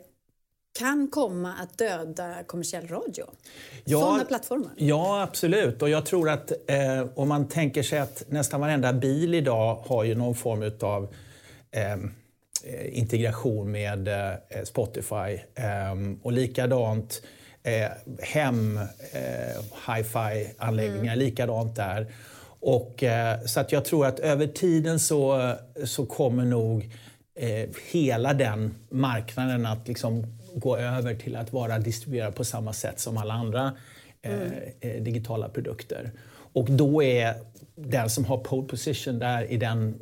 kan 0.79 1.09
komma 1.09 1.55
att 1.55 1.79
döda 1.79 2.35
kommersiell 2.47 2.89
radio? 2.89 3.25
Ja, 3.85 4.01
Sådana 4.01 4.25
plattformar? 4.25 4.73
Ja, 4.77 5.23
absolut. 5.23 5.83
Och 5.83 5.89
jag 5.89 6.07
tror 6.07 6.31
att 6.31 6.53
eh, 6.67 7.07
om 7.15 7.29
man 7.29 7.49
tänker 7.49 7.83
sig 7.83 7.99
att 7.99 8.25
nästan 8.29 8.61
varenda 8.61 8.93
bil 8.93 9.35
idag 9.35 9.85
har 9.87 10.05
ju 10.05 10.15
någon 10.15 10.35
form 10.35 10.71
av 10.81 11.15
eh, 11.71 11.97
integration 12.99 13.71
med 13.71 14.09
eh, 14.09 14.65
Spotify. 14.65 15.39
Ehm, 15.55 16.21
och 16.23 16.33
likadant 16.33 17.23
eh, 17.23 17.29
hem, 18.23 18.79
eh, 19.13 19.63
hi-fi-anläggningar, 19.87 21.13
mm. 21.13 21.19
likadant 21.19 21.77
där. 21.77 22.07
Och, 22.61 23.03
eh, 23.03 23.41
så 23.45 23.61
att 23.61 23.73
jag 23.73 23.85
tror 23.85 24.07
att 24.07 24.19
över 24.19 24.47
tiden 24.47 24.99
så, 24.99 25.53
så 25.85 26.07
kommer 26.07 26.45
nog 26.45 26.91
eh, 27.35 27.69
hela 27.93 28.35
den 28.35 28.75
marknaden 28.91 29.67
att 29.67 29.89
liksom 29.89 30.27
gå 30.55 30.77
över 30.77 31.15
till 31.15 31.37
att 31.37 31.53
vara 31.53 31.79
distribuerad 31.79 32.35
på 32.35 32.45
samma 32.45 32.73
sätt 32.73 33.01
som 33.01 33.17
alla 33.17 33.35
andra 33.35 33.73
eh, 34.23 34.35
mm. 34.35 34.53
eh, 34.81 35.03
digitala 35.03 35.49
produkter. 35.49 36.11
Och 36.53 36.71
då 36.71 37.03
är 37.03 37.35
den 37.75 38.11
som 38.11 38.25
har 38.25 38.39
pole 38.39 38.69
position 38.69 39.19
där 39.19 39.45
i 39.53 39.57
den 39.57 39.99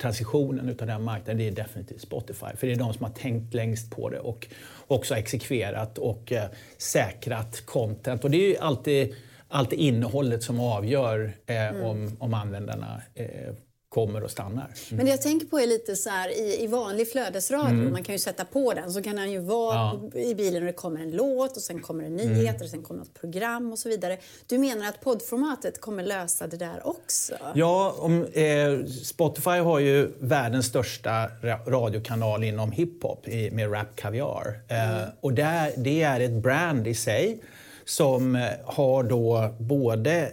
transitionen 0.00 0.68
utav 0.68 0.86
den 0.86 1.02
marknaden, 1.02 1.38
det 1.38 1.48
är 1.48 1.50
definitivt 1.50 2.00
Spotify. 2.00 2.56
För 2.56 2.66
det 2.66 2.72
är 2.72 2.76
de 2.76 2.94
som 2.94 3.04
har 3.04 3.12
tänkt 3.12 3.54
längst 3.54 3.90
på 3.90 4.08
det 4.08 4.18
och 4.18 4.48
också 4.86 5.14
exekverat 5.16 5.98
och 5.98 6.32
eh, 6.32 6.44
säkrat 6.78 7.66
content. 7.66 8.24
Och 8.24 8.30
det 8.30 8.36
är 8.36 8.48
ju 8.48 8.56
alltid, 8.56 9.14
alltid 9.48 9.78
innehållet 9.78 10.42
som 10.42 10.60
avgör 10.60 11.32
eh, 11.46 11.68
mm. 11.68 11.82
om, 11.82 12.16
om 12.18 12.34
användarna 12.34 13.02
eh, 13.14 13.54
kommer 13.96 14.22
och 14.22 14.30
stannar. 14.30 14.64
Mm. 14.64 14.72
Men 14.90 15.06
det 15.06 15.10
jag 15.10 15.22
tänker 15.22 15.46
på 15.46 15.58
är 15.58 15.66
lite 15.66 15.96
så 15.96 16.10
här, 16.10 16.28
i, 16.28 16.64
i 16.64 16.66
vanlig 16.66 17.12
flödesradio, 17.12 17.80
mm. 17.80 17.92
man 17.92 18.02
kan 18.02 18.14
ju 18.14 18.18
sätta 18.18 18.44
på 18.44 18.74
den, 18.74 18.92
så 18.92 19.02
kan 19.02 19.18
han 19.18 19.30
ju 19.32 19.38
vara 19.38 20.00
ja. 20.14 20.20
i 20.20 20.34
bilen 20.34 20.62
och 20.62 20.66
det 20.66 20.72
kommer 20.72 21.00
en 21.00 21.10
låt 21.10 21.56
och 21.56 21.62
sen 21.62 21.82
kommer 21.82 22.04
det 22.04 22.10
nyheter 22.10 22.50
mm. 22.50 22.62
och 22.62 22.68
sen 22.70 22.82
kommer 22.82 23.00
något 23.00 23.14
program 23.20 23.72
och 23.72 23.78
så 23.78 23.88
vidare. 23.88 24.18
Du 24.46 24.58
menar 24.58 24.88
att 24.88 25.00
poddformatet 25.00 25.80
kommer 25.80 26.02
lösa 26.02 26.46
det 26.46 26.56
där 26.56 26.86
också? 26.86 27.34
Ja, 27.54 27.94
om, 27.98 28.24
eh, 28.24 28.84
Spotify 29.04 29.50
har 29.50 29.78
ju 29.78 30.12
världens 30.18 30.66
största 30.66 31.30
radiokanal 31.66 32.44
inom 32.44 32.72
hiphop 32.72 33.26
med 33.52 33.72
Rap 33.72 33.96
Caviar. 33.96 34.60
Eh, 34.68 34.96
mm. 34.96 35.10
och 35.20 35.32
där, 35.32 35.72
det 35.76 36.02
är 36.02 36.20
ett 36.20 36.42
brand 36.42 36.86
i 36.86 36.94
sig 36.94 37.42
som 37.84 38.36
eh, 38.36 38.42
har 38.64 39.02
då 39.02 39.54
både 39.58 40.30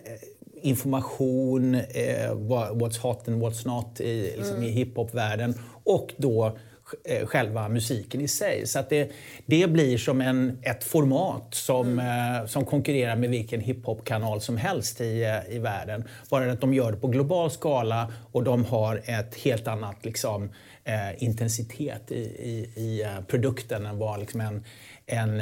information, 0.63 1.75
eh, 1.75 2.31
what's 2.73 2.99
hot 2.99 3.27
and 3.27 3.43
what's 3.43 3.67
not 3.67 4.01
i, 4.01 4.33
liksom, 4.37 4.55
mm. 4.55 4.63
i 4.63 4.71
hiphopvärlden 4.71 5.55
och 5.83 6.13
då 6.17 6.57
eh, 7.03 7.25
själva 7.25 7.69
musiken 7.69 8.21
i 8.21 8.27
sig. 8.27 8.67
Så 8.67 8.79
att 8.79 8.89
det, 8.89 9.11
det 9.45 9.67
blir 9.67 9.97
som 9.97 10.21
en, 10.21 10.59
ett 10.61 10.83
format 10.83 11.47
som, 11.51 11.99
mm. 11.99 12.35
eh, 12.35 12.45
som 12.47 12.65
konkurrerar 12.65 13.15
med 13.15 13.29
vilken 13.29 13.61
hiphop-kanal 13.61 14.41
som 14.41 14.57
helst 14.57 15.01
i, 15.01 15.23
eh, 15.23 15.55
i 15.55 15.59
världen. 15.59 16.03
Bara 16.29 16.51
att 16.51 16.61
de 16.61 16.73
gör 16.73 16.91
det 16.91 16.97
på 16.97 17.07
global 17.07 17.51
skala 17.51 18.13
och 18.31 18.43
de 18.43 18.65
har 18.65 19.01
ett 19.05 19.35
helt 19.35 19.67
annat 19.67 20.05
liksom, 20.05 20.49
eh, 20.83 21.23
intensitet 21.23 22.11
i, 22.11 22.21
i, 22.21 22.69
i 22.75 23.03
eh, 23.03 23.21
produkten 23.27 23.85
än 23.85 23.97
vad 23.97 24.19
liksom 24.19 24.41
en, 24.41 24.63
en, 25.05 25.41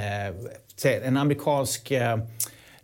en 0.83 1.17
amerikansk 1.17 1.91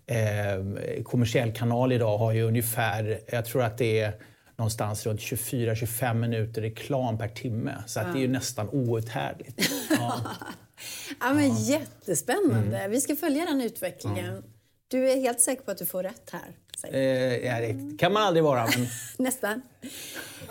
eh, 0.08 1.04
kommersiell 1.04 1.54
kanal 1.54 1.92
idag 1.92 2.18
har 2.18 2.32
ju 2.32 2.44
ungefär, 2.44 3.20
jag 3.28 3.46
tror 3.46 3.64
att 3.64 3.78
det 3.78 4.00
är 4.00 4.14
någonstans 4.58 5.06
runt 5.06 5.20
24-25 5.20 6.14
minuter 6.14 6.62
reklam 6.62 7.18
per 7.18 7.28
timme. 7.28 7.84
Så 7.88 8.00
att 8.00 8.14
det 8.14 8.20
är 8.20 8.22
ju 8.22 8.28
nästan 8.28 8.70
outhärdligt. 8.70 9.70
Ja. 9.90 10.22
ja, 11.20 11.34
men 11.34 11.48
ja. 11.48 11.60
Jättespännande. 11.60 12.78
Mm. 12.78 12.92
Vi 12.92 13.02
ska 13.02 13.16
följa 13.16 13.46
den 13.46 13.62
utvecklingen. 13.62 14.36
Ja. 14.36 14.42
Du 14.88 15.12
är 15.12 15.16
helt 15.16 15.42
säker 15.42 15.64
på 15.64 15.72
att 15.72 15.78
du 15.78 15.86
får 15.86 16.04
rätt 16.04 16.30
här? 16.32 16.56
Eh, 16.84 17.38
ja, 17.46 17.60
det 17.60 17.98
kan 17.98 18.14
man 18.14 18.24
aldrig 18.24 18.44
vara. 18.44 18.68
Men... 18.78 18.88
Nästan. 19.26 19.62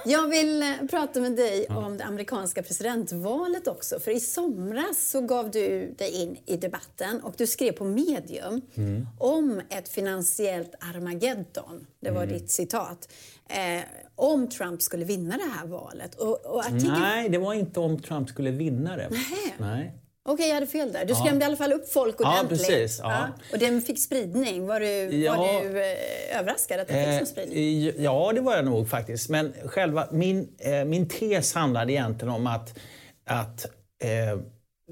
Jag 0.05 0.29
vill 0.29 0.63
eh, 0.63 0.69
prata 0.91 1.21
med 1.21 1.37
dig 1.37 1.67
ja. 1.69 1.87
om 1.87 1.97
det 1.97 2.05
amerikanska 2.05 2.63
presidentvalet 2.63 3.69
också. 3.69 4.01
För 4.01 4.11
i 4.11 4.21
somras 4.21 5.11
så 5.11 5.21
gav 5.21 5.51
du 5.51 5.95
dig 5.99 6.23
in 6.23 6.37
i 6.47 6.57
debatten 6.57 7.21
och 7.21 7.35
du 7.37 7.47
skrev 7.47 7.73
på 7.73 7.85
Medium 7.85 8.61
mm. 8.75 9.07
om 9.19 9.61
ett 9.71 9.89
finansiellt 9.89 10.75
Armageddon. 10.81 11.87
Det 12.01 12.11
var 12.11 12.23
mm. 12.23 12.39
ditt 12.39 12.51
citat. 12.51 13.09
Eh, 13.49 13.85
om 14.15 14.49
Trump 14.49 14.83
skulle 14.83 15.05
vinna 15.05 15.37
det 15.37 15.51
här 15.59 15.67
valet. 15.67 16.15
Och, 16.15 16.47
och 16.47 16.61
artikeln... 16.61 17.01
Nej, 17.01 17.29
det 17.29 17.39
var 17.39 17.55
inte 17.55 17.81
om 17.81 18.03
Trump 18.03 18.29
skulle 18.29 18.51
vinna 18.51 18.97
det. 18.97 19.09
Nej. 19.11 19.55
Nej. 19.59 19.93
Okej, 20.29 20.35
okay, 20.35 20.47
jag 20.47 20.55
hade 20.55 20.67
fel 20.67 20.93
där. 20.93 21.05
Du 21.05 21.15
skrämde 21.15 21.35
ja. 21.35 21.43
i 21.43 21.45
alla 21.45 21.57
fall 21.57 21.73
upp 21.73 21.93
folk 21.93 22.21
ordentligt. 22.21 22.61
Ja, 22.61 22.67
precis. 22.67 23.01
Ja. 23.03 23.13
ja. 23.13 23.29
Och 23.53 23.59
den 23.59 23.83
fick 23.83 24.03
spridning. 24.03 24.67
Var 24.67 24.81
du, 24.81 24.87
ja. 25.17 25.37
var 25.37 25.63
du 25.63 25.81
eh, 25.81 26.39
överraskad 26.39 26.81
att 26.81 26.89
den 26.89 27.05
fick 27.05 27.19
sån 27.19 27.27
spridning? 27.27 27.89
Eh, 27.89 27.95
ja, 28.05 28.33
det 28.35 28.41
var 28.41 28.57
jag 28.57 28.65
nog 28.65 28.89
faktiskt. 28.89 29.29
Men 29.29 29.53
själva 29.65 30.09
min, 30.13 30.49
eh, 30.59 30.85
min 30.85 31.09
tes 31.09 31.55
handlade 31.55 31.93
egentligen 31.93 32.35
om 32.35 32.47
att, 32.47 32.79
att 33.27 33.67
eh, 34.03 34.41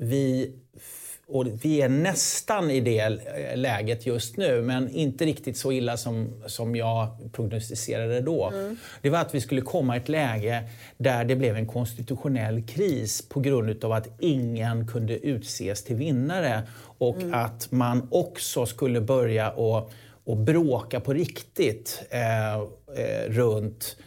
vi 0.00 0.52
och 1.26 1.46
vi 1.64 1.82
är 1.82 1.88
nästan 1.88 2.70
i 2.70 2.80
det 2.80 3.08
läget 3.56 4.06
just 4.06 4.36
nu, 4.36 4.62
men 4.62 4.88
inte 4.90 5.24
riktigt 5.24 5.56
så 5.56 5.72
illa 5.72 5.96
som, 5.96 6.42
som 6.46 6.76
jag 6.76 7.32
prognostiserade 7.32 8.20
då. 8.20 8.50
Mm. 8.50 8.76
Det 9.02 9.10
var 9.10 9.18
att 9.18 9.34
vi 9.34 9.40
skulle 9.40 9.60
komma 9.60 9.96
i 9.96 9.98
ett 9.98 10.08
läge 10.08 10.64
där 10.96 11.24
det 11.24 11.36
blev 11.36 11.56
en 11.56 11.66
konstitutionell 11.66 12.62
kris 12.66 13.28
på 13.28 13.40
grund 13.40 13.84
av 13.84 13.92
att 13.92 14.08
ingen 14.20 14.86
kunde 14.86 15.26
utses 15.26 15.84
till 15.84 15.96
vinnare 15.96 16.62
och 16.98 17.16
mm. 17.16 17.34
att 17.34 17.72
man 17.72 18.08
också 18.10 18.66
skulle 18.66 19.00
börja 19.00 19.50
och, 19.50 19.92
och 20.24 20.36
bråka 20.36 21.00
på 21.00 21.12
riktigt 21.12 22.02
eh, 22.10 22.54
eh, 22.54 22.62
runt 23.28 23.96
eh, 23.98 24.04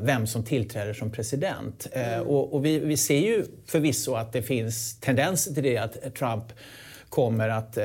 vem 0.00 0.26
som 0.26 0.44
tillträder 0.44 0.92
som 0.92 1.10
president. 1.10 1.86
Eh, 1.92 2.12
mm. 2.12 2.26
och, 2.26 2.54
och 2.54 2.64
vi, 2.64 2.78
vi, 2.78 2.96
ser 2.96 3.18
ju 3.18 3.44
förvisso 3.66 4.14
att 4.14 4.32
det 4.32 4.42
finns 4.42 5.00
tendenser 5.00 5.54
till 5.54 5.62
det, 5.62 5.78
att 5.78 6.14
Trump 6.14 6.44
kommer 7.08 7.48
att 7.48 7.76
eh, 7.76 7.84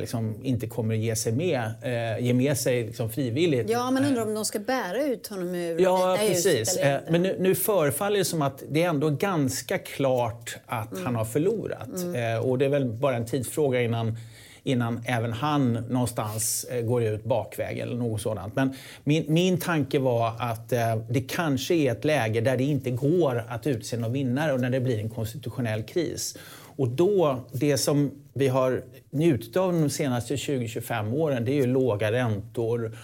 liksom 0.00 0.34
inte 0.42 0.66
kommer 0.66 0.94
ge 0.94 1.16
sig 1.16 1.32
med, 1.32 1.72
eh, 1.82 2.24
ge 2.24 2.34
med 2.34 2.58
sig 2.58 2.86
liksom 2.86 3.10
frivilligt. 3.10 3.70
Ja, 3.70 3.90
men 3.90 4.04
undrar 4.04 4.22
om 4.22 4.34
de 4.34 4.44
ska 4.44 4.58
bära 4.58 5.04
ut 5.04 5.26
honom 5.26 5.54
ur 5.54 5.80
Ja, 5.80 6.16
precis. 6.20 6.76
Eh, 6.76 7.00
men 7.08 7.22
nu, 7.22 7.36
nu 7.38 7.54
förefaller 7.54 8.18
det 8.18 8.24
som 8.24 8.42
att 8.42 8.62
det 8.68 8.82
är 8.82 8.88
ändå 8.88 9.10
ganska 9.10 9.78
klart 9.78 10.56
att 10.66 10.92
mm. 10.92 11.04
han 11.04 11.14
har 11.14 11.24
förlorat. 11.24 11.96
Mm. 11.96 12.34
Eh, 12.34 12.46
och 12.46 12.58
det 12.58 12.64
är 12.64 12.68
väl 12.68 12.84
bara 12.84 13.16
en 13.16 13.26
tidsfråga 13.26 13.82
innan 13.82 14.16
innan 14.64 15.02
även 15.04 15.32
han 15.32 15.72
någonstans 15.72 16.64
eh, 16.64 16.80
går 16.80 17.02
ut 17.02 17.24
bakväg 17.24 17.78
eller 17.78 17.96
något 17.96 18.20
sådant. 18.20 18.56
Men 18.56 18.74
min, 19.04 19.24
min 19.28 19.58
tanke 19.58 19.98
var 19.98 20.32
att 20.38 20.72
eh, 20.72 20.96
det 21.10 21.20
kanske 21.20 21.74
är 21.74 21.92
ett 21.92 22.04
läge 22.04 22.40
där 22.40 22.56
det 22.56 22.64
inte 22.64 22.90
går 22.90 23.44
att 23.48 23.66
utse 23.66 23.96
någon 23.96 24.12
vinnare 24.12 24.52
och 24.52 24.60
när 24.60 24.70
det 24.70 24.80
blir 24.80 24.98
en 24.98 25.10
konstitutionell 25.10 25.82
kris. 25.82 26.38
Och 26.76 26.88
då, 26.88 27.44
det 27.52 27.78
som 27.78 28.10
vi 28.32 28.48
har 28.48 28.82
njutit 29.10 29.56
av 29.56 29.72
de 29.72 29.90
senaste 29.90 30.36
20-25 30.36 31.14
åren, 31.14 31.44
det 31.44 31.52
är 31.52 31.56
ju 31.56 31.66
låga 31.66 32.12
räntor 32.12 32.96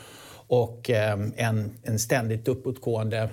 och 0.46 0.90
eh, 0.90 1.18
en, 1.36 1.70
en 1.82 1.98
ständigt 1.98 2.48
uppåtgående 2.48 3.30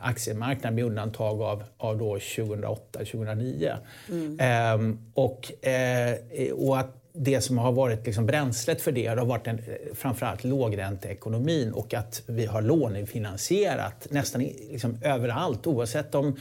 aktiemarknad 0.00 0.74
med 0.74 0.84
undantag 0.84 1.42
av, 1.42 1.64
av 1.78 2.00
2008-2009. 2.00 3.76
Mm. 4.08 4.40
Eh, 4.40 4.96
och, 5.14 5.52
och 6.52 6.78
att 6.78 6.97
det 7.18 7.40
som 7.40 7.58
har 7.58 7.72
varit 7.72 8.06
liksom 8.06 8.26
bränslet 8.26 8.82
för 8.82 8.92
det 8.92 9.06
har 9.06 9.16
varit 9.16 9.46
en, 9.46 9.60
framförallt 9.94 10.44
lågränteekonomin 10.44 11.72
och 11.72 11.94
att 11.94 12.22
vi 12.26 12.46
har 12.46 12.62
lånefinansierat 12.62 14.06
nästan 14.10 14.40
liksom 14.70 14.98
överallt 15.02 15.66
oavsett 15.66 16.14
om 16.14 16.36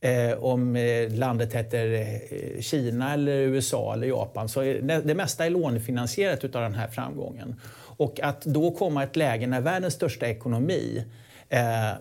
Eh, 0.00 0.38
om 0.38 0.76
eh, 0.76 1.10
landet 1.10 1.52
heter 1.52 1.92
eh, 1.92 2.60
Kina, 2.60 3.14
eller 3.14 3.32
USA 3.32 3.92
eller 3.92 4.06
Japan. 4.06 4.48
Så 4.48 4.60
är, 4.60 5.02
det 5.02 5.14
mesta 5.14 5.46
är 5.46 5.50
lånefinansierat 5.50 6.44
av 6.44 6.62
den 6.62 6.74
här 6.74 6.88
framgången. 6.88 7.60
Och 7.96 8.20
att 8.20 8.44
då 8.44 8.70
komma 8.70 9.02
ett 9.02 9.16
läge 9.16 9.46
när 9.46 9.60
världens 9.60 9.94
största 9.94 10.28
ekonomi 10.28 11.04
eh, 11.48 11.92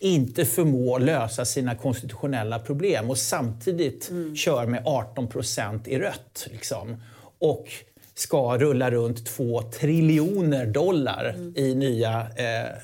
inte 0.00 0.44
förmår 0.44 1.00
lösa 1.00 1.44
sina 1.44 1.74
konstitutionella 1.74 2.58
problem 2.58 3.10
och 3.10 3.18
samtidigt 3.18 4.10
mm. 4.10 4.36
kör 4.36 4.66
med 4.66 4.82
18 4.86 5.28
procent 5.28 5.88
i 5.88 5.98
rött. 5.98 6.48
Liksom, 6.50 6.96
och 7.44 7.68
ska 8.14 8.58
rulla 8.58 8.90
runt 8.90 9.26
2 9.26 9.62
triljoner 9.62 10.66
dollar 10.66 11.34
mm. 11.36 11.56
i 11.56 11.74
nya, 11.74 12.26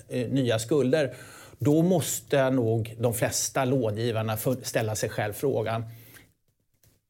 eh, 0.09 0.29
nya 0.29 0.59
skulder. 0.59 1.15
Då 1.59 1.83
måste 1.83 2.51
nog 2.51 2.97
de 2.99 3.15
flesta 3.15 3.65
långivarna 3.65 4.37
ställa 4.63 4.95
sig 4.95 5.09
själv 5.09 5.33
frågan 5.33 5.85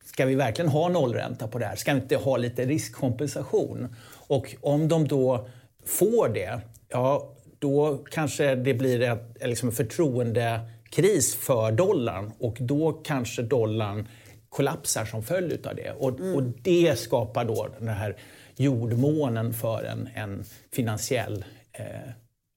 Ska 0.05 0.27
vi 0.27 0.35
verkligen 0.35 0.71
ha 0.71 0.89
nollränta 0.89 1.49
på 1.49 1.59
det 1.59 1.67
här? 1.67 1.77
Ska 1.77 1.95
vi 1.95 2.01
inte 2.01 2.17
ha 2.17 2.37
lite 2.37 2.65
riskkompensation? 2.65 3.97
Och 4.13 4.57
om 4.61 4.89
de 4.89 5.09
då 5.09 5.49
får 5.85 6.29
det, 6.29 6.61
ja, 6.89 7.35
då 7.59 8.05
kanske 8.11 8.55
det 8.55 8.75
blir 8.75 9.03
en, 9.03 9.19
liksom 9.45 9.69
en 9.69 9.75
förtroendekris 9.75 11.35
för 11.35 11.73
dollarn 11.73 12.33
och 12.39 12.57
då 12.61 12.93
kanske 12.93 13.43
dollarn 13.43 14.09
kollapsar 14.51 15.05
som 15.05 15.23
följd 15.23 15.67
av 15.67 15.75
det. 15.75 15.93
Och, 15.99 16.21
mm. 16.21 16.35
och 16.35 16.43
det 16.43 16.99
skapar 16.99 17.45
då 17.45 17.69
den 17.79 17.89
här 17.89 18.17
jordmånen 18.57 19.53
för 19.53 19.83
en, 19.85 20.09
en 20.15 20.45
finansiell 20.73 21.45
eh, 21.73 21.85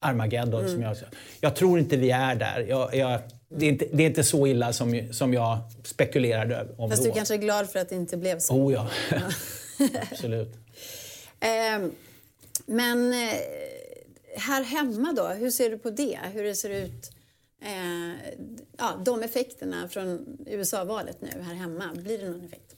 Armageddon. 0.02 0.60
Mm. 0.60 0.72
Som 0.72 0.82
jag, 0.82 0.98
jag 1.42 1.56
tror 1.56 1.80
inte 1.80 1.98
vi 1.98 2.12
är 2.12 2.36
där. 2.36 2.66
Jag, 2.70 2.96
jag, 2.96 3.20
det, 3.50 3.66
är 3.66 3.70
inte, 3.70 3.86
det 3.92 4.04
är 4.04 4.08
inte 4.08 4.24
så 4.24 4.48
illa 4.48 4.74
som, 4.74 5.08
som 5.12 5.34
jag 5.34 5.58
spekulerade 5.84 6.68
om 6.78 6.90
Fast 6.90 7.04
då. 7.04 7.10
du 7.10 7.16
kanske 7.16 7.34
är 7.34 7.38
glad 7.38 7.70
för 7.70 7.80
att 7.80 7.90
det 7.90 7.96
inte 7.96 8.18
blev 8.18 8.40
så? 8.40 8.54
Oh 8.54 8.74
ja, 8.74 8.90
absolut. 10.12 10.54
Eh, 11.40 11.90
men 12.66 13.14
eh, 13.14 13.40
här 14.38 14.64
hemma 14.64 15.14
då, 15.14 15.28
hur 15.28 15.52
ser 15.52 15.70
du 15.70 15.78
på 15.78 15.90
det? 15.90 16.20
Hur 16.34 16.44
det 16.44 16.56
ser 16.56 16.70
ut? 16.70 17.12
Eh, 17.64 18.34
ja, 18.78 19.02
de 19.06 19.24
effekterna 19.24 19.88
från 19.88 20.38
USA-valet 20.46 21.18
nu 21.22 21.42
här 21.42 21.54
hemma, 21.54 21.84
blir 21.94 22.18
det 22.18 22.30
någon 22.30 22.46
effekt? 22.46 22.76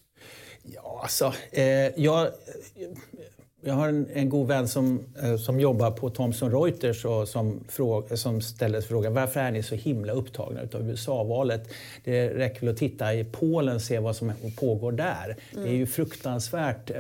Ja, 0.64 1.00
alltså, 1.04 1.34
eh, 1.52 2.02
jag, 2.02 2.28
jag 3.62 3.74
har 3.74 3.88
en, 3.88 4.08
en 4.14 4.30
god 4.30 4.48
vän 4.48 4.68
som, 4.68 5.06
eh, 5.24 5.38
som 5.38 5.60
jobbar 5.60 5.92
på 5.92 6.10
Thomson 6.10 6.52
Reuters 6.52 7.06
och 7.06 7.28
som, 7.28 7.64
fråga, 7.70 8.18
som 8.18 8.42
ställer 8.42 8.82
frågan 8.82 9.14
varför 9.14 9.40
är 9.40 9.52
ni 9.52 9.64
så 9.64 9.76
himla 9.76 10.14
upptagna 10.14 10.62
av 10.74 10.90
USA-valet? 10.90 11.70
Det 12.04 12.30
räcker 12.30 12.60
väl 12.60 12.70
att 12.70 12.78
titta 12.78 13.14
i 13.14 13.24
Polen 13.24 13.76
och 13.76 13.82
se 13.82 14.00
vad 14.00 14.16
som 14.16 14.34
pågår 14.56 14.92
där. 14.92 15.38
Mm. 15.52 15.64
Det 15.64 15.70
är 15.70 15.76
ju 15.76 15.88
fruktansvärt 15.88 16.90
eh, 16.90 16.96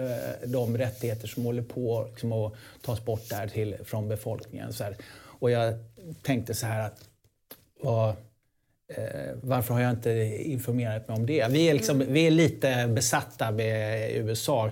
de 0.46 0.78
rättigheter 0.78 1.28
som 1.28 1.46
håller 1.46 1.64
på 1.64 2.08
liksom, 2.10 2.32
att 2.32 2.54
tas 2.82 3.06
bort 3.06 3.30
där 3.30 3.48
till, 3.48 3.76
från 3.84 4.08
befolkningen. 4.08 4.72
Och 5.24 5.52
jag 5.52 5.74
tänkte 6.22 6.54
så 6.54 6.66
här 6.66 6.86
att 6.86 7.00
vad, 7.82 8.10
eh, 8.88 9.36
varför 9.42 9.74
har 9.74 9.82
jag 9.82 9.92
inte 9.92 10.12
informerat 10.46 11.08
mig 11.08 11.18
om 11.18 11.26
det? 11.26 11.48
Vi 11.50 11.70
är, 11.70 11.74
liksom, 11.74 12.02
mm. 12.02 12.14
vi 12.14 12.28
är 12.28 12.32
lite 12.32 12.88
besatta 12.88 13.52
med 13.52 14.12
USA. 14.16 14.72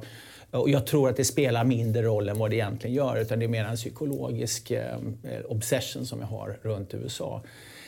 Och 0.51 0.70
jag 0.70 0.86
tror 0.86 1.10
att 1.10 1.16
det 1.16 1.26
spelar 1.26 1.64
mindre 1.64 2.01
roll 2.01 2.30
än 2.30 2.38
vad 2.38 2.49
det 2.49 2.56
egentligen 2.56 2.95
gör. 2.95 3.18
Utan 3.18 3.39
det 3.39 3.45
är 3.45 3.49
mer 3.49 3.66
en 3.66 3.76
psykologisk 3.76 4.72
eh, 4.72 4.97
obsession 5.45 6.06
som 6.06 6.20
jag 6.20 6.28
har 6.28 6.60
runt 6.62 6.93
USA. 6.93 7.43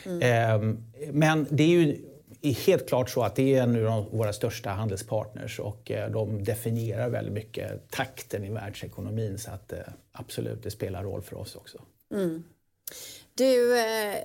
Mm. 0.05 0.21
Eh, 0.21 0.75
men 1.11 1.47
det 1.49 1.63
är 1.63 1.67
ju 1.67 1.97
helt 2.65 2.87
klart 2.87 3.09
så 3.09 3.23
att 3.23 3.35
det 3.35 3.55
är 3.55 3.63
en 3.63 3.87
av 3.87 4.09
våra 4.11 4.33
största 4.33 4.69
handelspartners 4.69 5.59
och 5.59 5.91
eh, 5.91 6.11
de 6.11 6.43
definierar 6.43 7.09
väldigt 7.09 7.33
mycket 7.33 7.91
takten 7.91 8.43
i 8.43 8.49
världsekonomin. 8.49 9.37
Så 9.37 9.51
att 9.51 9.73
absolut, 10.11 10.63
det 10.63 10.71
spelar 10.71 11.03
roll 11.03 11.21
för 11.21 11.37
oss 11.37 11.55
också. 11.55 11.77
Mm. 12.13 12.43
Du, 13.37 13.77
eh, 13.77 14.15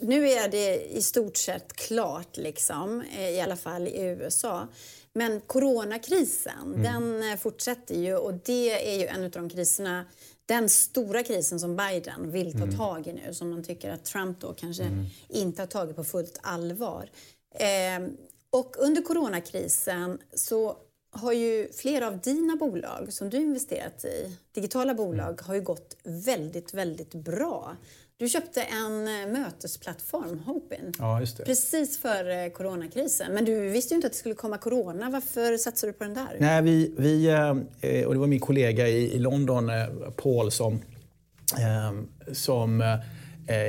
nu 0.00 0.28
är 0.28 0.48
det 0.48 0.96
i 0.96 1.02
stort 1.02 1.36
sett 1.36 1.72
klart, 1.72 2.36
liksom, 2.36 3.02
i 3.18 3.40
alla 3.40 3.56
fall 3.56 3.88
i 3.88 4.00
USA. 4.02 4.68
Men 5.12 5.40
coronakrisen, 5.40 6.74
mm. 6.74 6.82
den 6.82 7.30
eh, 7.32 7.38
fortsätter 7.38 7.94
ju 7.94 8.16
och 8.16 8.34
det 8.34 8.92
är 8.92 8.98
ju 8.98 9.06
en 9.06 9.24
av 9.24 9.30
de 9.30 9.48
kriserna 9.48 10.04
den 10.46 10.68
stora 10.68 11.22
krisen 11.22 11.60
som 11.60 11.76
Biden 11.76 12.30
vill 12.30 12.52
ta 12.52 12.64
mm. 12.64 12.76
tag 12.76 13.06
i 13.06 13.12
nu, 13.12 13.34
som 13.34 13.50
man 13.50 13.64
tycker 13.64 13.90
att 13.90 14.04
Trump 14.04 14.40
då 14.40 14.52
kanske 14.52 14.82
mm. 14.82 15.06
inte 15.28 15.62
har 15.62 15.66
tagit 15.66 15.96
på 15.96 16.04
fullt 16.04 16.38
allvar. 16.42 17.10
Eh, 17.54 18.08
och 18.50 18.76
under 18.78 19.02
coronakrisen 19.02 20.18
så 20.34 20.76
har 21.10 21.32
ju 21.32 21.72
flera 21.72 22.06
av 22.06 22.20
dina 22.20 22.56
bolag 22.56 23.12
som 23.12 23.30
du 23.30 23.36
investerat 23.36 24.04
i, 24.04 24.36
digitala 24.52 24.94
bolag, 24.94 25.32
mm. 25.32 25.44
har 25.46 25.54
ju 25.54 25.60
gått 25.60 25.96
väldigt, 26.02 26.74
väldigt 26.74 27.14
bra. 27.14 27.76
Du 28.16 28.28
köpte 28.28 28.62
en 28.62 29.08
eh, 29.08 29.32
mötesplattform, 29.32 30.38
Hopin, 30.38 30.92
ja, 30.98 31.20
just 31.20 31.36
det. 31.36 31.44
precis 31.44 31.98
före 31.98 32.50
coronakrisen. 32.50 33.32
Men 33.32 33.44
du 33.44 33.68
visste 33.68 33.94
ju 33.94 33.96
inte 33.96 34.06
att 34.06 34.12
det 34.12 34.18
skulle 34.18 34.34
komma 34.34 34.58
corona. 34.58 35.10
Varför 35.10 35.56
satsade 35.56 35.92
du 35.92 35.98
på 35.98 36.04
den 36.04 36.14
där? 36.14 36.36
Nej, 36.40 36.62
vi, 36.62 36.94
vi, 36.98 37.26
eh, 37.28 38.06
och 38.06 38.14
det 38.14 38.20
var 38.20 38.26
min 38.26 38.40
kollega 38.40 38.88
i, 38.88 39.18
London, 39.18 39.68
eh, 39.68 39.86
Paul, 40.16 40.50
som, 40.50 40.80
som 42.32 42.98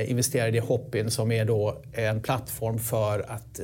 investerade 0.08 0.56
i 0.56 0.60
Hopin 0.60 1.10
som 1.10 1.32
är 1.32 1.44
då 1.44 1.82
en 1.92 2.22
plattform 2.22 2.78
för 2.78 3.30
att 3.30 3.60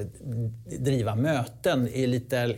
driva 0.79 1.15
möten 1.15 1.89
i 1.89 2.07
lite 2.07 2.57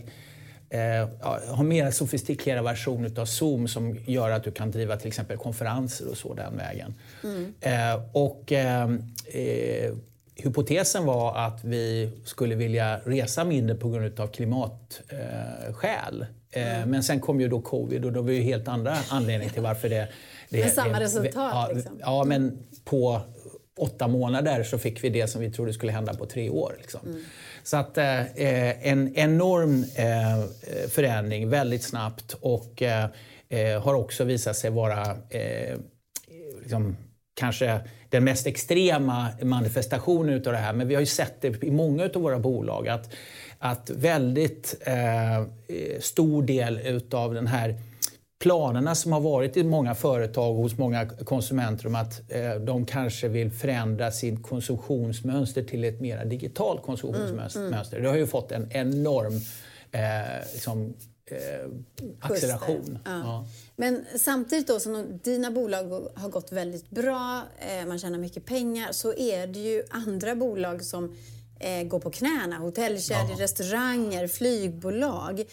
eh, 0.74 1.08
har 1.54 1.64
mer 1.64 1.90
sofistikerad 1.90 2.64
version 2.64 3.18
av 3.18 3.24
Zoom 3.24 3.68
som 3.68 3.98
gör 4.06 4.30
att 4.30 4.44
du 4.44 4.50
kan 4.50 4.70
driva 4.70 4.96
till 4.96 5.08
exempel 5.08 5.36
konferenser 5.36 6.10
och 6.10 6.16
så 6.16 6.34
den 6.34 6.56
vägen. 6.56 6.94
Mm. 7.24 7.54
Eh, 7.60 8.02
och, 8.12 8.52
eh, 8.52 8.90
eh 9.34 9.92
hypotesen 10.36 11.04
var 11.04 11.46
att 11.46 11.64
vi 11.64 12.10
skulle 12.24 12.54
vilja 12.54 13.00
resa 13.04 13.44
mindre 13.44 13.76
på 13.76 13.90
grund 13.90 14.20
av 14.20 14.26
klimatskäl. 14.26 16.26
Eh, 16.50 16.76
mm. 16.76 16.90
Men 16.90 17.02
sen 17.02 17.20
kom 17.20 17.40
ju 17.40 17.48
då 17.48 17.60
covid 17.60 18.04
och 18.04 18.12
då 18.12 18.22
var 18.22 18.30
det 18.30 18.40
helt 18.40 18.68
andra 18.68 18.96
anledningar 19.08 19.52
till 19.52 19.62
varför 19.62 19.88
det... 19.88 20.08
det 20.48 20.58
men 20.60 20.70
samma 20.70 20.98
det, 20.98 21.04
resultat? 21.04 21.32
Ja, 21.34 21.70
liksom. 21.74 21.98
ja, 22.00 22.24
men 22.24 22.58
på 22.84 23.20
åtta 23.76 24.08
månader 24.08 24.62
så 24.62 24.78
fick 24.78 25.04
vi 25.04 25.08
det 25.08 25.26
som 25.26 25.40
vi 25.40 25.50
trodde 25.50 25.72
skulle 25.72 25.92
hända 25.92 26.14
på 26.14 26.26
tre 26.26 26.50
år. 26.50 26.74
Liksom. 26.78 27.00
Mm. 27.06 27.20
Så 27.64 27.76
att 27.76 27.98
eh, 27.98 28.88
en 28.88 29.14
enorm 29.14 29.84
eh, 29.96 30.88
förändring 30.88 31.48
väldigt 31.48 31.82
snabbt 31.82 32.36
och 32.40 32.82
eh, 32.82 33.08
eh, 33.48 33.82
har 33.82 33.94
också 33.94 34.24
visat 34.24 34.56
sig 34.56 34.70
vara 34.70 35.16
eh, 35.30 35.78
liksom, 36.62 36.96
kanske 37.34 37.80
den 38.08 38.24
mest 38.24 38.46
extrema 38.46 39.28
manifestationen 39.42 40.34
av 40.34 40.52
det 40.52 40.56
här. 40.56 40.72
Men 40.72 40.88
vi 40.88 40.94
har 40.94 41.00
ju 41.00 41.06
sett 41.06 41.40
det 41.40 41.64
i 41.64 41.70
många 41.70 42.04
av 42.04 42.22
våra 42.22 42.38
bolag 42.38 42.88
att, 42.88 43.14
att 43.58 43.90
väldigt 43.90 44.74
eh, 44.80 45.38
eh 45.38 45.44
stor 46.00 46.42
del 46.42 47.00
av 47.10 47.34
den 47.34 47.46
här 47.46 47.78
planerna 48.38 48.94
som 48.94 49.12
har 49.12 49.20
varit 49.20 49.56
i 49.56 49.64
många 49.64 49.94
företag 49.94 50.50
och 50.50 50.62
hos 50.62 50.78
många 50.78 51.06
konsumenter 51.06 51.86
om 51.86 51.94
att 51.94 52.32
eh, 52.32 52.54
de 52.54 52.86
kanske 52.86 53.28
vill 53.28 53.50
förändra 53.50 54.10
sitt 54.10 54.42
konsumtionsmönster 54.42 55.62
till 55.62 55.84
ett 55.84 56.00
mer 56.00 56.24
digitalt 56.24 56.82
konsumtionsmönster. 56.82 57.60
Mm, 57.60 57.72
mm. 57.72 58.02
Det 58.02 58.08
har 58.08 58.16
ju 58.16 58.26
fått 58.26 58.52
en 58.52 58.72
enorm 58.72 59.40
eh, 59.92 60.52
liksom, 60.52 60.94
eh, 61.26 61.70
acceleration. 62.20 62.98
Ja. 63.04 63.18
Ja. 63.18 63.46
Men 63.76 64.04
samtidigt 64.16 64.66
då 64.66 64.80
som 64.80 65.20
dina 65.22 65.50
bolag 65.50 66.08
har 66.14 66.28
gått 66.28 66.52
väldigt 66.52 66.90
bra, 66.90 67.42
eh, 67.58 67.86
man 67.86 67.98
tjänar 67.98 68.18
mycket 68.18 68.46
pengar, 68.46 68.92
så 68.92 69.14
är 69.14 69.46
det 69.46 69.58
ju 69.58 69.82
andra 69.90 70.34
bolag 70.34 70.84
som 70.84 71.16
eh, 71.60 71.82
går 71.82 72.00
på 72.00 72.10
knäna. 72.10 72.58
Hotellkedjor, 72.58 73.30
ja. 73.38 73.44
restauranger, 73.44 74.28
flygbolag. 74.28 75.44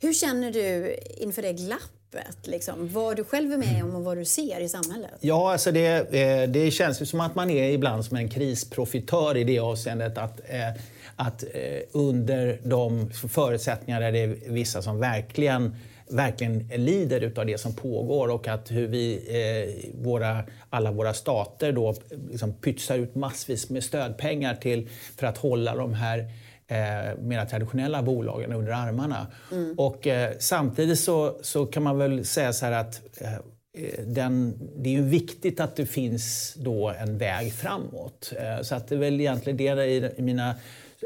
Hur 0.00 0.12
känner 0.12 0.52
du 0.52 0.96
inför 1.16 1.42
det 1.42 1.52
glappet? 1.52 1.97
Öppet 2.08 2.46
liksom, 2.46 2.88
vad 2.88 3.16
du 3.16 3.24
själv 3.24 3.52
är 3.52 3.56
med 3.56 3.84
om 3.84 3.94
och 3.94 4.04
vad 4.04 4.16
du 4.16 4.24
ser 4.24 4.60
i 4.60 4.68
samhället? 4.68 5.10
Ja, 5.20 5.52
alltså 5.52 5.72
det, 5.72 6.14
eh, 6.14 6.48
det 6.48 6.70
känns 6.70 7.02
ju 7.02 7.06
som 7.06 7.20
att 7.20 7.34
man 7.34 7.50
är 7.50 7.70
ibland 7.70 8.04
som 8.04 8.16
en 8.16 8.28
krisprofitör 8.28 9.36
i 9.36 9.44
det 9.44 9.58
avseendet 9.58 10.18
att, 10.18 10.40
eh, 10.48 10.82
att 11.16 11.42
eh, 11.42 11.48
under 11.92 12.60
de 12.62 13.10
förutsättningar 13.10 14.00
där 14.00 14.12
det 14.12 14.18
är 14.18 14.36
vissa 14.46 14.82
som 14.82 15.00
verkligen 15.00 15.76
verkligen 16.10 16.68
lider 16.68 17.32
av 17.36 17.46
det 17.46 17.58
som 17.58 17.74
pågår 17.74 18.28
och 18.28 18.48
att 18.48 18.70
hur 18.70 18.86
vi, 18.86 19.14
eh, 19.28 19.90
våra, 20.04 20.44
alla 20.70 20.92
våra 20.92 21.14
stater 21.14 21.72
då 21.72 21.94
liksom 22.30 22.52
pytsar 22.52 22.98
ut 22.98 23.14
massvis 23.14 23.70
med 23.70 23.84
stödpengar 23.84 24.54
till, 24.54 24.88
för 25.16 25.26
att 25.26 25.38
hålla 25.38 25.76
de 25.76 25.94
här 25.94 26.30
eh, 26.68 27.18
mera 27.18 27.46
traditionella 27.46 28.02
bolagen 28.02 28.52
under 28.52 28.72
armarna. 28.72 29.26
Mm. 29.52 29.74
Och, 29.78 30.06
eh, 30.06 30.32
samtidigt 30.38 31.00
så, 31.00 31.38
så 31.42 31.66
kan 31.66 31.82
man 31.82 31.98
väl 31.98 32.24
säga 32.24 32.52
så 32.52 32.66
här 32.66 32.72
att 32.72 33.02
eh, 33.20 33.32
den, 34.06 34.58
det 34.76 34.88
är 34.88 34.92
ju 34.92 35.02
viktigt 35.02 35.60
att 35.60 35.76
det 35.76 35.86
finns 35.86 36.54
då 36.56 36.88
en 36.88 37.18
väg 37.18 37.52
framåt. 37.52 38.32
Eh, 38.36 38.62
så 38.62 38.74
att 38.74 38.88
det 38.88 38.94
är 38.94 38.98
väl 38.98 39.20
egentligen 39.20 39.56
det 39.56 39.86
i, 39.86 40.10
i 40.16 40.22
mina 40.22 40.54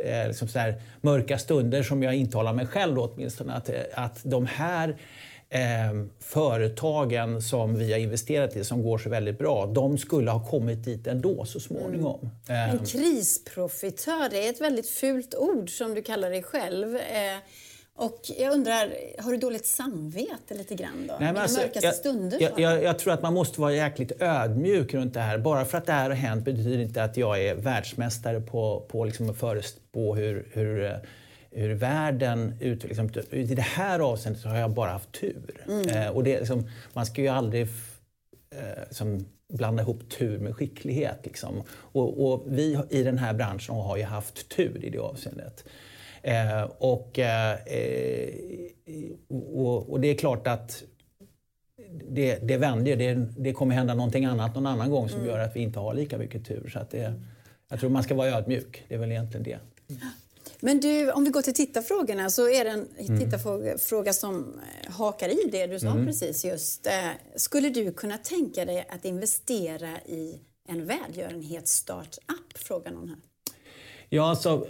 eh, 0.05 0.27
liksom 0.27 0.49
så 0.49 0.59
här, 0.59 0.75
mörka 1.01 1.39
stunder 1.39 1.83
som 1.83 2.03
jag 2.03 2.15
intalar 2.15 2.53
mig 2.53 2.67
själv 2.67 2.95
då, 2.95 3.11
åtminstone. 3.15 3.53
Att, 3.53 3.71
att 3.95 4.21
de 4.23 4.47
här 4.47 4.97
eh, 5.53 6.05
företagen 6.21 7.43
som 7.43 7.79
vi 7.79 7.93
har 7.93 7.99
investerat 7.99 8.57
i 8.57 8.65
som 8.65 8.83
går 8.83 8.99
så 8.99 9.09
väldigt 9.09 9.39
bra, 9.39 9.67
de 9.67 9.99
skulle 9.99 10.31
ha 10.31 10.47
kommit 10.47 10.85
dit 10.85 11.07
ändå 11.07 11.45
så 11.45 11.61
småningom. 11.61 12.31
Mm. 12.49 12.71
En 12.71 12.87
krisprofitör, 12.87 14.31
det 14.31 14.47
är 14.47 14.51
ett 14.51 14.61
väldigt 14.61 14.91
fult 14.91 15.35
ord 15.35 15.79
som 15.79 15.95
du 15.95 16.03
kallar 16.03 16.31
dig 16.31 16.43
själv. 16.43 16.97
Eh, 16.97 17.03
och 17.95 18.21
jag 18.39 18.53
undrar, 18.53 18.95
har 19.19 19.31
du 19.33 19.37
dåligt 19.37 19.67
samvete 19.67 20.55
lite 20.55 20.75
grann 20.75 21.07
då? 21.09 21.17
Nej, 21.21 21.33
men 21.33 21.43
alltså, 21.43 21.61
mörkaste 21.61 21.87
jag, 21.87 21.95
stunder? 21.95 22.39
Jag, 22.41 22.61
jag, 22.61 22.83
jag, 22.83 22.99
tror 22.99 23.13
att 23.13 23.23
man 23.23 23.35
måste 23.35 23.61
vara 23.61 23.73
jäkligt 23.73 24.23
ödmjuk 24.23 24.95
runt 24.95 25.15
det 25.15 25.21
här. 25.21 25.39
Bara 25.39 25.65
för 25.65 25.79
att 25.79 25.87
det 25.87 25.93
här 25.93 26.11
har 26.11 26.17
hänt 26.17 26.45
betyder 26.45 26.79
inte 26.79 27.05
att 27.05 27.17
jag 27.17 27.45
är 27.45 27.55
världsmästare 27.55 28.41
på, 28.41 28.87
på 28.89 29.05
liksom 29.05 29.31
att 29.31 29.37
förespå 29.37 30.15
hur, 30.15 30.49
hur, 30.53 30.99
hur 31.53 31.75
världen 31.75 32.55
utvecklas. 32.61 33.15
Liksom, 33.15 33.39
I 33.39 33.55
det 33.55 33.63
här 33.63 34.01
avseendet 34.01 34.45
har 34.45 34.57
jag 34.57 34.71
bara 34.71 34.91
haft 34.91 35.13
tur. 35.13 35.65
Mm. 35.69 35.89
Eh, 35.89 36.09
och 36.09 36.25
det, 36.25 36.39
liksom, 36.39 36.69
man 36.93 37.07
ska 37.07 37.23
ju 37.23 37.29
aldrig 37.29 37.63
eh, 37.63 38.83
liksom, 38.89 39.27
blanda 39.53 39.83
ihop 39.83 40.11
tur 40.11 40.39
med 40.39 40.57
skicklighet. 40.57 41.19
Liksom. 41.25 41.63
Och, 41.71 42.33
och, 42.33 42.45
vi 42.47 42.79
i 42.91 43.03
den 43.03 43.19
här 43.19 43.35
branschen 43.35 43.75
har 43.75 43.97
ju 43.97 44.03
haft 44.03 44.49
tur 44.49 44.85
i 44.85 44.91
det 44.91 44.99
avseendet. 44.99 45.65
Eh, 46.23 46.63
och, 46.79 47.19
eh, 47.19 47.59
och, 49.29 49.91
och, 49.91 50.01
det 50.01 50.09
är 50.09 50.15
klart 50.15 50.47
att 50.47 50.83
det, 52.09 52.39
det 52.43 52.57
vänder. 52.57 52.97
Det, 52.97 53.15
det 53.15 53.53
kommer 53.53 53.75
hända 53.75 53.95
någonting 53.95 54.25
annat 54.25 54.55
någon 54.55 54.67
annan 54.67 54.91
gång 54.91 55.09
som 55.09 55.21
mm. 55.21 55.31
gör 55.31 55.39
att 55.39 55.57
vi 55.57 55.61
inte 55.61 55.79
har 55.79 55.95
lika 55.95 56.19
mycket 56.19 56.47
tur. 56.47 56.71
Så 56.73 56.79
att 56.79 56.91
det, 56.91 57.15
jag 57.69 57.81
tror 57.81 57.91
man 57.91 58.03
ska 58.03 58.15
vara 58.15 58.29
ödmjuk. 58.29 58.85
Det 58.89 58.95
är 58.95 58.99
väl 58.99 59.11
egentligen 59.11 59.45
det. 59.45 59.59
Mm. 59.91 60.03
Men 60.65 60.81
du, 60.81 61.13
om 61.13 61.25
vi 61.25 61.31
går 61.31 61.43
till 61.43 61.55
tittarfrågorna 61.55 62.31
så 62.31 62.49
är 62.49 62.65
det 62.65 62.71
en 62.71 62.89
mm. 62.99 63.21
tittarfråga 63.21 64.13
som 64.13 64.61
eh, 64.85 64.93
hakar 64.93 65.29
i 65.29 65.51
det 65.53 65.67
du 65.67 65.79
sa 65.79 65.91
mm. 65.91 66.07
precis 66.07 66.45
just. 66.45 66.87
Eh, 66.87 66.93
skulle 67.37 67.71
du 67.71 67.93
kunna 67.93 68.19
tänka 68.19 68.65
dig 68.65 68.87
att 68.89 69.05
investera 69.05 70.01
i 70.07 70.41
en 70.69 70.87
välgörenhetsstartup? 70.87 72.23
Frågar 72.55 72.91
någon 72.91 73.09
här. 73.09 73.19
Ja, 74.09 74.31
alltså, 74.31 74.67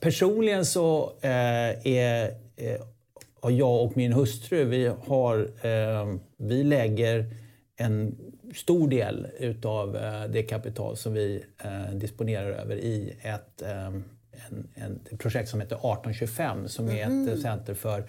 personligen 0.00 0.66
så 0.66 1.12
eh, 1.20 1.86
är 1.86 2.34
eh, 2.56 2.80
jag 3.42 3.84
och 3.84 3.96
min 3.96 4.12
hustru, 4.12 4.64
vi, 4.64 4.86
har, 4.86 5.38
eh, 5.66 6.16
vi 6.36 6.64
lägger 6.64 7.26
en 7.76 8.16
stor 8.54 8.88
del 8.88 9.26
utav 9.38 9.96
eh, 9.96 10.24
det 10.24 10.42
kapital 10.42 10.96
som 10.96 11.12
vi 11.12 11.44
eh, 11.64 11.94
disponerar 11.94 12.50
över 12.50 12.76
i 12.76 13.16
ett, 13.22 13.62
eh, 13.62 13.90
en, 14.48 14.68
en, 14.74 15.00
ett 15.10 15.18
projekt 15.18 15.48
som 15.48 15.60
heter 15.60 15.76
1825 15.76 16.68
som 16.68 16.88
är 16.88 17.04
mm. 17.04 17.28
ett 17.28 17.40
center 17.40 17.74
för 17.74 18.04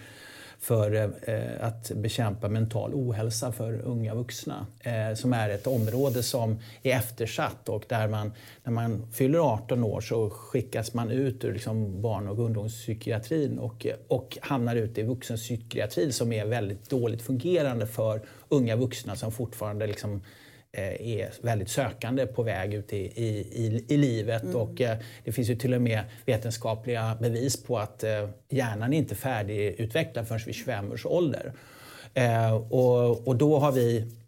för 0.60 0.96
eh, 1.30 1.68
att 1.68 1.92
bekämpa 1.92 2.50
mental 2.50 2.94
ohälsa 2.94 3.52
för 3.52 3.82
unga 3.82 4.16
vuxna. 4.16 4.68
Eh, 4.80 5.16
som 5.16 5.34
är 5.34 5.50
ett 5.50 5.68
område 5.68 6.24
som 6.24 6.60
är 6.84 6.96
eftersatt 6.98 7.70
och 7.70 7.86
där 7.88 8.08
man, 8.08 8.32
när 8.64 8.72
man 8.72 9.12
fyller 9.12 9.40
18 9.40 9.84
år 9.84 10.02
så 10.02 10.30
skickas 10.30 10.94
man 10.94 11.12
ut 11.12 11.44
ur 11.44 11.54
liksom 11.54 12.02
barn 12.02 12.28
och 12.28 12.40
ungdomspsykiatrin 12.40 13.60
och, 13.60 13.88
och 14.08 14.38
hamnar 14.42 14.76
ute 14.76 15.02
i 15.02 15.04
vuxenpsykiatrin 15.04 16.14
som 16.14 16.34
är 16.34 16.46
väldigt 16.46 16.90
dåligt 16.90 17.22
fungerande 17.22 17.88
för 17.88 18.22
unga 18.50 18.76
vuxna 18.76 19.16
som 19.16 19.32
fortfarande 19.32 19.88
liksom 19.88 20.22
är 20.78 21.32
väldigt 21.42 21.70
sökande 21.70 22.26
på 22.26 22.44
väg 22.44 22.74
ut 22.74 22.94
i, 22.94 22.98
i, 22.98 23.86
i 23.88 23.98
livet. 23.98 24.44
Mm. 24.44 24.56
Och, 24.56 24.82
eh, 24.82 24.98
det 25.24 25.32
finns 25.32 25.50
ju 25.50 25.56
till 25.56 25.74
och 25.74 25.82
med 25.82 26.04
vetenskapliga 26.26 27.18
bevis 27.22 27.64
på 27.64 27.78
att 27.78 28.04
eh, 28.04 28.30
hjärnan 28.50 28.94
är 28.94 28.98
inte 28.98 29.16
färdigutvecklad 29.16 30.28
förrän 30.28 30.42
vid 30.46 30.56
25 30.56 30.92
års 30.92 31.06
ålder. 31.06 31.54
och, 32.70 33.28
och 33.28 33.36
då 33.36 33.60
har 33.60 33.72
vi 33.72 34.00
Eh, 34.00 34.25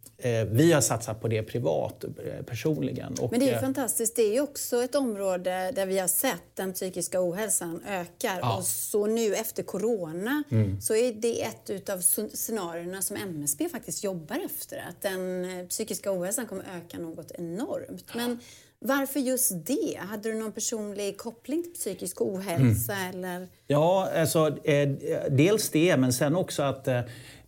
vi 0.48 0.72
har 0.72 0.82
satsat 0.82 1.22
på 1.22 1.28
det 1.28 1.44
privat, 1.44 2.04
eh, 2.04 2.44
personligen. 2.46 3.16
Men 3.32 3.40
det 3.40 3.50
är 3.50 3.56
eh, 3.56 3.62
fantastiskt. 3.62 4.16
Det 4.16 4.22
är 4.22 4.34
ju 4.34 4.42
också 4.42 4.84
ett 4.84 4.96
område 4.96 5.72
där 5.76 5.86
vi 5.86 6.00
har 6.00 6.08
sett 6.08 6.56
den 6.56 6.74
psykiska 6.74 7.30
ohälsan 7.30 7.82
ökar. 7.88 8.40
Ja. 8.42 8.58
Och 8.58 8.64
så 8.64 9.08
nu 9.08 9.36
efter 9.36 9.64
corona 9.64 10.44
mm. 10.52 10.82
så 10.82 10.96
är 10.96 11.14
det 11.14 11.42
ett 11.44 11.90
av 11.90 12.02
scenarierna 12.34 13.02
som 13.02 13.16
MSB 13.16 13.70
faktiskt 13.70 14.04
jobbar 14.04 14.40
efter. 14.46 14.84
Att 14.90 15.02
den 15.02 15.48
psykiska 15.70 16.12
ohälsan 16.12 16.46
kommer 16.46 16.64
öka 16.78 17.00
något 17.00 17.32
enormt. 17.32 18.16
Men 18.16 18.40
varför 18.80 19.20
just 19.20 19.52
det? 19.66 20.00
Hade 20.00 20.32
du 20.32 20.40
någon 20.40 20.52
personlig 20.52 21.18
koppling 21.18 21.64
till 21.64 21.74
psykisk 21.74 22.22
ohälsa? 22.22 22.94
Mm. 22.94 23.10
Eller? 23.10 23.48
Ja, 23.68 24.10
alltså, 24.16 24.58
eh, 24.64 24.90
dels 25.30 25.70
det, 25.70 25.98
men 25.98 26.14
sen 26.14 26.36
också 26.36 26.64
att 26.64 26.88
eh, 26.88 27.02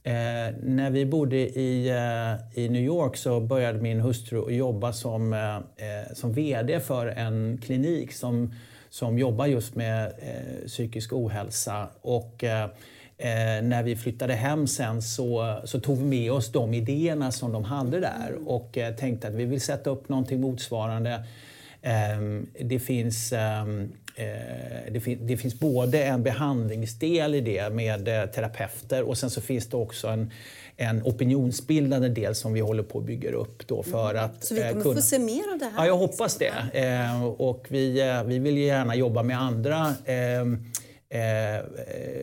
Eh, 0.03 0.55
när 0.63 0.89
vi 0.89 1.05
bodde 1.05 1.37
i, 1.37 1.89
eh, 1.89 2.63
i 2.63 2.69
New 2.69 2.81
York 2.81 3.17
så 3.17 3.39
började 3.39 3.79
min 3.79 3.99
hustru 3.99 4.51
jobba 4.51 4.93
som, 4.93 5.33
eh, 5.33 5.55
eh 5.55 6.13
som 6.13 6.33
VD 6.33 6.79
för 6.79 7.07
en 7.07 7.59
klinik 7.63 8.13
som, 8.13 8.53
som 8.89 9.19
jobbar 9.19 9.45
just 9.45 9.75
med 9.75 10.05
eh, 10.05 10.67
psykisk 10.67 11.13
ohälsa. 11.13 11.87
Och, 12.01 12.43
eh, 12.43 12.63
eh, 13.17 13.63
när 13.63 13.83
vi 13.83 13.95
flyttade 13.95 14.33
hem 14.33 14.67
sen 14.67 15.01
så, 15.01 15.61
så 15.63 15.79
tog 15.79 15.97
vi 15.97 16.03
med 16.03 16.31
oss 16.31 16.51
de 16.51 16.73
idéerna 16.73 17.31
som 17.31 17.51
de 17.51 17.63
hade 17.63 17.99
där 17.99 18.37
och 18.45 18.77
eh, 18.77 18.95
tänkte 18.95 19.27
att 19.27 19.33
vi 19.33 19.45
vill 19.45 19.61
sätta 19.61 19.89
upp 19.89 20.09
någonting 20.09 20.41
motsvarande. 20.41 21.23
Ehm, 21.81 22.47
det 22.59 22.79
finns 22.79 23.33
Eh, 23.33 23.65
det, 24.91 24.99
fin 24.99 25.19
det, 25.21 25.37
finns 25.37 25.59
både 25.59 26.03
en 26.03 26.23
behandlingsdel 26.23 27.35
i 27.35 27.41
det 27.41 27.73
med 27.73 28.07
eh, 28.07 28.25
terapeuter 28.25 29.03
och 29.03 29.17
sen 29.17 29.29
så 29.29 29.41
finns 29.41 29.67
det 29.67 29.77
också 29.77 30.07
en, 30.07 30.31
en 30.77 31.03
opinionsbildande 31.03 32.09
del 32.09 32.35
som 32.35 32.53
vi 32.53 32.59
håller 32.59 32.83
på 32.83 32.99
att 32.99 33.05
bygga 33.05 33.31
upp. 33.31 33.67
Då 33.67 33.83
för 33.83 34.11
mm. 34.11 34.25
att, 34.25 34.43
så 34.43 34.55
vi 34.55 34.61
eh, 34.61 34.69
kommer 34.69 34.83
kunna... 34.83 34.95
få 34.95 35.01
se 35.01 35.19
mer 35.19 35.51
av 35.53 35.59
det 35.59 35.65
här? 35.65 35.73
Ja, 35.77 35.85
jag 35.85 35.97
hoppas 35.97 36.37
det. 36.37 36.53
och 37.37 37.65
vi, 37.69 38.21
vi 38.25 38.39
vill 38.39 38.57
gärna 38.57 38.95
jobba 38.95 39.23
med 39.23 39.41
andra 39.41 39.95
Eh, 41.11 41.65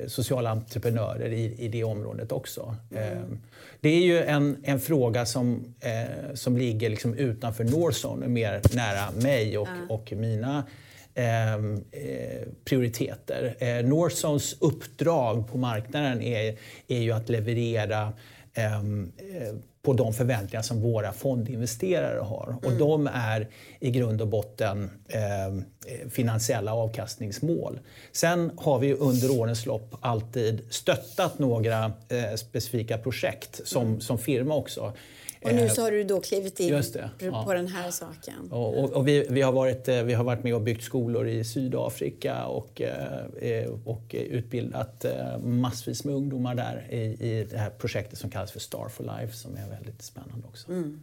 sociala 0.07 0.51
entreprenörer 0.51 1.33
i, 1.33 1.55
i 1.59 1.69
det 1.69 1.85
området 1.85 2.33
också. 2.33 2.77
Mm. 2.91 3.03
Eh, 3.03 3.23
det 3.81 3.89
är 3.89 4.03
ju 4.03 4.23
en, 4.23 4.57
en 4.63 4.81
fråga 4.81 5.27
som, 5.27 5.75
eh, 5.81 6.35
som 6.35 6.57
ligger 6.57 6.91
liksom 6.91 7.15
utanför 7.15 7.65
Northzone, 7.65 8.29
mer 8.29 8.61
nära 8.75 9.11
mig 9.21 9.59
och, 9.59 9.69
mm. 9.69 9.91
och 9.91 10.13
mina 10.13 10.57
Ehm, 10.59 10.59
eh, 10.59 10.86
prioriteter. 12.65 13.57
Eh, 13.59 13.89
Northzones 13.89 14.57
uppdrag 14.61 15.49
på 15.49 15.59
marknaden 15.59 16.23
är, 16.23 16.59
är 16.89 16.99
ju 16.99 17.13
att 17.13 17.29
leverera 17.29 18.13
ehm, 18.55 19.13
eh, 19.19 19.55
på 19.83 19.93
de 19.93 20.13
förväntningar 20.13 20.63
som 20.63 20.81
våra 20.81 21.13
fondinvesterare 21.13 22.21
har. 22.21 22.57
Och 22.59 22.67
mm. 22.67 22.79
de 22.79 23.09
är 23.13 23.49
i 23.81 23.91
grund 23.91 24.21
och 24.21 24.29
botten 24.29 24.91
eh, 25.09 26.11
finansiella 26.11 26.75
avkastningsmål. 26.75 27.81
Sen 28.13 28.51
har 28.57 28.79
vi 28.79 28.95
under 28.95 29.41
årens 29.41 29.67
lopp 29.67 29.95
alltid 30.01 30.63
stöttat 30.71 31.39
några 31.39 31.85
eh, 31.85 32.35
specifika 32.37 32.99
projekt 32.99 33.61
som, 33.65 33.87
mm. 33.87 34.01
som 34.01 34.19
firma 34.19 34.55
också. 34.55 34.93
Och 35.43 35.55
nu 35.55 35.69
så 35.69 35.83
har 35.83 35.91
du 35.91 36.05
då 36.05 36.21
klivit 36.21 36.61
in 36.61 36.73
det, 36.73 37.11
på 37.19 37.25
ja. 37.27 37.55
den 37.55 37.69
här 37.69 37.91
saken. 37.91 38.51
Och, 38.51 38.85
och, 38.85 38.93
och 38.93 39.09
vi, 39.09 39.27
vi, 39.31 39.43
har 39.43 39.53
varit, 39.53 39.89
eh, 39.89 40.03
vi 40.03 40.15
har 40.15 40.25
varit 40.25 40.45
med 40.45 40.55
och 40.55 40.61
byggt 40.61 40.83
skolor 40.83 41.29
i 41.29 41.45
Sydafrika 41.45 42.45
och, 42.47 42.81
eh, 42.81 43.71
och 43.85 44.15
utbildat 44.19 45.05
eh, 45.05 45.39
massvis 45.39 46.05
med 46.05 46.15
ungdomar 46.15 46.55
där 46.55 46.87
i, 46.91 47.01
i 47.01 47.47
det 47.51 47.59
här 47.59 47.71
projektet 47.71 48.19
som 48.19 48.31
kallas 48.31 48.53
för 48.53 48.61
Star 48.61 48.89
for 48.89 49.05
Life 49.05 49.37
som 49.37 49.57
är 49.57 49.69
väldigt 49.69 50.03
spännande 50.03 50.47
också. 50.47 50.69
Mm. 50.69 51.03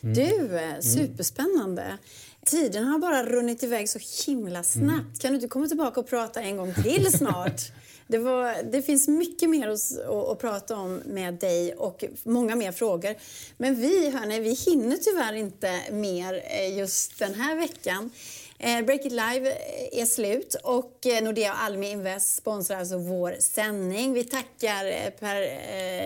Du, 0.00 0.58
eh, 0.58 0.80
superspännande. 0.80 1.98
Tiden 2.46 2.84
har 2.84 2.98
bara 2.98 3.24
runnit 3.24 3.62
iväg 3.62 3.88
så 3.88 3.98
himla 4.26 4.62
snabbt. 4.62 5.20
Kan 5.20 5.30
du 5.30 5.34
inte 5.34 5.48
komma 5.48 5.66
tillbaka 5.66 6.00
och 6.00 6.08
prata 6.08 6.42
en 6.42 6.56
gång 6.56 6.74
till 6.74 7.12
snart? 7.12 7.60
Det, 8.08 8.18
var, 8.18 8.62
det 8.62 8.82
finns 8.82 9.08
mycket 9.08 9.50
mer 9.50 9.68
att, 9.68 10.08
att, 10.30 10.38
prata 10.38 10.76
om 10.76 11.02
med 11.06 11.34
dig 11.34 11.74
och 11.74 12.04
många 12.22 12.56
mer 12.56 12.72
frågor. 12.72 13.14
Men 13.56 13.74
vi, 13.74 14.10
hörni, 14.10 14.40
vi 14.40 14.54
hinner 14.54 14.96
tyvärr 14.96 15.32
inte 15.32 15.80
mer 15.90 16.42
eh, 16.50 16.78
just 16.78 17.18
den 17.18 17.34
här 17.34 17.56
veckan. 17.56 18.10
Eh, 18.58 18.82
Break 18.82 19.04
It 19.04 19.12
Live 19.12 19.56
är 19.92 20.06
slut 20.06 20.56
och 20.62 21.06
eh, 21.06 21.24
Nordea 21.24 21.52
och 21.52 21.60
Almi 21.60 21.90
Invest 21.90 22.36
sponsrar 22.36 22.78
alltså 22.78 22.98
vår 22.98 23.36
sändning. 23.40 24.12
Vi 24.12 24.24
tackar 24.24 25.10
per, 25.10 25.40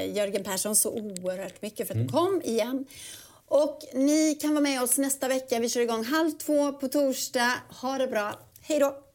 Jörgen 0.04 0.44
Persson 0.44 0.76
så 0.76 0.90
oerhört 0.90 1.62
mycket 1.62 1.86
för 1.86 1.94
att 1.94 1.98
du 1.98 2.02
mm. 2.02 2.12
kom 2.12 2.42
igen. 2.44 2.86
Och 3.48 3.78
ni 3.92 4.34
kan 4.34 4.50
vara 4.50 4.62
med 4.62 4.82
oss 4.82 4.98
nästa 4.98 5.28
vecka. 5.28 5.58
Vi 5.58 5.68
kör 5.68 5.80
igång 5.80 6.04
halv 6.04 6.30
två 6.30 6.72
på 6.72 6.88
torsdag. 6.88 7.52
Ha 7.68 7.98
det 7.98 8.06
bra. 8.06 8.34
Hej 8.60 8.78
då! 8.78 9.09